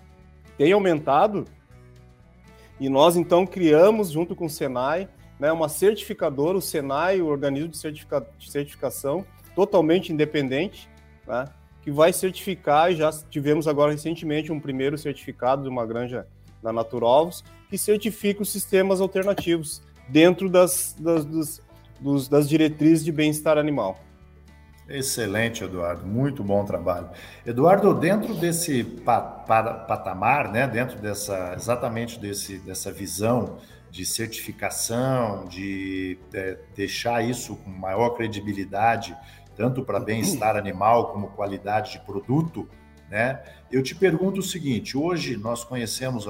tem 0.58 0.74
aumentado 0.74 1.46
e 2.80 2.90
nós 2.90 3.16
então 3.16 3.46
criamos, 3.46 4.10
junto 4.10 4.36
com 4.36 4.46
o 4.46 4.50
Senai, 4.50 5.08
né, 5.40 5.52
uma 5.52 5.70
certificadora, 5.70 6.58
o 6.58 6.62
Senai, 6.62 7.22
o 7.22 7.28
organismo 7.28 7.70
de, 7.70 7.78
certifica 7.78 8.26
certificação, 8.40 9.26
totalmente 9.56 10.12
independente, 10.12 10.90
né, 11.28 11.46
que 11.82 11.92
vai 11.92 12.14
certificar, 12.14 12.92
e 12.92 12.96
já 12.96 13.12
tivemos 13.30 13.68
agora 13.68 13.92
recentemente 13.92 14.52
um 14.52 14.60
primeiro 14.60 14.98
certificado 14.98 15.64
de 15.64 15.70
uma 15.70 15.86
granja 15.86 16.28
da 16.62 16.72
Naturovos, 16.72 17.44
que 17.70 17.78
certifica 17.78 18.42
os 18.42 18.50
sistemas 18.50 19.02
alternativos 19.02 19.82
dentro 20.08 20.50
das, 20.50 20.96
das, 20.98 21.26
dos, 21.26 21.62
dos, 22.00 22.28
das 22.28 22.48
diretrizes 22.48 23.04
de 23.04 23.12
bem-estar 23.12 23.58
animal. 23.58 24.00
Excelente, 24.94 25.64
Eduardo. 25.64 26.06
Muito 26.06 26.44
bom 26.44 26.64
trabalho. 26.64 27.10
Eduardo, 27.44 27.96
dentro 27.96 28.36
desse 28.36 28.84
patamar, 28.84 30.52
né, 30.52 30.68
dentro 30.68 31.00
dessa 31.00 31.56
exatamente 31.56 32.20
desse, 32.20 32.60
dessa 32.60 32.92
visão 32.92 33.58
de 33.90 34.06
certificação, 34.06 35.46
de 35.48 36.20
é, 36.32 36.60
deixar 36.76 37.28
isso 37.28 37.56
com 37.56 37.72
maior 37.72 38.12
credibilidade, 38.12 39.18
tanto 39.56 39.84
para 39.84 40.00
bem-estar 40.00 40.56
animal 40.56 41.12
como 41.12 41.30
qualidade 41.30 41.94
de 41.94 42.00
produto, 42.06 42.70
né? 43.10 43.42
Eu 43.72 43.82
te 43.82 43.96
pergunto 43.96 44.42
o 44.42 44.44
seguinte: 44.44 44.96
hoje 44.96 45.36
nós 45.36 45.64
conhecemos 45.64 46.28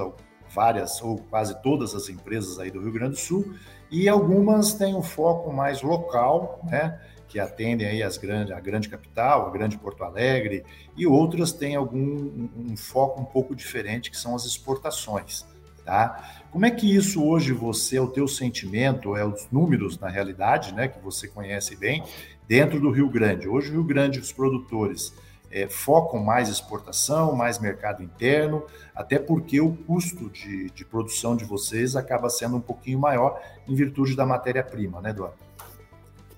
várias 0.48 1.02
ou 1.02 1.18
quase 1.28 1.60
todas 1.62 1.94
as 1.94 2.08
empresas 2.08 2.58
aí 2.58 2.70
do 2.70 2.80
Rio 2.80 2.92
Grande 2.92 3.12
do 3.12 3.18
Sul 3.18 3.54
e 3.90 4.08
algumas 4.08 4.72
têm 4.74 4.94
um 4.94 5.02
foco 5.02 5.52
mais 5.52 5.82
local, 5.82 6.60
né? 6.64 6.98
Que 7.34 7.40
atendem 7.40 7.88
aí 7.88 8.00
as 8.00 8.16
grandes, 8.16 8.52
a 8.52 8.60
grande 8.60 8.88
capital, 8.88 9.48
a 9.48 9.50
grande 9.50 9.76
Porto 9.76 10.04
Alegre, 10.04 10.64
e 10.96 11.04
outras 11.04 11.50
têm 11.50 11.74
algum 11.74 12.48
um, 12.56 12.76
foco 12.76 13.20
um 13.20 13.24
pouco 13.24 13.56
diferente, 13.56 14.08
que 14.08 14.16
são 14.16 14.36
as 14.36 14.44
exportações. 14.44 15.44
Tá? 15.84 16.44
Como 16.52 16.64
é 16.64 16.70
que 16.70 16.94
isso 16.94 17.24
hoje 17.24 17.52
você, 17.52 17.98
o 17.98 18.06
teu 18.06 18.28
sentimento, 18.28 19.16
é 19.16 19.26
os 19.26 19.48
números 19.50 19.98
na 19.98 20.08
realidade, 20.08 20.72
né, 20.72 20.86
que 20.86 21.00
você 21.00 21.26
conhece 21.26 21.74
bem, 21.74 22.04
dentro 22.46 22.78
do 22.78 22.92
Rio 22.92 23.10
Grande? 23.10 23.48
Hoje 23.48 23.70
o 23.70 23.72
Rio 23.72 23.84
Grande, 23.84 24.20
os 24.20 24.30
produtores 24.30 25.12
é, 25.50 25.68
focam 25.68 26.22
mais 26.22 26.48
exportação, 26.48 27.34
mais 27.34 27.58
mercado 27.58 28.00
interno, 28.00 28.62
até 28.94 29.18
porque 29.18 29.60
o 29.60 29.74
custo 29.74 30.30
de, 30.30 30.70
de 30.70 30.84
produção 30.84 31.34
de 31.34 31.44
vocês 31.44 31.96
acaba 31.96 32.30
sendo 32.30 32.58
um 32.58 32.60
pouquinho 32.60 33.00
maior 33.00 33.42
em 33.66 33.74
virtude 33.74 34.14
da 34.14 34.24
matéria-prima, 34.24 35.00
né, 35.00 35.10
Eduardo? 35.10 35.43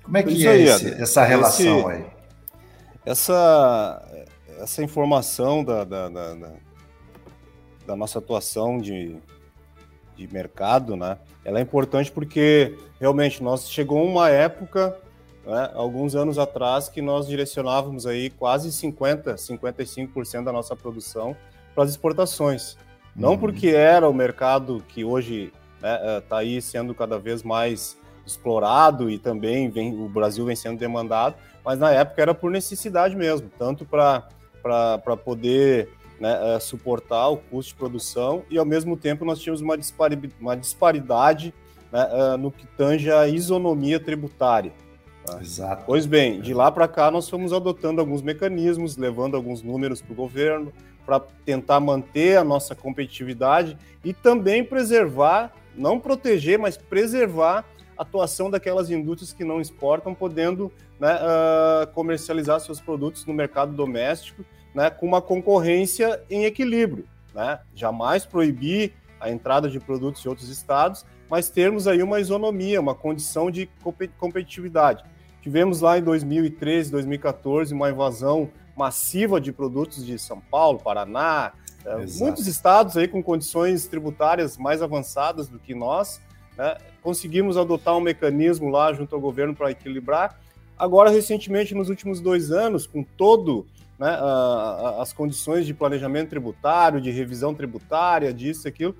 Como 0.06 0.16
é 0.16 0.22
que 0.22 0.46
é 0.46 0.50
aí, 0.50 0.62
esse, 0.62 1.02
essa 1.02 1.24
relação 1.24 1.90
esse, 1.90 1.90
aí? 1.90 2.06
Essa, 3.04 4.26
essa 4.60 4.82
informação 4.82 5.64
da, 5.64 5.82
da, 5.82 6.08
da, 6.08 6.34
da, 7.84 7.96
nossa 7.96 8.20
atuação 8.20 8.78
de, 8.78 9.16
de 10.16 10.32
mercado, 10.32 10.94
né? 10.94 11.18
Ela 11.44 11.58
é 11.58 11.62
importante 11.62 12.12
porque 12.12 12.78
realmente 13.00 13.42
nós 13.42 13.68
chegou 13.68 14.04
uma 14.04 14.30
época, 14.30 14.96
né, 15.44 15.72
alguns 15.74 16.14
anos 16.14 16.38
atrás, 16.38 16.88
que 16.88 17.02
nós 17.02 17.26
direcionávamos 17.26 18.06
aí 18.06 18.30
quase 18.30 18.70
50, 18.70 19.34
55% 19.34 20.44
da 20.44 20.52
nossa 20.52 20.76
produção 20.76 21.36
para 21.74 21.82
as 21.82 21.90
exportações. 21.90 22.76
Não 23.14 23.30
uhum. 23.30 23.38
porque 23.38 23.70
era 23.70 24.08
o 24.08 24.14
mercado 24.14 24.84
que 24.86 25.04
hoje 25.04 25.52
está 25.74 25.88
né, 25.88 25.98
é, 26.02 26.20
tá 26.20 26.38
aí 26.38 26.62
sendo 26.62 26.94
cada 26.94 27.18
vez 27.18 27.42
mais 27.42 27.98
explorado 28.26 29.08
e 29.08 29.18
também 29.18 29.70
vem, 29.70 29.94
o 29.94 30.08
Brasil 30.08 30.44
vem 30.44 30.56
sendo 30.56 30.78
demandado, 30.78 31.36
mas 31.64 31.78
na 31.78 31.90
época 31.92 32.20
era 32.20 32.34
por 32.34 32.50
necessidade 32.50 33.14
mesmo, 33.14 33.50
tanto 33.58 33.84
para 33.84 35.16
poder 35.24 35.88
né, 36.20 36.56
é, 36.56 36.60
suportar 36.60 37.28
o 37.28 37.36
custo 37.36 37.72
de 37.72 37.78
produção 37.78 38.42
e 38.50 38.58
ao 38.58 38.64
mesmo 38.64 38.96
tempo 38.96 39.24
nós 39.24 39.38
tínhamos 39.38 39.60
uma, 39.60 39.76
dispari 39.76 40.18
uma 40.40 40.56
disparidade 40.56 41.54
né, 41.92 42.08
é, 42.10 42.36
no 42.36 42.50
que 42.50 42.66
tange 42.66 43.10
a 43.10 43.28
isonomia 43.28 44.00
tributária. 44.00 44.72
Tá? 45.24 45.40
Exato. 45.40 45.84
Pois 45.86 46.06
bem, 46.06 46.40
de 46.40 46.54
lá 46.54 46.70
para 46.70 46.88
cá 46.88 47.10
nós 47.10 47.28
fomos 47.28 47.52
adotando 47.52 48.00
alguns 48.00 48.22
mecanismos, 48.22 48.96
levando 48.96 49.36
alguns 49.36 49.62
números 49.62 50.00
para 50.00 50.12
o 50.12 50.16
governo, 50.16 50.72
para 51.04 51.20
tentar 51.44 51.78
manter 51.78 52.36
a 52.36 52.44
nossa 52.44 52.74
competitividade 52.74 53.78
e 54.04 54.12
também 54.12 54.64
preservar, 54.64 55.52
não 55.76 56.00
proteger, 56.00 56.58
mas 56.58 56.76
preservar 56.76 57.64
atuação 57.96 58.50
daquelas 58.50 58.90
indústrias 58.90 59.32
que 59.32 59.44
não 59.44 59.60
exportam, 59.60 60.14
podendo 60.14 60.72
né, 60.98 61.16
uh, 61.16 61.86
comercializar 61.92 62.60
seus 62.60 62.80
produtos 62.80 63.24
no 63.26 63.34
mercado 63.34 63.72
doméstico 63.72 64.44
né, 64.74 64.90
com 64.90 65.06
uma 65.06 65.22
concorrência 65.22 66.22
em 66.28 66.44
equilíbrio. 66.44 67.06
Né? 67.34 67.58
Jamais 67.74 68.26
proibir 68.26 68.92
a 69.18 69.30
entrada 69.30 69.70
de 69.70 69.80
produtos 69.80 70.20
de 70.20 70.28
outros 70.28 70.50
estados, 70.50 71.06
mas 71.30 71.48
termos 71.48 71.88
aí 71.88 72.02
uma 72.02 72.20
isonomia, 72.20 72.80
uma 72.80 72.94
condição 72.94 73.50
de 73.50 73.68
competitividade. 74.18 75.02
Tivemos 75.40 75.80
lá 75.80 75.98
em 75.98 76.02
2013, 76.02 76.90
2014 76.90 77.72
uma 77.72 77.88
invasão 77.88 78.50
massiva 78.76 79.40
de 79.40 79.52
produtos 79.52 80.04
de 80.04 80.18
São 80.18 80.40
Paulo, 80.40 80.78
Paraná, 80.78 81.52
eh, 81.84 82.02
Exato. 82.02 82.24
muitos 82.24 82.46
estados 82.46 82.96
aí 82.96 83.08
com 83.08 83.22
condições 83.22 83.86
tributárias 83.86 84.58
mais 84.58 84.82
avançadas 84.82 85.48
do 85.48 85.58
que 85.58 85.74
nós, 85.74 86.20
né? 86.56 86.76
Conseguimos 87.02 87.56
adotar 87.56 87.96
um 87.96 88.00
mecanismo 88.00 88.68
lá 88.68 88.92
junto 88.92 89.14
ao 89.14 89.20
governo 89.20 89.54
para 89.54 89.70
equilibrar. 89.70 90.40
Agora, 90.78 91.10
recentemente, 91.10 91.74
nos 91.74 91.88
últimos 91.88 92.20
dois 92.20 92.50
anos, 92.50 92.86
com 92.86 93.02
todo 93.02 93.66
né, 93.98 94.08
a, 94.08 94.96
a, 94.98 95.02
as 95.02 95.12
condições 95.12 95.66
de 95.66 95.72
planejamento 95.72 96.30
tributário, 96.30 97.00
de 97.00 97.10
revisão 97.10 97.54
tributária, 97.54 98.32
disso, 98.32 98.66
aquilo, 98.66 98.94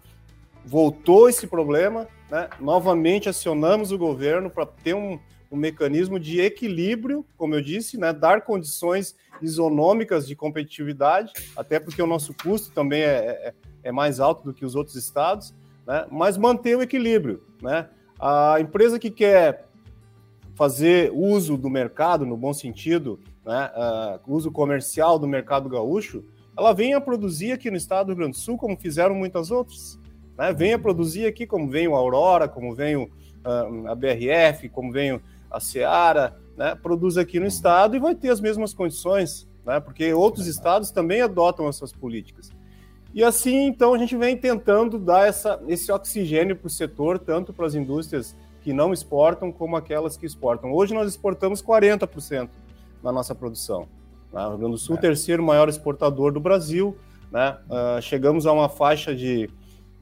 voltou 0.65 1.29
esse 1.29 1.47
problema. 1.47 2.07
Né? 2.31 2.49
Novamente 2.61 3.29
acionamos 3.29 3.93
o 3.93 3.99
governo 3.99 4.49
para 4.51 4.67
ter 4.67 4.95
um, 4.95 5.19
um 5.51 5.57
mecanismo 5.57 6.19
de 6.19 6.41
equilíbrio, 6.41 7.27
como 7.37 7.55
eu 7.55 7.61
disse, 7.61 7.99
né, 7.99 8.13
dar 8.13 8.43
condições 8.43 9.15
isonômicas 9.43 10.27
de 10.27 10.35
competitividade, 10.35 11.33
até 11.57 11.79
porque 11.79 12.01
o 12.01 12.07
nosso 12.07 12.33
custo 12.35 12.73
também 12.73 13.03
é, 13.03 13.05
é, 13.05 13.55
é 13.85 13.93
mais 13.93 14.19
alto 14.19 14.45
do 14.45 14.55
que 14.55 14.65
os 14.65 14.75
outros 14.75 14.97
estados 14.97 15.55
né? 15.87 16.07
mas 16.11 16.37
manter 16.37 16.77
o 16.77 16.83
equilíbrio. 16.83 17.43
Né? 17.63 17.89
A 18.19 18.57
empresa 18.61 18.99
que 18.99 19.11
quer 19.11 19.67
fazer 20.55 21.13
uso 21.15 21.57
do 21.57 21.69
mercado, 21.69 22.25
no 22.25 22.37
bom 22.37 22.53
sentido, 22.53 23.21
né? 23.47 23.71
Uh, 24.27 24.35
uso 24.35 24.51
comercial 24.51 25.19
do 25.19 25.29
mercado 25.29 25.69
gaúcho, 25.69 26.25
ela 26.59 26.73
vem 26.73 26.95
a 26.95 27.01
produzir 27.01 27.53
aqui 27.53 27.71
no 27.71 27.77
estado 27.77 28.07
do 28.07 28.09
Rio 28.09 28.17
Grande 28.17 28.33
do 28.33 28.41
Sul, 28.41 28.59
como 28.59 28.77
fizeram 28.77 29.15
muitas 29.15 29.51
outras. 29.51 30.01
Né? 30.37 30.75
A 30.75 30.79
produzir 30.79 31.27
aqui, 31.27 31.47
como 31.47 31.69
vem 31.69 31.87
o 31.87 31.95
Aurora, 31.95 32.49
como 32.49 32.75
vem 32.75 32.97
o, 32.97 33.05
uh, 33.05 33.89
a 33.89 33.95
BRF, 33.95 34.69
como 34.71 34.91
vem 34.91 35.21
a 35.51 35.61
Seara, 35.61 36.37
né? 36.57 36.75
produz 36.75 37.17
aqui 37.17 37.39
no 37.39 37.47
estado 37.47 37.95
e 37.95 38.01
vai 38.01 38.15
ter 38.15 38.31
as 38.31 38.41
mesmas 38.41 38.75
condições, 38.75 39.47
né? 39.65 39.79
porque 39.79 40.13
outros 40.13 40.47
estados 40.47 40.91
também 40.91 41.21
adotam 41.21 41.69
essas 41.69 41.93
políticas. 41.93 42.51
E 43.17 43.25
assim, 43.25 43.65
então, 43.65 43.95
a 43.95 43.99
gente 43.99 44.15
vem 44.15 44.37
tentando 44.37 44.99
dar 44.99 45.27
essa, 45.27 45.59
esse 45.67 45.91
oxigênio 45.91 46.55
para 46.55 46.67
o 46.67 46.71
setor, 46.71 47.19
tanto 47.19 47.51
para 47.51 47.65
as 47.65 47.75
indústrias 47.75 48.37
que 48.61 48.75
não 48.75 48.93
exportam, 48.93 49.51
como 49.51 49.75
aquelas 49.75 50.19
que 50.19 50.27
exportam. 50.27 50.71
Hoje 50.71 50.93
nós 50.93 51.09
exportamos 51.09 51.63
40% 51.63 52.51
da 53.03 53.11
nossa 53.11 53.35
produção. 53.35 53.89
Né? 54.31 54.45
O 54.45 54.49
Rio 54.51 54.59
Grande 54.59 54.73
do 54.73 54.79
Sul, 54.79 54.97
é. 54.97 55.01
terceiro 55.01 55.43
maior 55.43 55.67
exportador 55.67 56.31
do 56.31 56.39
Brasil. 56.39 56.95
Né? 57.33 57.57
Uh, 57.71 58.03
chegamos 58.03 58.47
a 58.47 58.53
uma 58.53 58.69
faixa 58.69 59.17
de. 59.17 59.49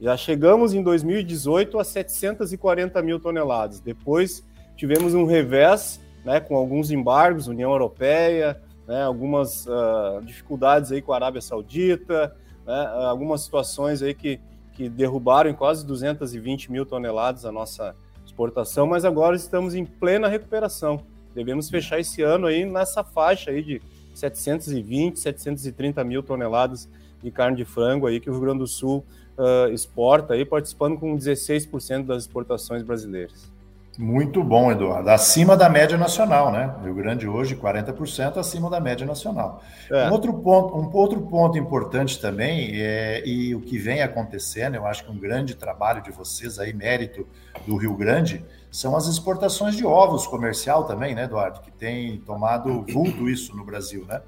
Já 0.01 0.17
chegamos 0.17 0.73
em 0.73 0.83
2018 0.83 1.79
a 1.79 1.85
740 1.85 3.01
mil 3.01 3.17
toneladas. 3.17 3.79
Depois 3.79 4.45
tivemos 4.75 5.13
um 5.13 5.23
revés 5.23 6.01
né, 6.25 6.41
com 6.41 6.57
alguns 6.57 6.91
embargos, 6.91 7.47
União 7.47 7.71
Europeia, 7.71 8.61
né, 8.85 9.03
algumas 9.03 9.65
uh, 9.67 10.21
dificuldades 10.25 10.91
aí 10.91 11.01
com 11.01 11.13
a 11.13 11.15
Arábia 11.15 11.39
Saudita, 11.39 12.35
né, 12.65 12.87
algumas 13.07 13.41
situações 13.41 14.01
aí 14.01 14.13
que, 14.13 14.39
que 14.73 14.89
derrubaram 14.89 15.49
em 15.49 15.53
quase 15.53 15.85
220 15.85 16.71
mil 16.71 16.85
toneladas 16.85 17.45
a 17.45 17.51
nossa 17.51 17.95
exportação, 18.25 18.87
mas 18.87 19.05
agora 19.05 19.35
estamos 19.35 19.75
em 19.75 19.85
plena 19.85 20.27
recuperação. 20.27 21.01
Devemos 21.33 21.69
fechar 21.69 21.99
esse 21.99 22.21
ano 22.21 22.47
aí 22.47 22.65
nessa 22.65 23.03
faixa 23.03 23.51
aí 23.51 23.61
de 23.61 23.81
720, 24.13 25.19
730 25.19 26.03
mil 26.03 26.23
toneladas 26.23 26.89
de 27.21 27.29
carne 27.31 27.57
de 27.57 27.65
frango 27.65 28.07
aí 28.07 28.19
que 28.19 28.29
o 28.29 28.33
Rio 28.33 28.41
Grande 28.41 28.59
do 28.59 28.67
Sul 28.67 29.05
uh, 29.37 29.71
exporta 29.71 30.33
aí, 30.33 30.45
participando 30.45 30.97
com 30.97 31.17
16% 31.17 32.05
das 32.05 32.23
exportações 32.23 32.83
brasileiras. 32.83 33.51
Muito 33.97 34.43
bom, 34.43 34.71
Eduardo. 34.71 35.09
Acima 35.09 35.55
da 35.55 35.69
média 35.69 35.97
nacional, 35.97 36.51
né? 36.51 36.75
Rio 36.83 36.93
Grande 36.93 37.27
hoje, 37.27 37.55
40% 37.55 38.37
acima 38.37 38.69
da 38.69 38.79
média 38.79 39.05
nacional. 39.05 39.63
É. 39.89 40.09
Um, 40.09 40.11
outro 40.11 40.33
ponto, 40.33 40.77
um 40.77 40.89
outro 40.93 41.21
ponto 41.21 41.57
importante 41.57 42.19
também, 42.19 42.71
é, 42.73 43.25
e 43.25 43.55
o 43.55 43.61
que 43.61 43.77
vem 43.77 44.01
acontecendo, 44.01 44.75
eu 44.75 44.85
acho 44.85 45.05
que 45.05 45.11
um 45.11 45.17
grande 45.17 45.55
trabalho 45.55 46.01
de 46.01 46.11
vocês 46.11 46.59
aí, 46.59 46.73
mérito 46.73 47.25
do 47.65 47.77
Rio 47.77 47.95
Grande, 47.95 48.43
são 48.69 48.97
as 48.97 49.07
exportações 49.07 49.77
de 49.77 49.85
ovos 49.85 50.27
comercial 50.27 50.83
também, 50.83 51.15
né, 51.15 51.23
Eduardo? 51.23 51.61
Que 51.61 51.71
tem 51.71 52.17
tomado 52.17 52.85
vulto 52.91 53.29
isso 53.29 53.55
no 53.55 53.63
Brasil, 53.63 54.05
né? 54.05 54.21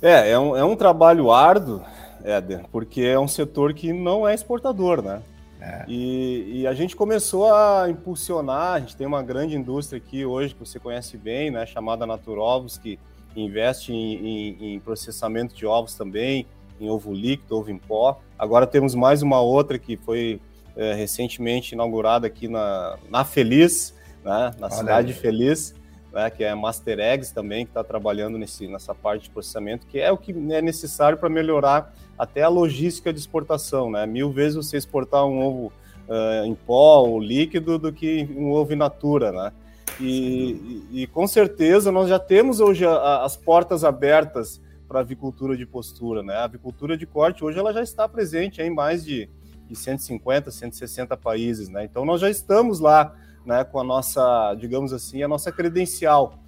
É, 0.00 0.30
é 0.30 0.38
um, 0.38 0.56
é 0.56 0.64
um 0.64 0.74
trabalho 0.74 1.30
árduo, 1.30 1.82
Éder, 2.24 2.64
porque 2.72 3.02
é 3.02 3.18
um 3.18 3.28
setor 3.28 3.74
que 3.74 3.92
não 3.92 4.26
é 4.26 4.32
exportador, 4.32 5.02
né? 5.02 5.20
É. 5.62 5.84
E, 5.86 6.62
e, 6.62 6.66
a 6.66 6.74
gente 6.74 6.96
começou 6.96 7.54
a 7.54 7.88
impulsionar, 7.88 8.74
a 8.74 8.80
gente 8.80 8.96
tem 8.96 9.06
uma 9.06 9.22
grande 9.22 9.56
indústria 9.56 10.02
aqui 10.04 10.26
hoje 10.26 10.54
que 10.54 10.58
você 10.58 10.80
conhece 10.80 11.16
bem, 11.16 11.52
né, 11.52 11.64
chamada 11.64 12.04
Naturovos, 12.04 12.76
que 12.76 12.98
investe 13.36 13.92
em, 13.92 14.14
em, 14.16 14.74
em, 14.74 14.80
processamento 14.80 15.54
de 15.54 15.64
ovos 15.64 15.94
também, 15.94 16.48
em 16.80 16.90
ovo 16.90 17.12
líquido, 17.12 17.56
ovo 17.56 17.70
em 17.70 17.78
pó. 17.78 18.20
Agora 18.36 18.66
temos 18.66 18.92
mais 18.96 19.22
uma 19.22 19.40
outra 19.40 19.78
que 19.78 19.96
foi 19.96 20.40
é, 20.76 20.94
recentemente 20.94 21.76
inaugurada 21.76 22.26
aqui 22.26 22.48
na, 22.48 22.98
na 23.08 23.24
Feliz, 23.24 23.94
né, 24.24 24.52
na 24.58 24.66
Olha 24.66 24.74
cidade 24.74 25.12
aí. 25.12 25.14
Feliz, 25.14 25.76
né, 26.12 26.28
que 26.28 26.42
é 26.42 26.50
a 26.50 26.56
Master 26.56 26.98
Eggs 26.98 27.32
também, 27.32 27.64
que 27.64 27.70
está 27.70 27.84
trabalhando 27.84 28.36
nesse, 28.36 28.66
nessa 28.66 28.96
parte 28.96 29.24
de 29.24 29.30
processamento, 29.30 29.86
que 29.86 30.00
é 30.00 30.10
o 30.10 30.18
que 30.18 30.32
é 30.32 30.60
necessário 30.60 31.16
para 31.18 31.28
melhorar 31.28 31.94
até 32.18 32.42
a 32.42 32.48
logística 32.48 33.12
de 33.12 33.18
exportação. 33.18 33.90
Né? 33.90 34.06
Mil 34.06 34.30
vezes 34.30 34.56
você 34.56 34.76
exportar 34.76 35.24
um 35.26 35.40
ovo 35.40 35.72
uh, 36.08 36.44
em 36.44 36.54
pó 36.54 37.00
ou 37.00 37.20
líquido 37.20 37.78
do 37.78 37.92
que 37.92 38.28
um 38.36 38.50
ovo 38.50 38.72
in 38.72 38.76
natura. 38.76 39.32
Né? 39.32 39.52
E, 40.00 40.86
e, 40.92 41.02
e 41.02 41.06
com 41.06 41.26
certeza 41.26 41.92
nós 41.92 42.08
já 42.08 42.18
temos 42.18 42.60
hoje 42.60 42.84
a, 42.84 42.92
a, 42.92 43.24
as 43.24 43.36
portas 43.36 43.84
abertas 43.84 44.60
para 44.88 44.98
a 44.98 45.02
avicultura 45.02 45.56
de 45.56 45.66
postura. 45.66 46.22
Né? 46.22 46.34
A 46.34 46.44
avicultura 46.44 46.96
de 46.96 47.06
corte 47.06 47.44
hoje 47.44 47.58
ela 47.58 47.72
já 47.72 47.82
está 47.82 48.08
presente 48.08 48.60
em 48.60 48.70
mais 48.70 49.04
de, 49.04 49.28
de 49.68 49.76
150, 49.76 50.50
160 50.50 51.16
países. 51.16 51.68
Né? 51.68 51.84
Então 51.84 52.04
nós 52.04 52.20
já 52.20 52.30
estamos 52.30 52.80
lá 52.80 53.14
né, 53.44 53.64
com 53.64 53.78
a 53.78 53.84
nossa, 53.84 54.54
digamos 54.54 54.92
assim, 54.92 55.22
a 55.22 55.28
nossa 55.28 55.50
credencial. 55.50 56.38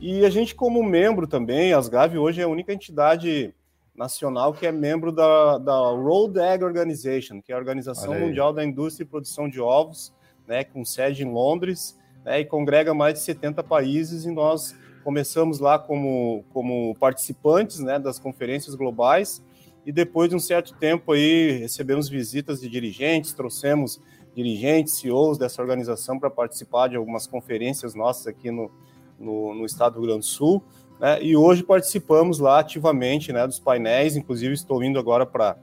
E 0.00 0.24
a 0.24 0.30
gente, 0.30 0.54
como 0.54 0.82
membro 0.82 1.26
também, 1.26 1.72
a 1.72 1.78
Asgav 1.78 2.16
hoje 2.16 2.40
é 2.40 2.44
a 2.44 2.48
única 2.48 2.72
entidade 2.72 3.52
nacional 3.98 4.54
que 4.54 4.64
é 4.64 4.70
membro 4.70 5.10
da, 5.10 5.58
da 5.58 5.90
World 5.90 6.38
Egg 6.38 6.64
Organization, 6.64 7.42
que 7.42 7.50
é 7.50 7.54
a 7.56 7.58
Organização 7.58 8.18
Mundial 8.18 8.52
da 8.52 8.64
Indústria 8.64 9.04
e 9.04 9.08
Produção 9.08 9.48
de 9.48 9.60
Ovos, 9.60 10.14
né, 10.46 10.62
com 10.62 10.84
sede 10.84 11.24
em 11.24 11.30
Londres, 11.30 11.98
né, 12.24 12.40
e 12.40 12.44
congrega 12.44 12.94
mais 12.94 13.14
de 13.14 13.20
70 13.20 13.62
países, 13.64 14.24
e 14.24 14.30
nós 14.30 14.74
começamos 15.02 15.58
lá 15.58 15.80
como, 15.80 16.44
como 16.52 16.94
participantes 16.94 17.80
né, 17.80 17.98
das 17.98 18.20
conferências 18.20 18.76
globais, 18.76 19.42
e 19.84 19.90
depois 19.90 20.30
de 20.30 20.36
um 20.36 20.40
certo 20.40 20.74
tempo 20.74 21.12
aí 21.12 21.58
recebemos 21.58 22.08
visitas 22.08 22.60
de 22.60 22.68
dirigentes, 22.68 23.32
trouxemos 23.32 24.00
dirigentes, 24.32 24.94
CEOs 24.98 25.38
dessa 25.38 25.60
organização 25.60 26.20
para 26.20 26.30
participar 26.30 26.88
de 26.88 26.94
algumas 26.94 27.26
conferências 27.26 27.96
nossas 27.96 28.28
aqui 28.28 28.50
no, 28.50 28.70
no, 29.18 29.54
no 29.54 29.66
estado 29.66 29.94
do 29.94 30.00
Rio 30.00 30.10
Grande 30.10 30.20
do 30.20 30.26
Sul. 30.26 30.62
Né? 31.00 31.22
E 31.22 31.36
hoje 31.36 31.62
participamos 31.62 32.38
lá 32.38 32.58
ativamente 32.60 33.32
né, 33.32 33.46
dos 33.46 33.58
painéis, 33.58 34.16
inclusive 34.16 34.54
estou 34.54 34.82
indo 34.82 34.98
agora 34.98 35.24
para 35.24 35.56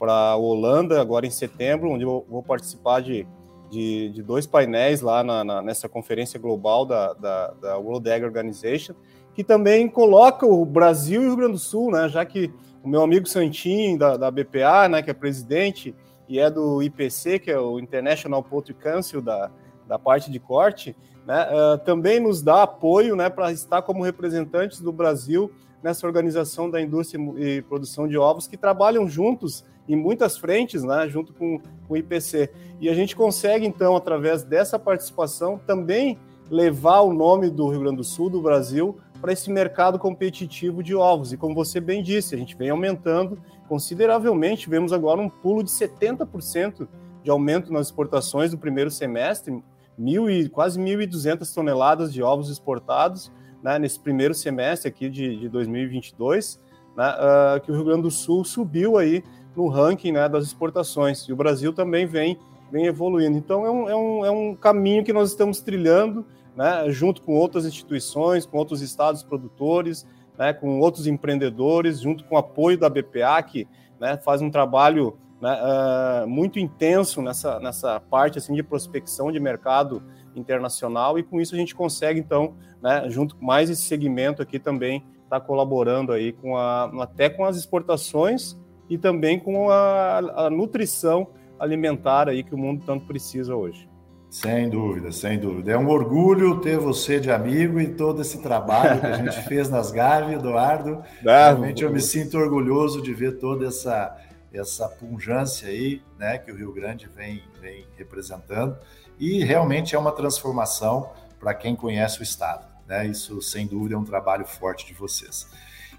a 0.00 0.36
Holanda, 0.36 1.00
agora 1.00 1.26
em 1.26 1.30
setembro, 1.30 1.90
onde 1.90 2.04
eu 2.04 2.24
vou 2.28 2.42
participar 2.42 3.00
de, 3.00 3.26
de, 3.70 4.10
de 4.10 4.22
dois 4.22 4.46
painéis 4.46 5.00
lá 5.00 5.24
na, 5.24 5.44
na, 5.44 5.62
nessa 5.62 5.88
conferência 5.88 6.38
global 6.38 6.84
da, 6.86 7.12
da, 7.14 7.50
da 7.60 7.78
World 7.78 8.08
Egg 8.08 8.24
Organization, 8.24 8.94
que 9.34 9.42
também 9.44 9.88
coloca 9.88 10.46
o 10.46 10.64
Brasil 10.64 11.22
e 11.22 11.24
o 11.26 11.28
Rio 11.28 11.36
Grande 11.36 11.52
do 11.52 11.58
Sul, 11.58 11.90
né, 11.90 12.08
já 12.08 12.24
que 12.24 12.50
o 12.82 12.88
meu 12.88 13.02
amigo 13.02 13.26
Santin, 13.26 13.96
da, 13.96 14.16
da 14.16 14.30
BPA, 14.30 14.88
né, 14.88 15.02
que 15.02 15.10
é 15.10 15.14
presidente, 15.14 15.94
e 16.28 16.38
é 16.38 16.50
do 16.50 16.82
IPC, 16.82 17.38
que 17.38 17.50
é 17.50 17.58
o 17.58 17.78
International 17.78 18.42
Poultry 18.42 18.74
Council, 18.74 19.20
da, 19.20 19.50
da 19.86 19.98
parte 19.98 20.30
de 20.30 20.38
corte, 20.38 20.96
né, 21.26 21.48
uh, 21.50 21.78
também 21.78 22.20
nos 22.20 22.40
dá 22.40 22.62
apoio 22.62 23.16
né, 23.16 23.28
para 23.28 23.50
estar 23.50 23.82
como 23.82 24.02
representantes 24.02 24.80
do 24.80 24.92
Brasil 24.92 25.50
nessa 25.82 26.06
organização 26.06 26.70
da 26.70 26.80
indústria 26.80 27.20
e 27.36 27.62
produção 27.62 28.08
de 28.08 28.16
ovos 28.16 28.46
que 28.46 28.56
trabalham 28.56 29.08
juntos 29.08 29.64
em 29.88 29.96
muitas 29.96 30.36
frentes, 30.36 30.82
né, 30.82 31.08
junto 31.08 31.32
com, 31.32 31.58
com 31.58 31.94
o 31.94 31.96
IPC. 31.96 32.50
E 32.80 32.88
a 32.88 32.94
gente 32.94 33.14
consegue, 33.14 33.66
então, 33.66 33.94
através 33.96 34.42
dessa 34.42 34.78
participação, 34.78 35.60
também 35.66 36.18
levar 36.50 37.00
o 37.00 37.12
nome 37.12 37.50
do 37.50 37.68
Rio 37.68 37.80
Grande 37.80 37.96
do 37.96 38.04
Sul, 38.04 38.30
do 38.30 38.40
Brasil, 38.40 38.96
para 39.20 39.32
esse 39.32 39.50
mercado 39.50 39.98
competitivo 39.98 40.82
de 40.82 40.94
ovos. 40.94 41.32
E 41.32 41.36
como 41.36 41.54
você 41.54 41.80
bem 41.80 42.02
disse, 42.02 42.34
a 42.34 42.38
gente 42.38 42.56
vem 42.56 42.70
aumentando 42.70 43.38
consideravelmente. 43.68 44.62
Tivemos 44.62 44.92
agora 44.92 45.20
um 45.20 45.28
pulo 45.28 45.62
de 45.62 45.70
70% 45.70 46.86
de 47.22 47.30
aumento 47.30 47.72
nas 47.72 47.86
exportações 47.86 48.50
do 48.50 48.58
primeiro 48.58 48.90
semestre, 48.90 49.62
mil 49.98 50.30
e, 50.30 50.48
quase 50.48 50.80
1.200 50.80 51.52
toneladas 51.54 52.12
de 52.12 52.22
ovos 52.22 52.50
exportados 52.50 53.30
né, 53.62 53.78
nesse 53.78 53.98
primeiro 53.98 54.34
semestre 54.34 54.88
aqui 54.88 55.08
de, 55.08 55.36
de 55.36 55.48
2022, 55.48 56.60
né, 56.96 57.08
uh, 57.08 57.60
que 57.60 57.70
o 57.70 57.74
Rio 57.74 57.84
Grande 57.84 58.02
do 58.02 58.10
Sul 58.10 58.44
subiu 58.44 58.96
aí 58.98 59.24
no 59.56 59.68
ranking 59.68 60.12
né, 60.12 60.28
das 60.28 60.44
exportações. 60.44 61.22
E 61.22 61.32
o 61.32 61.36
Brasil 61.36 61.72
também 61.72 62.06
vem, 62.06 62.38
vem 62.70 62.86
evoluindo. 62.86 63.36
Então 63.36 63.66
é 63.66 63.70
um, 63.70 63.88
é, 63.88 63.96
um, 63.96 64.24
é 64.24 64.30
um 64.30 64.54
caminho 64.54 65.02
que 65.02 65.12
nós 65.12 65.30
estamos 65.30 65.60
trilhando, 65.60 66.24
né, 66.54 66.90
junto 66.90 67.22
com 67.22 67.34
outras 67.34 67.64
instituições, 67.64 68.46
com 68.46 68.58
outros 68.58 68.82
estados 68.82 69.22
produtores, 69.22 70.06
né, 70.38 70.52
com 70.52 70.78
outros 70.80 71.06
empreendedores, 71.06 72.00
junto 72.00 72.24
com 72.24 72.34
o 72.34 72.38
apoio 72.38 72.78
da 72.78 72.88
BPA, 72.88 73.42
que 73.42 73.66
né, 73.98 74.16
faz 74.18 74.42
um 74.42 74.50
trabalho 74.50 75.16
né, 75.40 75.58
uh, 75.62 76.28
muito 76.28 76.58
intenso 76.58 77.20
nessa, 77.20 77.60
nessa 77.60 78.00
parte 78.00 78.38
assim, 78.38 78.54
de 78.54 78.62
prospecção 78.62 79.30
de 79.30 79.38
mercado 79.38 80.02
internacional, 80.34 81.18
e 81.18 81.22
com 81.22 81.40
isso 81.40 81.54
a 81.54 81.58
gente 81.58 81.74
consegue, 81.74 82.20
então, 82.20 82.54
né, 82.82 83.08
junto 83.08 83.36
com 83.36 83.44
mais 83.44 83.70
esse 83.70 83.82
segmento 83.82 84.42
aqui 84.42 84.58
também, 84.58 85.04
estar 85.24 85.40
tá 85.40 85.46
colaborando 85.46 86.12
aí 86.12 86.32
com 86.32 86.56
a, 86.56 86.84
até 87.02 87.28
com 87.28 87.44
as 87.44 87.56
exportações 87.56 88.56
e 88.88 88.96
também 88.96 89.38
com 89.38 89.70
a, 89.70 90.18
a 90.18 90.50
nutrição 90.50 91.28
alimentar 91.58 92.28
aí 92.28 92.42
que 92.42 92.54
o 92.54 92.58
mundo 92.58 92.84
tanto 92.84 93.06
precisa 93.06 93.54
hoje. 93.54 93.88
Sem 94.30 94.68
dúvida, 94.68 95.12
sem 95.12 95.38
dúvida. 95.38 95.72
É 95.72 95.78
um 95.78 95.88
orgulho 95.88 96.60
ter 96.60 96.78
você 96.78 97.18
de 97.18 97.30
amigo 97.30 97.80
e 97.80 97.94
todo 97.94 98.20
esse 98.20 98.42
trabalho 98.42 99.00
que 99.00 99.06
a 99.06 99.12
gente 99.12 99.40
fez 99.48 99.70
nas 99.70 99.90
Gavi, 99.90 100.34
Eduardo. 100.34 101.02
Realmente 101.22 101.82
eu 101.82 101.90
me 101.90 102.00
sinto 102.00 102.36
orgulhoso 102.36 103.00
de 103.00 103.14
ver 103.14 103.38
toda 103.38 103.66
essa, 103.66 104.14
essa 104.58 104.88
punjância 104.88 105.68
aí, 105.68 106.02
né, 106.18 106.38
que 106.38 106.50
o 106.50 106.56
Rio 106.56 106.72
Grande 106.72 107.08
vem, 107.08 107.42
vem 107.60 107.86
representando. 107.96 108.76
E 109.18 109.42
realmente 109.44 109.94
é 109.94 109.98
uma 109.98 110.12
transformação 110.12 111.10
para 111.38 111.54
quem 111.54 111.74
conhece 111.74 112.20
o 112.20 112.22
Estado. 112.22 112.66
Né? 112.86 113.06
Isso, 113.06 113.40
sem 113.42 113.66
dúvida, 113.66 113.94
é 113.94 113.98
um 113.98 114.04
trabalho 114.04 114.44
forte 114.44 114.86
de 114.86 114.94
vocês. 114.94 115.46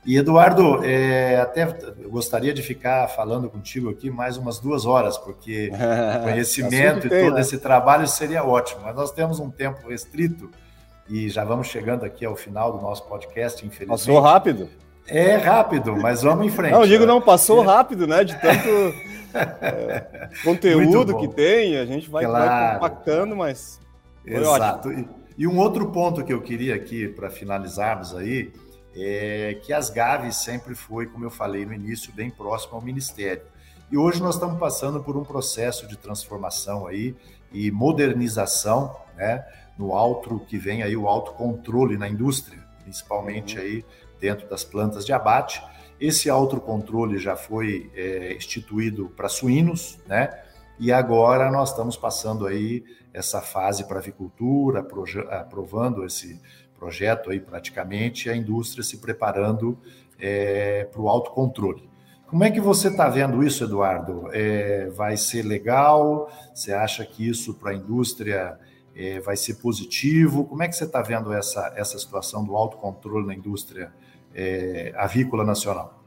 E 0.05 0.15
Eduardo, 0.15 0.83
é, 0.85 1.37
até 1.37 1.63
eu 1.99 2.09
gostaria 2.09 2.53
de 2.53 2.61
ficar 2.61 3.07
falando 3.09 3.49
contigo 3.49 3.89
aqui 3.89 4.09
mais 4.09 4.37
umas 4.37 4.59
duas 4.59 4.85
horas, 4.85 5.17
porque 5.17 5.69
o 6.17 6.23
conhecimento 6.23 7.07
e 7.07 7.09
todo 7.09 7.35
né? 7.35 7.41
esse 7.41 7.57
trabalho 7.57 8.07
seria 8.07 8.43
ótimo, 8.43 8.81
mas 8.83 8.95
nós 8.95 9.11
temos 9.11 9.39
um 9.39 9.49
tempo 9.49 9.89
restrito 9.89 10.49
e 11.09 11.29
já 11.29 11.43
vamos 11.43 11.67
chegando 11.67 12.05
aqui 12.05 12.25
ao 12.25 12.35
final 12.35 12.71
do 12.71 12.81
nosso 12.81 13.03
podcast, 13.03 13.65
infelizmente. 13.65 13.99
Passou 13.99 14.19
rápido? 14.19 14.69
É 15.07 15.35
rápido, 15.37 15.95
mas 15.95 16.21
vamos 16.21 16.45
em 16.45 16.49
frente. 16.49 16.73
Não, 16.73 16.81
eu 16.81 16.87
digo 16.87 17.05
não, 17.05 17.21
passou 17.21 17.63
é. 17.63 17.65
rápido, 17.65 18.05
né? 18.05 18.23
De 18.23 18.39
tanto 18.39 18.67
é, 19.61 20.29
conteúdo 20.43 21.17
que 21.17 21.27
tem, 21.29 21.77
a 21.77 21.85
gente 21.85 22.09
vai, 22.09 22.25
claro. 22.25 22.45
vai 22.45 22.73
compactando, 22.73 23.35
mas. 23.35 23.79
Exato. 24.25 24.91
E, 24.91 25.07
e 25.37 25.47
um 25.47 25.57
outro 25.57 25.91
ponto 25.91 26.23
que 26.23 26.33
eu 26.33 26.41
queria 26.41 26.75
aqui, 26.75 27.07
para 27.07 27.29
finalizarmos 27.29 28.13
aí, 28.15 28.51
é 28.95 29.59
que 29.63 29.71
as 29.71 29.89
Gaves 29.89 30.37
sempre 30.37 30.75
foi, 30.75 31.05
como 31.05 31.23
eu 31.23 31.29
falei 31.29 31.65
no 31.65 31.73
início, 31.73 32.11
bem 32.13 32.29
próximo 32.29 32.75
ao 32.75 32.81
Ministério. 32.81 33.43
E 33.89 33.97
hoje 33.97 34.21
nós 34.21 34.35
estamos 34.35 34.59
passando 34.59 35.01
por 35.01 35.15
um 35.15 35.23
processo 35.23 35.87
de 35.87 35.95
transformação 35.95 36.87
aí 36.87 37.15
e 37.53 37.71
modernização, 37.71 38.93
né, 39.15 39.45
no 39.77 39.93
alto 39.93 40.39
que 40.39 40.57
vem 40.57 40.83
aí 40.83 40.97
o 40.97 41.07
autocontrole 41.07 41.97
na 41.97 42.09
indústria, 42.09 42.59
principalmente 42.83 43.57
uhum. 43.57 43.63
aí 43.63 43.85
dentro 44.19 44.47
das 44.49 44.63
plantas 44.63 45.05
de 45.05 45.13
abate. 45.13 45.61
Esse 45.99 46.29
autocontrole 46.29 47.17
já 47.17 47.35
foi 47.35 47.91
é, 47.95 48.33
instituído 48.35 49.09
para 49.09 49.27
suínos, 49.27 49.97
né? 50.07 50.29
E 50.79 50.91
agora 50.91 51.51
nós 51.51 51.71
estamos 51.71 51.97
passando 51.97 52.45
aí 52.45 52.83
essa 53.11 53.41
fase 53.41 53.87
para 53.87 53.97
avicultura, 53.97 54.85
aprovando 55.31 56.05
esse 56.05 56.39
projeto 56.77 57.31
aí 57.31 57.39
praticamente, 57.39 58.29
a 58.29 58.35
indústria 58.35 58.83
se 58.83 58.97
preparando 58.97 59.77
é, 60.19 60.83
para 60.85 61.01
o 61.01 61.09
autocontrole. 61.09 61.89
Como 62.27 62.43
é 62.43 62.51
que 62.51 62.59
você 62.59 62.89
está 62.89 63.07
vendo 63.09 63.41
isso, 63.41 63.63
Eduardo? 63.63 64.29
É, 64.33 64.89
vai 64.89 65.17
ser 65.17 65.43
legal? 65.43 66.29
Você 66.53 66.73
acha 66.73 67.05
que 67.05 67.27
isso 67.27 67.53
para 67.53 67.71
a 67.71 67.73
indústria 67.73 68.59
é, 68.97 69.19
vai 69.19 69.37
ser 69.37 69.55
positivo? 69.55 70.43
Como 70.43 70.63
é 70.63 70.67
que 70.67 70.75
você 70.75 70.85
está 70.85 71.01
vendo 71.01 71.31
essa, 71.31 71.71
essa 71.75 71.99
situação 71.99 72.43
do 72.43 72.55
autocontrole 72.55 73.27
na 73.27 73.35
indústria 73.35 73.93
é, 74.33 74.91
avícola 74.97 75.45
nacional? 75.45 76.03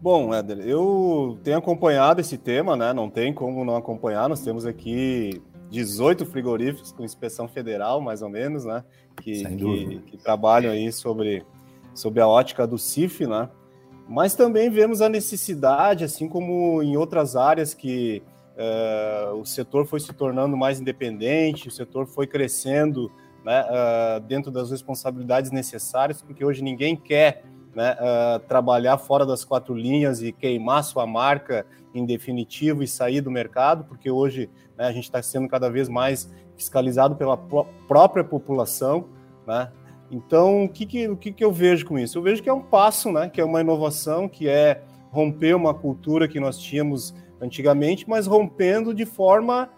Bom, 0.00 0.32
Éder, 0.32 0.58
eu 0.60 1.38
tenho 1.42 1.58
acompanhado 1.58 2.20
esse 2.20 2.38
tema, 2.38 2.76
né? 2.76 2.92
Não 2.92 3.10
tem 3.10 3.32
como 3.32 3.64
não 3.64 3.76
acompanhar. 3.76 4.28
Nós 4.28 4.40
temos 4.40 4.64
aqui 4.64 5.42
18 5.70 6.26
frigoríficos 6.26 6.92
com 6.92 7.04
inspeção 7.04 7.48
federal, 7.48 8.00
mais 8.00 8.22
ou 8.22 8.28
menos, 8.28 8.64
né? 8.64 8.84
Que, 9.20 9.44
que, 9.44 9.98
que, 10.06 10.16
trabalham 10.16 10.72
aí 10.72 10.92
sobre, 10.92 11.44
sobre 11.94 12.20
a 12.20 12.26
ótica 12.26 12.66
do 12.66 12.78
CIF, 12.78 13.26
né? 13.26 13.48
Mas 14.08 14.34
também 14.34 14.70
vemos 14.70 15.00
a 15.00 15.08
necessidade, 15.08 16.04
assim 16.04 16.28
como 16.28 16.82
em 16.82 16.96
outras 16.96 17.36
áreas 17.36 17.72
que 17.72 18.22
uh, 18.56 19.34
o 19.34 19.44
setor 19.44 19.86
foi 19.86 20.00
se 20.00 20.12
tornando 20.12 20.56
mais 20.56 20.80
independente, 20.80 21.68
o 21.68 21.70
setor 21.70 22.06
foi 22.06 22.26
crescendo 22.26 23.10
né, 23.44 23.64
uh, 23.64 24.20
dentro 24.20 24.50
das 24.50 24.70
responsabilidades 24.70 25.50
necessárias, 25.50 26.22
porque 26.22 26.44
hoje 26.44 26.62
ninguém 26.62 26.96
quer 26.96 27.44
né, 27.74 27.94
uh, 27.94 28.38
trabalhar 28.40 28.98
fora 28.98 29.24
das 29.24 29.44
quatro 29.44 29.74
linhas 29.74 30.22
e 30.22 30.32
queimar 30.32 30.84
sua 30.84 31.06
marca 31.06 31.66
em 31.94 32.04
definitivo 32.04 32.82
e 32.82 32.88
sair 32.88 33.20
do 33.20 33.30
mercado, 33.30 33.84
porque 33.84 34.10
hoje 34.10 34.48
né, 34.76 34.86
a 34.86 34.92
gente 34.92 35.04
está 35.04 35.22
sendo 35.22 35.48
cada 35.48 35.70
vez 35.70 35.88
mais 35.88 36.30
fiscalizado 36.56 37.16
pela 37.16 37.36
própria 37.36 38.22
população, 38.22 39.08
né? 39.46 39.70
Então, 40.12 40.64
o 40.64 40.68
que, 40.68 40.84
que, 40.84 41.08
o 41.08 41.16
que, 41.16 41.32
que 41.32 41.42
eu 41.42 41.50
vejo 41.50 41.86
com 41.86 41.98
isso? 41.98 42.18
Eu 42.18 42.22
vejo 42.22 42.42
que 42.42 42.48
é 42.48 42.52
um 42.52 42.60
passo, 42.60 43.10
né? 43.10 43.30
que 43.30 43.40
é 43.40 43.44
uma 43.44 43.62
inovação, 43.62 44.28
que 44.28 44.46
é 44.46 44.82
romper 45.10 45.54
uma 45.54 45.72
cultura 45.72 46.28
que 46.28 46.38
nós 46.38 46.58
tínhamos 46.58 47.14
antigamente, 47.42 48.08
mas 48.08 48.26
rompendo 48.26 48.94
de 48.94 49.04
forma 49.04 49.68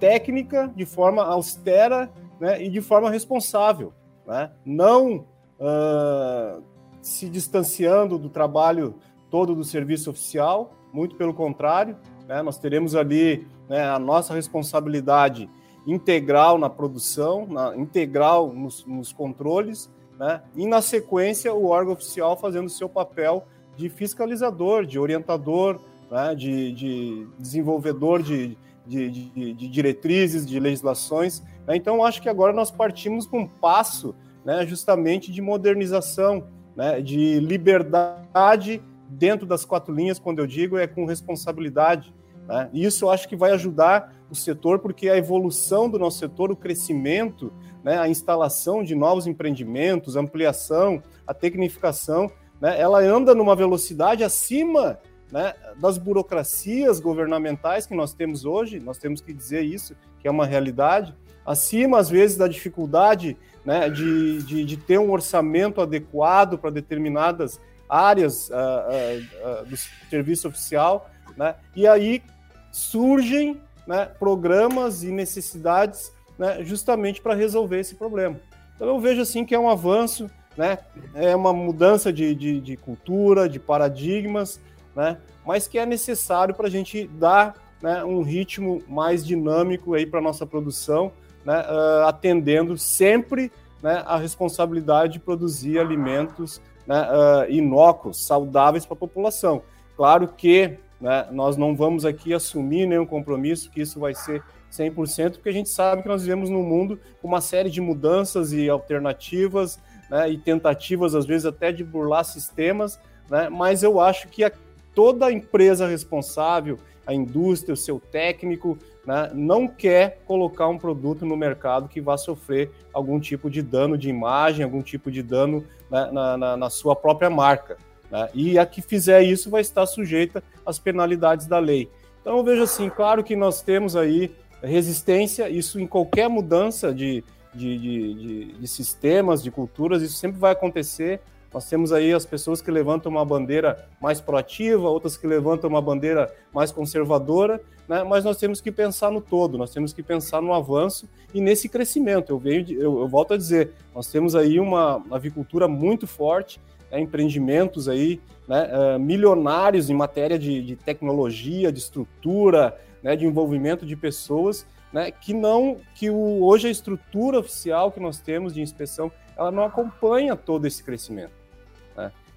técnica, 0.00 0.70
de 0.74 0.84
forma 0.84 1.22
austera 1.22 2.10
né? 2.40 2.60
e 2.62 2.68
de 2.68 2.80
forma 2.80 3.08
responsável. 3.08 3.92
Né? 4.26 4.50
Não 4.64 5.24
uh, 5.58 6.62
se 7.00 7.28
distanciando 7.28 8.18
do 8.18 8.28
trabalho 8.28 8.96
todo 9.30 9.54
do 9.54 9.62
serviço 9.62 10.10
oficial, 10.10 10.74
muito 10.92 11.14
pelo 11.14 11.32
contrário, 11.32 11.96
né? 12.26 12.42
nós 12.42 12.58
teremos 12.58 12.96
ali 12.96 13.46
né, 13.68 13.88
a 13.88 13.98
nossa 13.98 14.34
responsabilidade 14.34 15.48
integral 15.86 16.58
na 16.58 16.68
produção, 16.68 17.46
na, 17.46 17.76
integral 17.76 18.52
nos, 18.52 18.84
nos 18.84 19.12
controles, 19.12 19.88
né? 20.18 20.42
e 20.56 20.66
na 20.66 20.82
sequência 20.82 21.54
o 21.54 21.66
órgão 21.66 21.92
oficial 21.92 22.36
fazendo 22.36 22.66
o 22.66 22.70
seu 22.70 22.88
papel 22.88 23.46
de 23.76 23.88
fiscalizador, 23.88 24.84
de 24.84 24.98
orientador, 24.98 25.80
né? 26.12 26.34
de, 26.34 26.72
de, 26.72 27.26
desenvolvedor 27.38 28.22
de, 28.22 28.58
de, 28.86 29.10
de, 29.10 29.68
diretrizes, 29.68 30.44
de 30.44 30.60
legislações. 30.60 31.42
Né? 31.66 31.74
Então, 31.74 32.04
acho 32.04 32.20
que 32.20 32.28
agora 32.28 32.52
nós 32.52 32.70
partimos 32.70 33.26
para 33.26 33.38
um 33.38 33.48
passo 33.48 34.14
né? 34.44 34.66
justamente 34.66 35.32
de 35.32 35.40
modernização, 35.40 36.46
né? 36.76 37.00
de 37.00 37.40
liberdade 37.40 38.82
dentro 39.08 39.46
das 39.46 39.64
quatro 39.64 39.94
linhas, 39.94 40.18
quando 40.18 40.40
eu 40.40 40.46
digo, 40.46 40.76
é 40.76 40.86
com 40.86 41.06
responsabilidade. 41.06 42.14
Né? 42.46 42.68
Isso 42.74 43.08
acho 43.08 43.26
que 43.26 43.34
vai 43.34 43.52
ajudar 43.52 44.14
o 44.30 44.34
setor, 44.34 44.80
porque 44.80 45.08
a 45.08 45.16
evolução 45.16 45.88
do 45.88 45.98
nosso 45.98 46.18
setor, 46.18 46.50
o 46.52 46.56
crescimento, 46.56 47.50
né, 47.84 47.98
a 47.98 48.08
instalação 48.08 48.82
de 48.82 48.94
novos 48.94 49.26
empreendimentos, 49.26 50.16
ampliação, 50.16 51.02
a 51.26 51.34
tecnificação, 51.34 52.30
ela 52.62 53.00
anda 53.00 53.34
numa 53.34 53.56
velocidade 53.56 54.24
acima 54.24 54.98
né, 55.32 55.54
das 55.78 55.96
burocracias 55.96 57.00
governamentais 57.00 57.86
que 57.86 57.94
nós 57.94 58.12
temos 58.12 58.44
hoje, 58.44 58.78
nós 58.78 58.98
temos 58.98 59.22
que 59.22 59.32
dizer 59.32 59.62
isso, 59.62 59.96
que 60.20 60.28
é 60.28 60.30
uma 60.30 60.46
realidade, 60.46 61.14
acima, 61.44 61.98
às 61.98 62.10
vezes, 62.10 62.36
da 62.36 62.46
dificuldade 62.46 63.36
né, 63.64 63.88
de, 63.88 64.42
de, 64.42 64.64
de 64.64 64.76
ter 64.76 64.98
um 64.98 65.10
orçamento 65.10 65.80
adequado 65.80 66.58
para 66.58 66.70
determinadas 66.70 67.58
áreas 67.88 68.48
uh, 68.48 68.52
uh, 68.52 69.62
uh, 69.62 69.66
do 69.66 69.76
serviço 70.08 70.48
oficial, 70.48 71.10
né? 71.36 71.56
E 71.76 71.86
aí 71.86 72.22
surgem 72.70 73.60
né, 73.86 74.06
programas 74.18 75.02
e 75.02 75.10
necessidades 75.10 76.12
né, 76.38 76.64
justamente 76.64 77.20
para 77.20 77.34
resolver 77.34 77.80
esse 77.80 77.94
problema. 77.94 78.40
Então 78.74 78.88
eu 78.88 78.98
vejo 78.98 79.20
assim 79.20 79.44
que 79.44 79.54
é 79.54 79.58
um 79.58 79.68
avanço, 79.68 80.30
né, 80.56 80.78
é 81.14 81.36
uma 81.36 81.52
mudança 81.52 82.10
de, 82.10 82.34
de, 82.34 82.60
de 82.60 82.76
cultura, 82.76 83.46
de 83.46 83.60
paradigmas, 83.60 84.58
né, 84.94 85.18
mas 85.46 85.66
que 85.66 85.78
é 85.78 85.86
necessário 85.86 86.54
para 86.54 86.66
a 86.66 86.70
gente 86.70 87.06
dar 87.06 87.54
né, 87.82 88.04
um 88.04 88.22
ritmo 88.22 88.82
mais 88.88 89.24
dinâmico 89.24 89.94
aí 89.94 90.06
para 90.06 90.20
nossa 90.20 90.46
produção, 90.46 91.12
né, 91.44 91.60
uh, 91.62 92.06
atendendo 92.06 92.76
sempre 92.78 93.50
né, 93.82 94.02
a 94.06 94.16
responsabilidade 94.16 95.14
de 95.14 95.18
produzir 95.20 95.78
alimentos 95.78 96.60
né, 96.86 97.02
uh, 97.02 97.50
inócuos, 97.50 98.24
saudáveis 98.24 98.86
para 98.86 98.94
a 98.94 98.98
população. 98.98 99.62
Claro 99.96 100.28
que 100.28 100.78
né? 101.02 101.26
Nós 101.32 101.56
não 101.56 101.74
vamos 101.74 102.04
aqui 102.04 102.32
assumir 102.32 102.86
nenhum 102.86 103.04
compromisso 103.04 103.68
que 103.68 103.80
isso 103.80 103.98
vai 103.98 104.14
ser 104.14 104.40
100%, 104.70 105.32
porque 105.32 105.48
a 105.48 105.52
gente 105.52 105.68
sabe 105.68 106.00
que 106.00 106.08
nós 106.08 106.22
vivemos 106.22 106.48
num 106.48 106.62
mundo 106.62 106.98
com 107.20 107.26
uma 107.26 107.40
série 107.40 107.68
de 107.68 107.80
mudanças 107.80 108.52
e 108.52 108.70
alternativas 108.70 109.80
né, 110.08 110.30
e 110.30 110.38
tentativas, 110.38 111.16
às 111.16 111.26
vezes, 111.26 111.44
até 111.44 111.72
de 111.72 111.82
burlar 111.82 112.24
sistemas, 112.24 113.00
né, 113.28 113.48
mas 113.48 113.82
eu 113.82 114.00
acho 114.00 114.28
que 114.28 114.44
a, 114.44 114.52
toda 114.94 115.32
empresa 115.32 115.86
responsável, 115.86 116.78
a 117.06 117.12
indústria, 117.12 117.74
o 117.74 117.76
seu 117.76 117.98
técnico, 117.98 118.78
né, 119.06 119.30
não 119.34 119.66
quer 119.66 120.20
colocar 120.26 120.68
um 120.68 120.78
produto 120.78 121.26
no 121.26 121.36
mercado 121.36 121.88
que 121.88 122.00
vá 122.00 122.16
sofrer 122.16 122.70
algum 122.92 123.18
tipo 123.18 123.50
de 123.50 123.60
dano 123.60 123.98
de 123.98 124.08
imagem, 124.08 124.64
algum 124.64 124.82
tipo 124.82 125.10
de 125.10 125.22
dano 125.22 125.64
né, 125.90 126.08
na, 126.12 126.36
na, 126.36 126.56
na 126.56 126.70
sua 126.70 126.94
própria 126.94 127.28
marca. 127.28 127.76
Né? 128.10 128.28
E 128.34 128.58
a 128.58 128.66
que 128.66 128.80
fizer 128.80 129.22
isso 129.22 129.50
vai 129.50 129.60
estar 129.60 129.86
sujeita 129.86 130.42
às 130.64 130.78
penalidades 130.78 131.46
da 131.46 131.58
lei. 131.58 131.88
Então 132.20 132.36
eu 132.36 132.44
vejo 132.44 132.62
assim, 132.62 132.88
claro 132.88 133.24
que 133.24 133.34
nós 133.34 133.62
temos 133.62 133.96
aí 133.96 134.30
resistência, 134.62 135.48
isso 135.48 135.80
em 135.80 135.86
qualquer 135.86 136.28
mudança 136.28 136.94
de, 136.94 137.24
de, 137.52 137.78
de, 137.78 138.14
de, 138.14 138.52
de 138.52 138.68
sistemas, 138.68 139.42
de 139.42 139.50
culturas, 139.50 140.02
isso 140.02 140.14
sempre 140.14 140.38
vai 140.38 140.52
acontecer. 140.52 141.20
Nós 141.52 141.68
temos 141.68 141.92
aí 141.92 142.12
as 142.12 142.24
pessoas 142.24 142.62
que 142.62 142.70
levantam 142.70 143.12
uma 143.12 143.24
bandeira 143.24 143.86
mais 144.00 144.20
proativa, 144.20 144.88
outras 144.88 145.16
que 145.16 145.26
levantam 145.26 145.68
uma 145.68 145.82
bandeira 145.82 146.32
mais 146.52 146.72
conservadora, 146.72 147.60
né? 147.86 148.02
mas 148.04 148.24
nós 148.24 148.38
temos 148.38 148.60
que 148.60 148.72
pensar 148.72 149.10
no 149.10 149.20
todo, 149.20 149.58
nós 149.58 149.70
temos 149.70 149.92
que 149.92 150.02
pensar 150.02 150.40
no 150.40 150.54
avanço 150.54 151.08
e 151.34 151.40
nesse 151.40 151.68
crescimento. 151.68 152.32
Eu, 152.32 152.38
venho, 152.38 152.70
eu, 152.70 153.00
eu 153.00 153.08
volto 153.08 153.34
a 153.34 153.36
dizer, 153.36 153.72
nós 153.94 154.06
temos 154.10 154.34
aí 154.34 154.58
uma, 154.58 154.96
uma 154.96 155.16
avicultura 155.16 155.68
muito 155.68 156.06
forte, 156.06 156.58
né, 156.90 157.00
empreendimentos 157.00 157.88
aí, 157.88 158.20
né, 158.48 158.70
uh, 158.72 158.98
milionários 158.98 159.90
em 159.90 159.94
matéria 159.94 160.38
de, 160.38 160.62
de, 160.62 160.76
tecnologia, 160.76 161.70
de 161.70 161.78
estrutura, 161.78 162.78
né, 163.02 163.14
de 163.14 163.26
envolvimento 163.26 163.84
de 163.84 163.96
pessoas, 163.96 164.66
né, 164.92 165.10
que 165.10 165.34
não, 165.34 165.78
que 165.94 166.08
o, 166.08 166.44
hoje 166.44 166.68
a 166.68 166.70
estrutura 166.70 167.38
oficial 167.38 167.90
que 167.92 168.00
nós 168.00 168.20
temos 168.20 168.54
de 168.54 168.60
inspeção, 168.60 169.12
ela 169.36 169.50
não 169.50 169.64
acompanha 169.64 170.36
todo 170.36 170.66
esse 170.66 170.82
crescimento. 170.82 171.41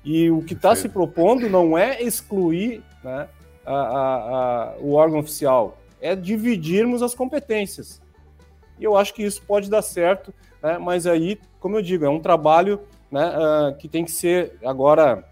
E 0.06 0.30
o 0.30 0.44
que 0.44 0.54
está 0.54 0.76
se 0.76 0.88
propondo 0.88 1.50
não 1.50 1.76
é 1.76 2.00
excluir 2.00 2.84
né, 3.04 3.28
a, 3.66 3.74
a, 3.74 4.16
a, 4.74 4.76
o 4.80 4.94
órgão 4.94 5.20
oficial, 5.20 5.80
é 6.00 6.16
dividirmos 6.16 7.02
as 7.02 7.16
competências. 7.16 8.00
E 8.80 8.84
eu 8.84 8.96
acho 8.96 9.14
que 9.16 9.24
isso 9.24 9.42
pode 9.42 9.68
dar 9.68 9.82
certo, 9.82 10.32
né, 10.62 10.78
mas 10.78 11.08
aí, 11.08 11.40
como 11.60 11.78
eu 11.78 11.82
digo, 11.82 12.06
é 12.06 12.10
um 12.10 12.20
trabalho 12.20 12.82
né, 13.10 13.34
uh, 13.36 13.76
que 13.76 13.88
tem 13.88 14.06
que 14.06 14.12
ser 14.12 14.58
agora 14.64 15.28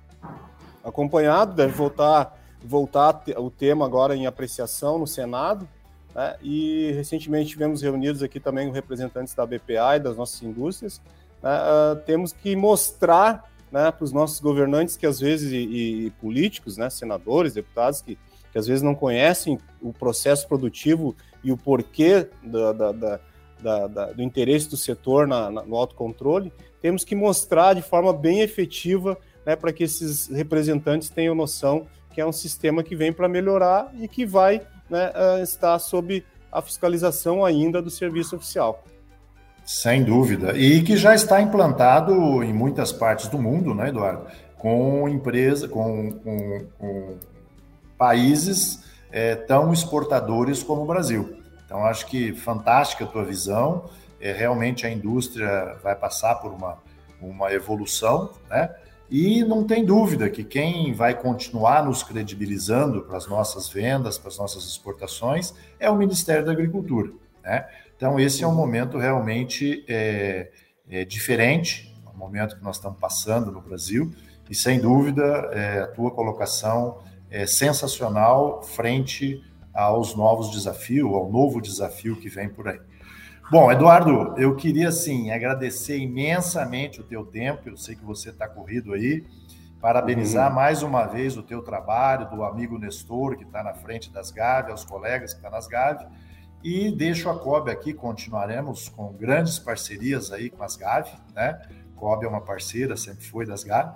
acompanhado, 0.83 1.53
deve 1.53 1.73
voltar, 1.73 2.36
voltar 2.63 3.21
o 3.38 3.51
tema 3.51 3.86
agora 3.86 4.15
em 4.15 4.25
apreciação 4.25 4.97
no 4.97 5.05
Senado, 5.05 5.69
né, 6.15 6.36
e 6.41 6.91
recentemente 6.93 7.49
tivemos 7.49 7.83
reunidos 7.83 8.23
aqui 8.23 8.39
também 8.39 8.67
com 8.67 8.73
representantes 8.73 9.36
da 9.36 9.45
BPA 9.45 9.97
e 9.97 9.99
das 9.99 10.17
nossas 10.17 10.41
indústrias, 10.41 10.99
uh, 11.43 11.95
temos 12.07 12.33
que 12.33 12.55
mostrar 12.55 13.52
né, 13.73 13.91
para 13.91 14.03
os 14.03 14.12
nossos 14.12 14.39
governantes 14.39 14.95
que 14.95 15.07
às 15.07 15.19
vezes, 15.19 15.51
e, 15.51 16.05
e 16.05 16.09
políticos, 16.21 16.77
né, 16.77 16.91
senadores, 16.91 17.55
deputados, 17.55 18.01
que, 18.01 18.19
que 18.51 18.57
às 18.59 18.67
vezes 18.67 18.83
não 18.83 18.93
conhecem 18.93 19.57
o 19.81 19.91
processo 19.91 20.47
produtivo 20.47 21.15
e 21.43 21.51
o 21.51 21.57
porquê 21.57 22.29
da, 22.43 22.71
da, 22.71 22.91
da 22.91 23.19
da, 23.63 23.88
da, 23.88 24.05
do 24.12 24.21
interesse 24.21 24.69
do 24.69 24.75
setor 24.75 25.25
na, 25.25 25.49
na, 25.49 25.63
no 25.63 25.77
autocontrole, 25.77 26.51
temos 26.81 27.05
que 27.05 27.15
mostrar 27.15 27.73
de 27.73 27.81
forma 27.81 28.12
bem 28.12 28.41
efetiva 28.41 29.17
né, 29.45 29.55
para 29.55 29.71
que 29.71 29.86
esses 29.86 30.27
representantes 30.27 31.09
tenham 31.09 31.33
noção 31.33 31.88
que 32.13 32.19
é 32.19 32.25
um 32.25 32.31
sistema 32.33 32.83
que 32.83 32.93
vem 32.93 33.13
para 33.13 33.29
melhorar 33.29 33.89
e 33.97 34.05
que 34.05 34.25
vai 34.25 34.62
né, 34.89 35.12
uh, 35.12 35.41
estar 35.41 35.79
sob 35.79 36.25
a 36.51 36.62
fiscalização 36.62 37.43
ainda 37.43 37.81
do 37.81 37.89
serviço 37.89 38.36
oficial. 38.36 38.83
Sem 39.65 40.04
dúvida. 40.04 40.58
E 40.58 40.82
que 40.84 40.97
já 40.97 41.15
está 41.15 41.41
implantado 41.41 42.43
em 42.43 42.54
muitas 42.54 42.91
partes 42.91 43.28
do 43.28 43.38
mundo, 43.38 43.73
né, 43.73 43.89
Eduardo? 43.89 44.28
Com 44.58 45.08
empresa, 45.08 45.67
com, 45.67 46.12
com, 46.12 46.65
com 46.78 47.17
países 47.97 48.84
é, 49.12 49.36
tão 49.36 49.71
exportadores 49.71 50.62
como 50.63 50.82
o 50.82 50.86
Brasil. 50.86 51.38
Então, 51.65 51.86
acho 51.86 52.06
que 52.08 52.34
fantástica 52.34 53.06
a 53.06 53.08
tua 53.08 53.23
visão. 53.23 53.89
É, 54.19 54.32
realmente 54.32 54.86
a 54.86 54.89
indústria 54.89 55.78
vai 55.82 55.95
passar 55.95 56.36
por 56.36 56.52
uma, 56.52 56.78
uma 57.21 57.52
evolução, 57.52 58.32
né? 58.49 58.69
E 59.10 59.43
não 59.43 59.63
tem 59.63 59.86
dúvida 59.86 60.30
que 60.30 60.43
quem 60.43 60.91
vai 60.93 61.13
continuar 61.13 61.86
nos 61.86 62.02
credibilizando 62.02 63.04
para 63.04 63.17
as 63.17 63.28
nossas 63.28 63.69
vendas, 63.69 64.17
para 64.17 64.30
as 64.30 64.38
nossas 64.39 64.63
exportações, 64.63 65.54
é 65.80 65.89
o 65.89 65.96
Ministério 65.96 66.44
da 66.44 66.52
Agricultura. 66.52 67.12
Né? 67.44 67.67
Então, 68.04 68.19
esse 68.19 68.43
é 68.43 68.47
um 68.47 68.54
momento 68.54 68.97
realmente 68.97 69.85
é, 69.87 70.51
é 70.89 71.06
diferente, 71.06 71.95
é 72.06 72.10
um 72.10 72.17
momento 72.17 72.58
que 72.58 72.62
nós 72.62 72.75
estamos 72.75 72.99
passando 72.99 73.49
no 73.49 73.62
Brasil, 73.62 74.12
e 74.49 74.54
sem 74.54 74.77
dúvida 74.77 75.23
é, 75.54 75.79
a 75.83 75.87
tua 75.87 76.12
colocação 76.12 76.97
é 77.31 77.45
sensacional 77.45 78.62
frente 78.62 79.41
aos 79.73 80.15
novos 80.15 80.51
desafios, 80.51 81.13
ao 81.13 81.31
novo 81.31 81.62
desafio 81.62 82.17
que 82.17 82.27
vem 82.27 82.49
por 82.49 82.67
aí. 82.67 82.81
Bom, 83.49 83.71
Eduardo, 83.71 84.35
eu 84.37 84.54
queria 84.54 84.89
assim 84.89 85.31
agradecer 85.31 85.97
imensamente 85.97 86.99
o 86.99 87.06
teu 87.06 87.25
tempo. 87.25 87.69
Eu 87.69 87.77
sei 87.77 87.95
que 87.95 88.04
você 88.04 88.31
está 88.31 88.49
corrido 88.49 88.91
aí. 88.91 89.23
Parabenizar 89.79 90.49
uhum. 90.49 90.56
mais 90.56 90.83
uma 90.83 91.06
vez 91.06 91.37
o 91.37 91.41
teu 91.41 91.62
trabalho, 91.62 92.29
do 92.29 92.43
amigo 92.43 92.77
Nestor, 92.77 93.37
que 93.37 93.45
está 93.45 93.63
na 93.63 93.73
frente 93.73 94.12
das 94.12 94.29
Gavi, 94.29 94.71
aos 94.71 94.83
colegas 94.83 95.31
que 95.31 95.37
estão 95.37 95.51
tá 95.51 95.56
nas 95.56 95.67
Gavi. 95.67 96.06
E 96.63 96.89
deixo 96.91 97.29
a 97.29 97.37
COB 97.37 97.69
aqui, 97.69 97.93
continuaremos 97.93 98.87
com 98.87 99.11
grandes 99.11 99.59
parcerias 99.59 100.31
aí 100.31 100.49
com 100.49 100.63
as 100.63 100.77
Gavi, 100.77 101.11
né? 101.35 101.61
COB 101.97 102.25
é 102.25 102.27
uma 102.27 102.41
parceira, 102.41 102.95
sempre 102.95 103.25
foi 103.25 103.45
das 103.45 103.63
GAR. 103.63 103.95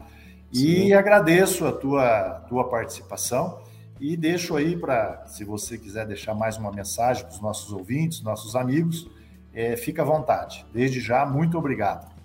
E 0.51 0.93
agradeço 0.93 1.65
a 1.65 1.71
tua, 1.71 2.45
tua 2.47 2.69
participação 2.69 3.59
e 3.99 4.15
deixo 4.15 4.55
aí 4.55 4.77
para, 4.77 5.25
se 5.27 5.43
você 5.43 5.77
quiser 5.77 6.05
deixar 6.05 6.33
mais 6.33 6.57
uma 6.57 6.71
mensagem 6.71 7.23
para 7.23 7.33
os 7.33 7.41
nossos 7.41 7.71
ouvintes, 7.73 8.21
nossos 8.21 8.55
amigos, 8.55 9.09
é, 9.53 9.75
fica 9.75 10.01
à 10.01 10.05
vontade. 10.05 10.65
Desde 10.73 10.99
já, 10.99 11.25
muito 11.25 11.57
obrigado. 11.57 12.15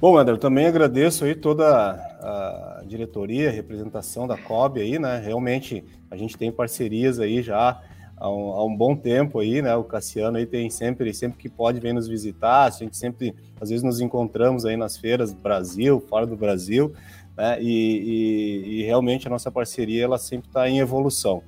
Bom, 0.00 0.16
André, 0.16 0.36
também 0.36 0.66
agradeço 0.66 1.24
aí 1.24 1.34
toda 1.34 1.90
a 1.90 2.82
diretoria, 2.86 3.48
a 3.48 3.52
representação 3.52 4.26
da 4.26 4.36
COB 4.36 4.80
aí, 4.80 4.98
né? 4.98 5.18
Realmente 5.18 5.84
a 6.10 6.16
gente 6.16 6.36
tem 6.36 6.52
parcerias 6.52 7.18
aí 7.18 7.42
já 7.42 7.80
há 8.16 8.30
um, 8.30 8.52
há 8.52 8.64
um, 8.64 8.76
bom 8.76 8.96
tempo 8.96 9.38
aí, 9.38 9.62
né? 9.62 9.74
O 9.74 9.84
Cassiano 9.84 10.36
aí 10.36 10.46
tem 10.46 10.70
sempre, 10.70 11.12
sempre 11.14 11.38
que 11.38 11.48
pode 11.48 11.80
vem 11.80 11.92
nos 11.92 12.08
visitar, 12.08 12.64
a 12.64 12.70
gente 12.70 12.96
sempre, 12.96 13.34
às 13.60 13.68
vezes 13.70 13.82
nos 13.82 14.00
encontramos 14.00 14.64
aí 14.64 14.76
nas 14.76 14.96
feiras 14.96 15.32
do 15.32 15.40
Brasil, 15.40 16.02
fora 16.08 16.26
do 16.26 16.36
Brasil, 16.36 16.92
né? 17.36 17.60
E, 17.60 17.68
e, 17.68 18.80
e 18.80 18.82
realmente 18.84 19.26
a 19.26 19.30
nossa 19.30 19.50
parceria 19.50 20.04
ela 20.04 20.18
sempre 20.18 20.48
está 20.48 20.68
em 20.68 20.78
evolução. 20.78 21.42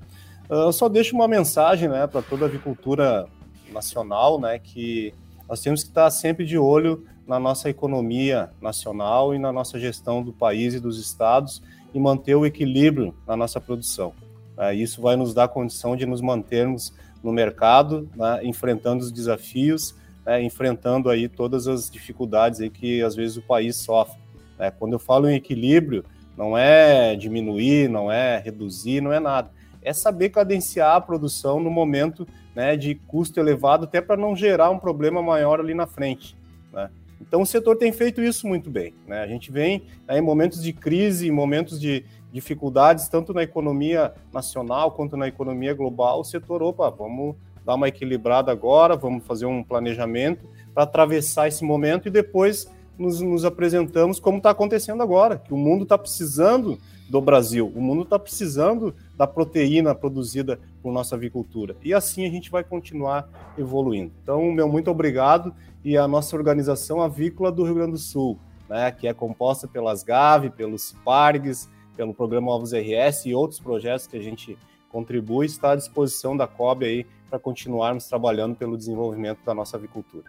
Eu 0.49 0.73
só 0.73 0.89
deixo 0.89 1.15
uma 1.15 1.27
mensagem, 1.27 1.89
né, 1.89 2.07
para 2.07 2.23
toda 2.23 2.45
a 2.45 2.49
avicultura 2.49 3.27
nacional, 3.73 4.41
né, 4.41 4.61
que 4.61 5.13
nós 5.49 5.61
temos 5.61 5.83
que 5.83 5.89
estar 5.89 6.09
sempre 6.11 6.45
de 6.45 6.57
olho 6.57 7.05
na 7.27 7.41
nossa 7.41 7.69
economia 7.69 8.51
nacional 8.61 9.35
e 9.35 9.39
na 9.39 9.53
nossa 9.53 9.79
gestão 9.79 10.23
do 10.23 10.33
país 10.33 10.75
e 10.75 10.81
dos 10.81 11.01
estados 11.01 11.61
e 11.93 11.99
manter 11.99 12.37
o 12.37 12.47
equilíbrio 12.47 13.15
na 13.27 13.37
nossa 13.37 13.61
produção. 13.61 14.13
É, 14.59 14.75
isso 14.75 15.01
vai 15.03 15.17
nos 15.17 15.35
dar 15.35 15.49
condição 15.49 15.97
de 15.97 16.07
nos 16.07 16.21
mantermos 16.21 16.95
no 17.23 17.33
mercado, 17.33 18.09
né, 18.15 18.41
enfrentando 18.43 19.03
os 19.03 19.13
desafios, 19.13 19.95
né, 20.25 20.43
enfrentando 20.43 21.11
aí 21.11 21.29
todas 21.29 21.67
as 21.67 21.91
dificuldades 21.91 22.61
aí 22.61 22.71
que 22.71 23.03
às 23.03 23.15
vezes 23.15 23.37
o 23.37 23.43
país 23.43 23.77
sofre. 23.77 24.19
Né. 24.59 24.71
Quando 24.71 24.95
eu 24.95 24.99
falo 24.99 25.29
em 25.29 25.37
equilíbrio, 25.37 26.05
não 26.37 26.57
é 26.57 27.17
diminuir, 27.17 27.89
não 27.89 28.11
é 28.11 28.39
reduzir, 28.39 29.01
não 29.01 29.13
é 29.13 29.19
nada. 29.19 29.51
É 29.83 29.93
saber 29.93 30.31
cadenciar 30.31 30.97
a 30.97 31.01
produção 31.01 31.61
no 31.61 31.71
momento 31.71 32.27
né, 32.55 32.77
de 32.77 32.95
custo 32.95 33.39
elevado, 33.39 33.85
até 33.85 34.01
para 34.01 34.17
não 34.17 34.35
gerar 34.35 34.71
um 34.71 34.79
problema 34.79 35.23
maior 35.23 35.61
ali 35.61 35.75
na 35.75 35.87
frente. 35.87 36.37
Né? 36.73 36.91
Então 37.21 37.43
o 37.43 37.47
setor 37.47 37.77
tem 37.77 37.93
feito 37.93 38.23
isso 38.23 38.47
muito 38.47 38.71
bem. 38.71 38.95
Né? 39.07 39.21
A 39.21 39.27
gente 39.27 39.51
vem 39.51 39.83
em 40.09 40.21
momentos 40.21 40.63
de 40.63 40.73
crise, 40.73 41.29
em 41.29 41.31
momentos 41.31 41.81
de 41.81 42.05
dificuldades, 42.33 43.09
tanto 43.09 43.33
na 43.33 43.43
economia 43.43 44.13
nacional 44.33 44.93
quanto 44.93 45.17
na 45.17 45.27
economia 45.29 45.75
global, 45.75 46.21
o 46.21 46.25
setor, 46.25 46.63
opa, 46.63 46.91
vamos 46.91 47.37
dar 47.65 47.75
uma 47.75 47.89
equilibrada 47.89 48.53
agora, 48.53 48.97
vamos 48.97 49.25
fazer 49.25 49.47
um 49.47 49.63
planejamento 49.63 50.47
para 50.73 50.85
atravessar 50.85 51.49
esse 51.49 51.65
momento 51.65 52.07
e 52.07 52.11
depois 52.11 52.71
nos, 52.99 53.21
nos 53.21 53.45
apresentamos 53.45 54.21
como 54.21 54.39
está 54.39 54.51
acontecendo 54.51 55.03
agora, 55.03 55.39
que 55.39 55.53
o 55.53 55.57
mundo 55.57 55.83
está 55.83 55.99
precisando 55.99 56.79
do 57.09 57.21
Brasil, 57.21 57.73
o 57.75 57.81
mundo 57.81 58.03
está 58.03 58.19
precisando 58.19 58.95
da 59.17 59.27
proteína 59.27 59.95
produzida 59.95 60.59
por 60.83 60.93
nossa 60.93 61.15
avicultura. 61.15 61.77
E 61.83 61.95
assim 61.95 62.27
a 62.27 62.31
gente 62.31 62.51
vai 62.51 62.65
continuar 62.65 63.29
evoluindo. 63.57 64.13
Então, 64.23 64.51
meu 64.53 64.69
muito 64.69 64.91
obrigado 64.91 65.55
e 65.85 65.97
a 65.97 66.09
nossa 66.09 66.35
organização 66.37 67.01
avícola 67.01 67.53
do 67.53 67.65
Rio 67.65 67.75
Grande 67.75 67.93
do 67.93 67.99
Sul, 67.99 68.39
né, 68.69 68.91
que 68.91 69.07
é 69.07 69.15
composta 69.15 69.69
pelas 69.69 70.03
GAV, 70.03 70.51
pelos 70.51 70.83
CIPARGs, 70.83 71.69
pelo 71.97 72.15
programa 72.15 72.53
Ovos 72.53 72.73
RS 72.73 73.27
e 73.27 73.35
outros 73.35 73.59
projetos 73.59 74.07
que 74.07 74.17
a 74.17 74.23
gente 74.23 74.59
contribui, 74.91 75.47
está 75.47 75.73
à 75.73 75.77
disposição 75.77 76.37
da 76.37 76.47
COB 76.47 76.85
aí 76.85 77.07
para 77.29 77.39
continuarmos 77.39 78.07
trabalhando 78.07 78.55
pelo 78.55 78.77
desenvolvimento 78.77 79.39
da 79.45 79.55
nossa 79.55 79.77
avicultura. 79.77 80.25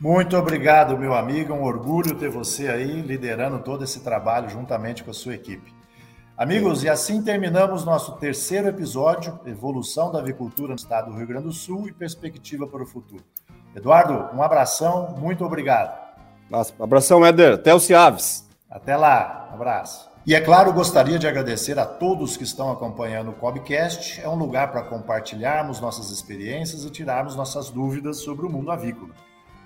Muito 0.00 0.36
obrigado, 0.36 0.98
meu 0.98 1.14
amigo. 1.14 1.52
É 1.52 1.56
um 1.56 1.62
orgulho 1.62 2.14
ter 2.16 2.28
você 2.28 2.68
aí 2.68 3.00
liderando 3.02 3.60
todo 3.60 3.84
esse 3.84 4.00
trabalho 4.00 4.48
juntamente 4.48 5.04
com 5.04 5.10
a 5.10 5.14
sua 5.14 5.34
equipe. 5.34 5.72
Amigos, 6.36 6.82
e 6.82 6.88
assim 6.88 7.22
terminamos 7.22 7.84
nosso 7.84 8.12
terceiro 8.16 8.66
episódio, 8.66 9.38
Evolução 9.46 10.10
da 10.10 10.18
Avicultura 10.18 10.70
no 10.70 10.76
Estado 10.76 11.10
do 11.10 11.16
Rio 11.16 11.26
Grande 11.26 11.44
do 11.44 11.52
Sul 11.52 11.86
e 11.88 11.92
Perspectiva 11.92 12.66
para 12.66 12.82
o 12.82 12.86
Futuro. 12.86 13.22
Eduardo, 13.76 14.34
um 14.36 14.42
abração, 14.42 15.14
muito 15.18 15.44
obrigado. 15.44 15.96
Nossa, 16.50 16.74
abração, 16.80 17.24
Éder. 17.24 17.54
Até 17.54 17.72
o 17.72 17.78
Ciaves. 17.78 18.48
Até 18.68 18.96
lá, 18.96 19.50
abraço. 19.52 20.11
E 20.24 20.36
é 20.36 20.40
claro, 20.40 20.72
gostaria 20.72 21.18
de 21.18 21.26
agradecer 21.26 21.76
a 21.80 21.84
todos 21.84 22.36
que 22.36 22.44
estão 22.44 22.70
acompanhando 22.70 23.32
o 23.32 23.34
Cobcast. 23.34 24.20
É 24.20 24.28
um 24.28 24.36
lugar 24.36 24.70
para 24.70 24.84
compartilharmos 24.84 25.80
nossas 25.80 26.10
experiências 26.10 26.84
e 26.84 26.90
tirarmos 26.90 27.34
nossas 27.34 27.70
dúvidas 27.70 28.18
sobre 28.18 28.46
o 28.46 28.48
mundo 28.48 28.70
avícola. 28.70 29.12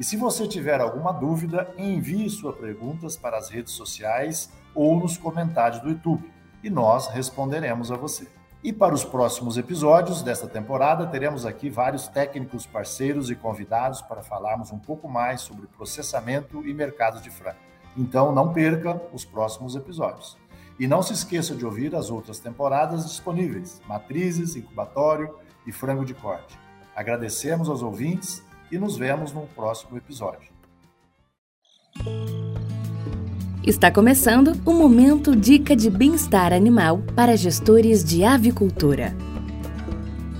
E 0.00 0.04
se 0.04 0.16
você 0.16 0.48
tiver 0.48 0.80
alguma 0.80 1.12
dúvida, 1.12 1.68
envie 1.76 2.30
suas 2.30 2.56
perguntas 2.56 3.18
para 3.18 3.36
as 3.36 3.50
redes 3.50 3.74
sociais 3.74 4.50
ou 4.74 4.98
nos 4.98 5.18
comentários 5.18 5.82
do 5.82 5.90
YouTube 5.90 6.32
e 6.64 6.70
nós 6.70 7.08
responderemos 7.08 7.92
a 7.92 7.96
você. 7.96 8.26
E 8.64 8.72
para 8.72 8.94
os 8.94 9.04
próximos 9.04 9.58
episódios 9.58 10.22
desta 10.22 10.46
temporada, 10.46 11.06
teremos 11.06 11.44
aqui 11.44 11.68
vários 11.68 12.08
técnicos 12.08 12.64
parceiros 12.64 13.30
e 13.30 13.34
convidados 13.34 14.00
para 14.00 14.22
falarmos 14.22 14.72
um 14.72 14.78
pouco 14.78 15.06
mais 15.06 15.42
sobre 15.42 15.66
processamento 15.66 16.66
e 16.66 16.72
mercado 16.72 17.20
de 17.20 17.28
frango. 17.28 17.66
Então 17.94 18.32
não 18.32 18.54
perca 18.54 19.00
os 19.12 19.24
próximos 19.24 19.76
episódios. 19.76 20.45
E 20.78 20.86
não 20.86 21.02
se 21.02 21.12
esqueça 21.12 21.54
de 21.54 21.64
ouvir 21.64 21.94
as 21.94 22.10
outras 22.10 22.38
temporadas 22.38 23.06
disponíveis: 23.06 23.80
Matrizes, 23.88 24.56
Incubatório 24.56 25.34
e 25.66 25.72
Frango 25.72 26.04
de 26.04 26.14
Corte. 26.14 26.58
Agradecemos 26.94 27.68
aos 27.68 27.82
ouvintes 27.82 28.42
e 28.70 28.78
nos 28.78 28.96
vemos 28.96 29.32
no 29.32 29.46
próximo 29.48 29.96
episódio. 29.96 30.50
Está 33.66 33.90
começando 33.90 34.52
o 34.64 34.72
Momento 34.72 35.34
Dica 35.34 35.74
de 35.74 35.90
Bem-Estar 35.90 36.52
Animal 36.52 37.02
para 37.16 37.36
gestores 37.36 38.04
de 38.04 38.24
avicultura. 38.24 39.12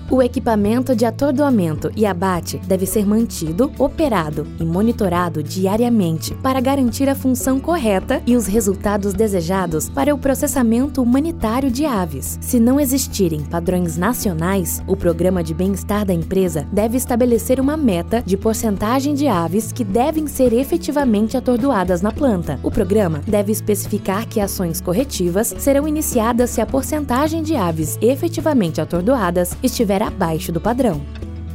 O 0.08 0.22
equipamento 0.22 0.94
de 0.94 1.04
atordoamento 1.04 1.90
e 1.96 2.06
abate 2.06 2.58
deve 2.58 2.86
ser 2.86 3.04
mantido, 3.04 3.72
operado 3.76 4.46
e 4.60 4.64
monitorado 4.64 5.42
diariamente 5.42 6.32
para 6.36 6.60
garantir 6.60 7.08
a 7.08 7.14
função 7.14 7.58
correta 7.58 8.22
e 8.24 8.36
os 8.36 8.46
resultados 8.46 9.12
desejados 9.14 9.88
para 9.88 10.14
o 10.14 10.18
processamento 10.18 11.02
humanitário 11.02 11.72
de 11.72 11.84
aves. 11.84 12.38
Se 12.40 12.60
não 12.60 12.78
existirem 12.78 13.42
padrões 13.42 13.96
nacionais, 13.96 14.80
o 14.86 14.96
programa 14.96 15.42
de 15.42 15.52
bem-estar 15.52 16.06
da 16.06 16.14
empresa 16.14 16.68
deve 16.72 16.96
estabelecer 16.96 17.58
uma 17.58 17.76
meta 17.76 18.22
de 18.24 18.36
porcentagem 18.36 19.12
de 19.12 19.26
aves 19.26 19.72
que 19.72 19.82
devem 19.82 20.28
ser 20.28 20.52
efetivamente 20.52 21.36
atordoadas 21.36 22.00
na 22.00 22.12
planta. 22.12 22.60
O 22.62 22.70
programa 22.70 23.22
deve 23.26 23.50
especificar 23.50 24.28
que 24.28 24.40
ações 24.40 24.80
corretivas 24.80 25.52
serão 25.58 25.88
iniciadas 25.88 26.50
se 26.50 26.60
a 26.60 26.66
porcentagem 26.66 27.42
de 27.42 27.56
aves 27.56 27.98
efetivamente 28.00 28.80
atordoadas 28.80 29.56
estiver 29.64 29.95
estiver 29.96 30.02
abaixo 30.02 30.52
do 30.52 30.60
padrão. 30.60 31.00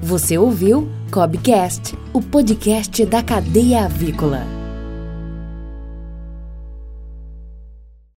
Você 0.01 0.37
ouviu 0.37 0.89
Cobcast, 1.11 1.95
o 2.13 2.21
podcast 2.21 3.05
da 3.05 3.21
cadeia 3.21 3.85
avícola. 3.85 4.60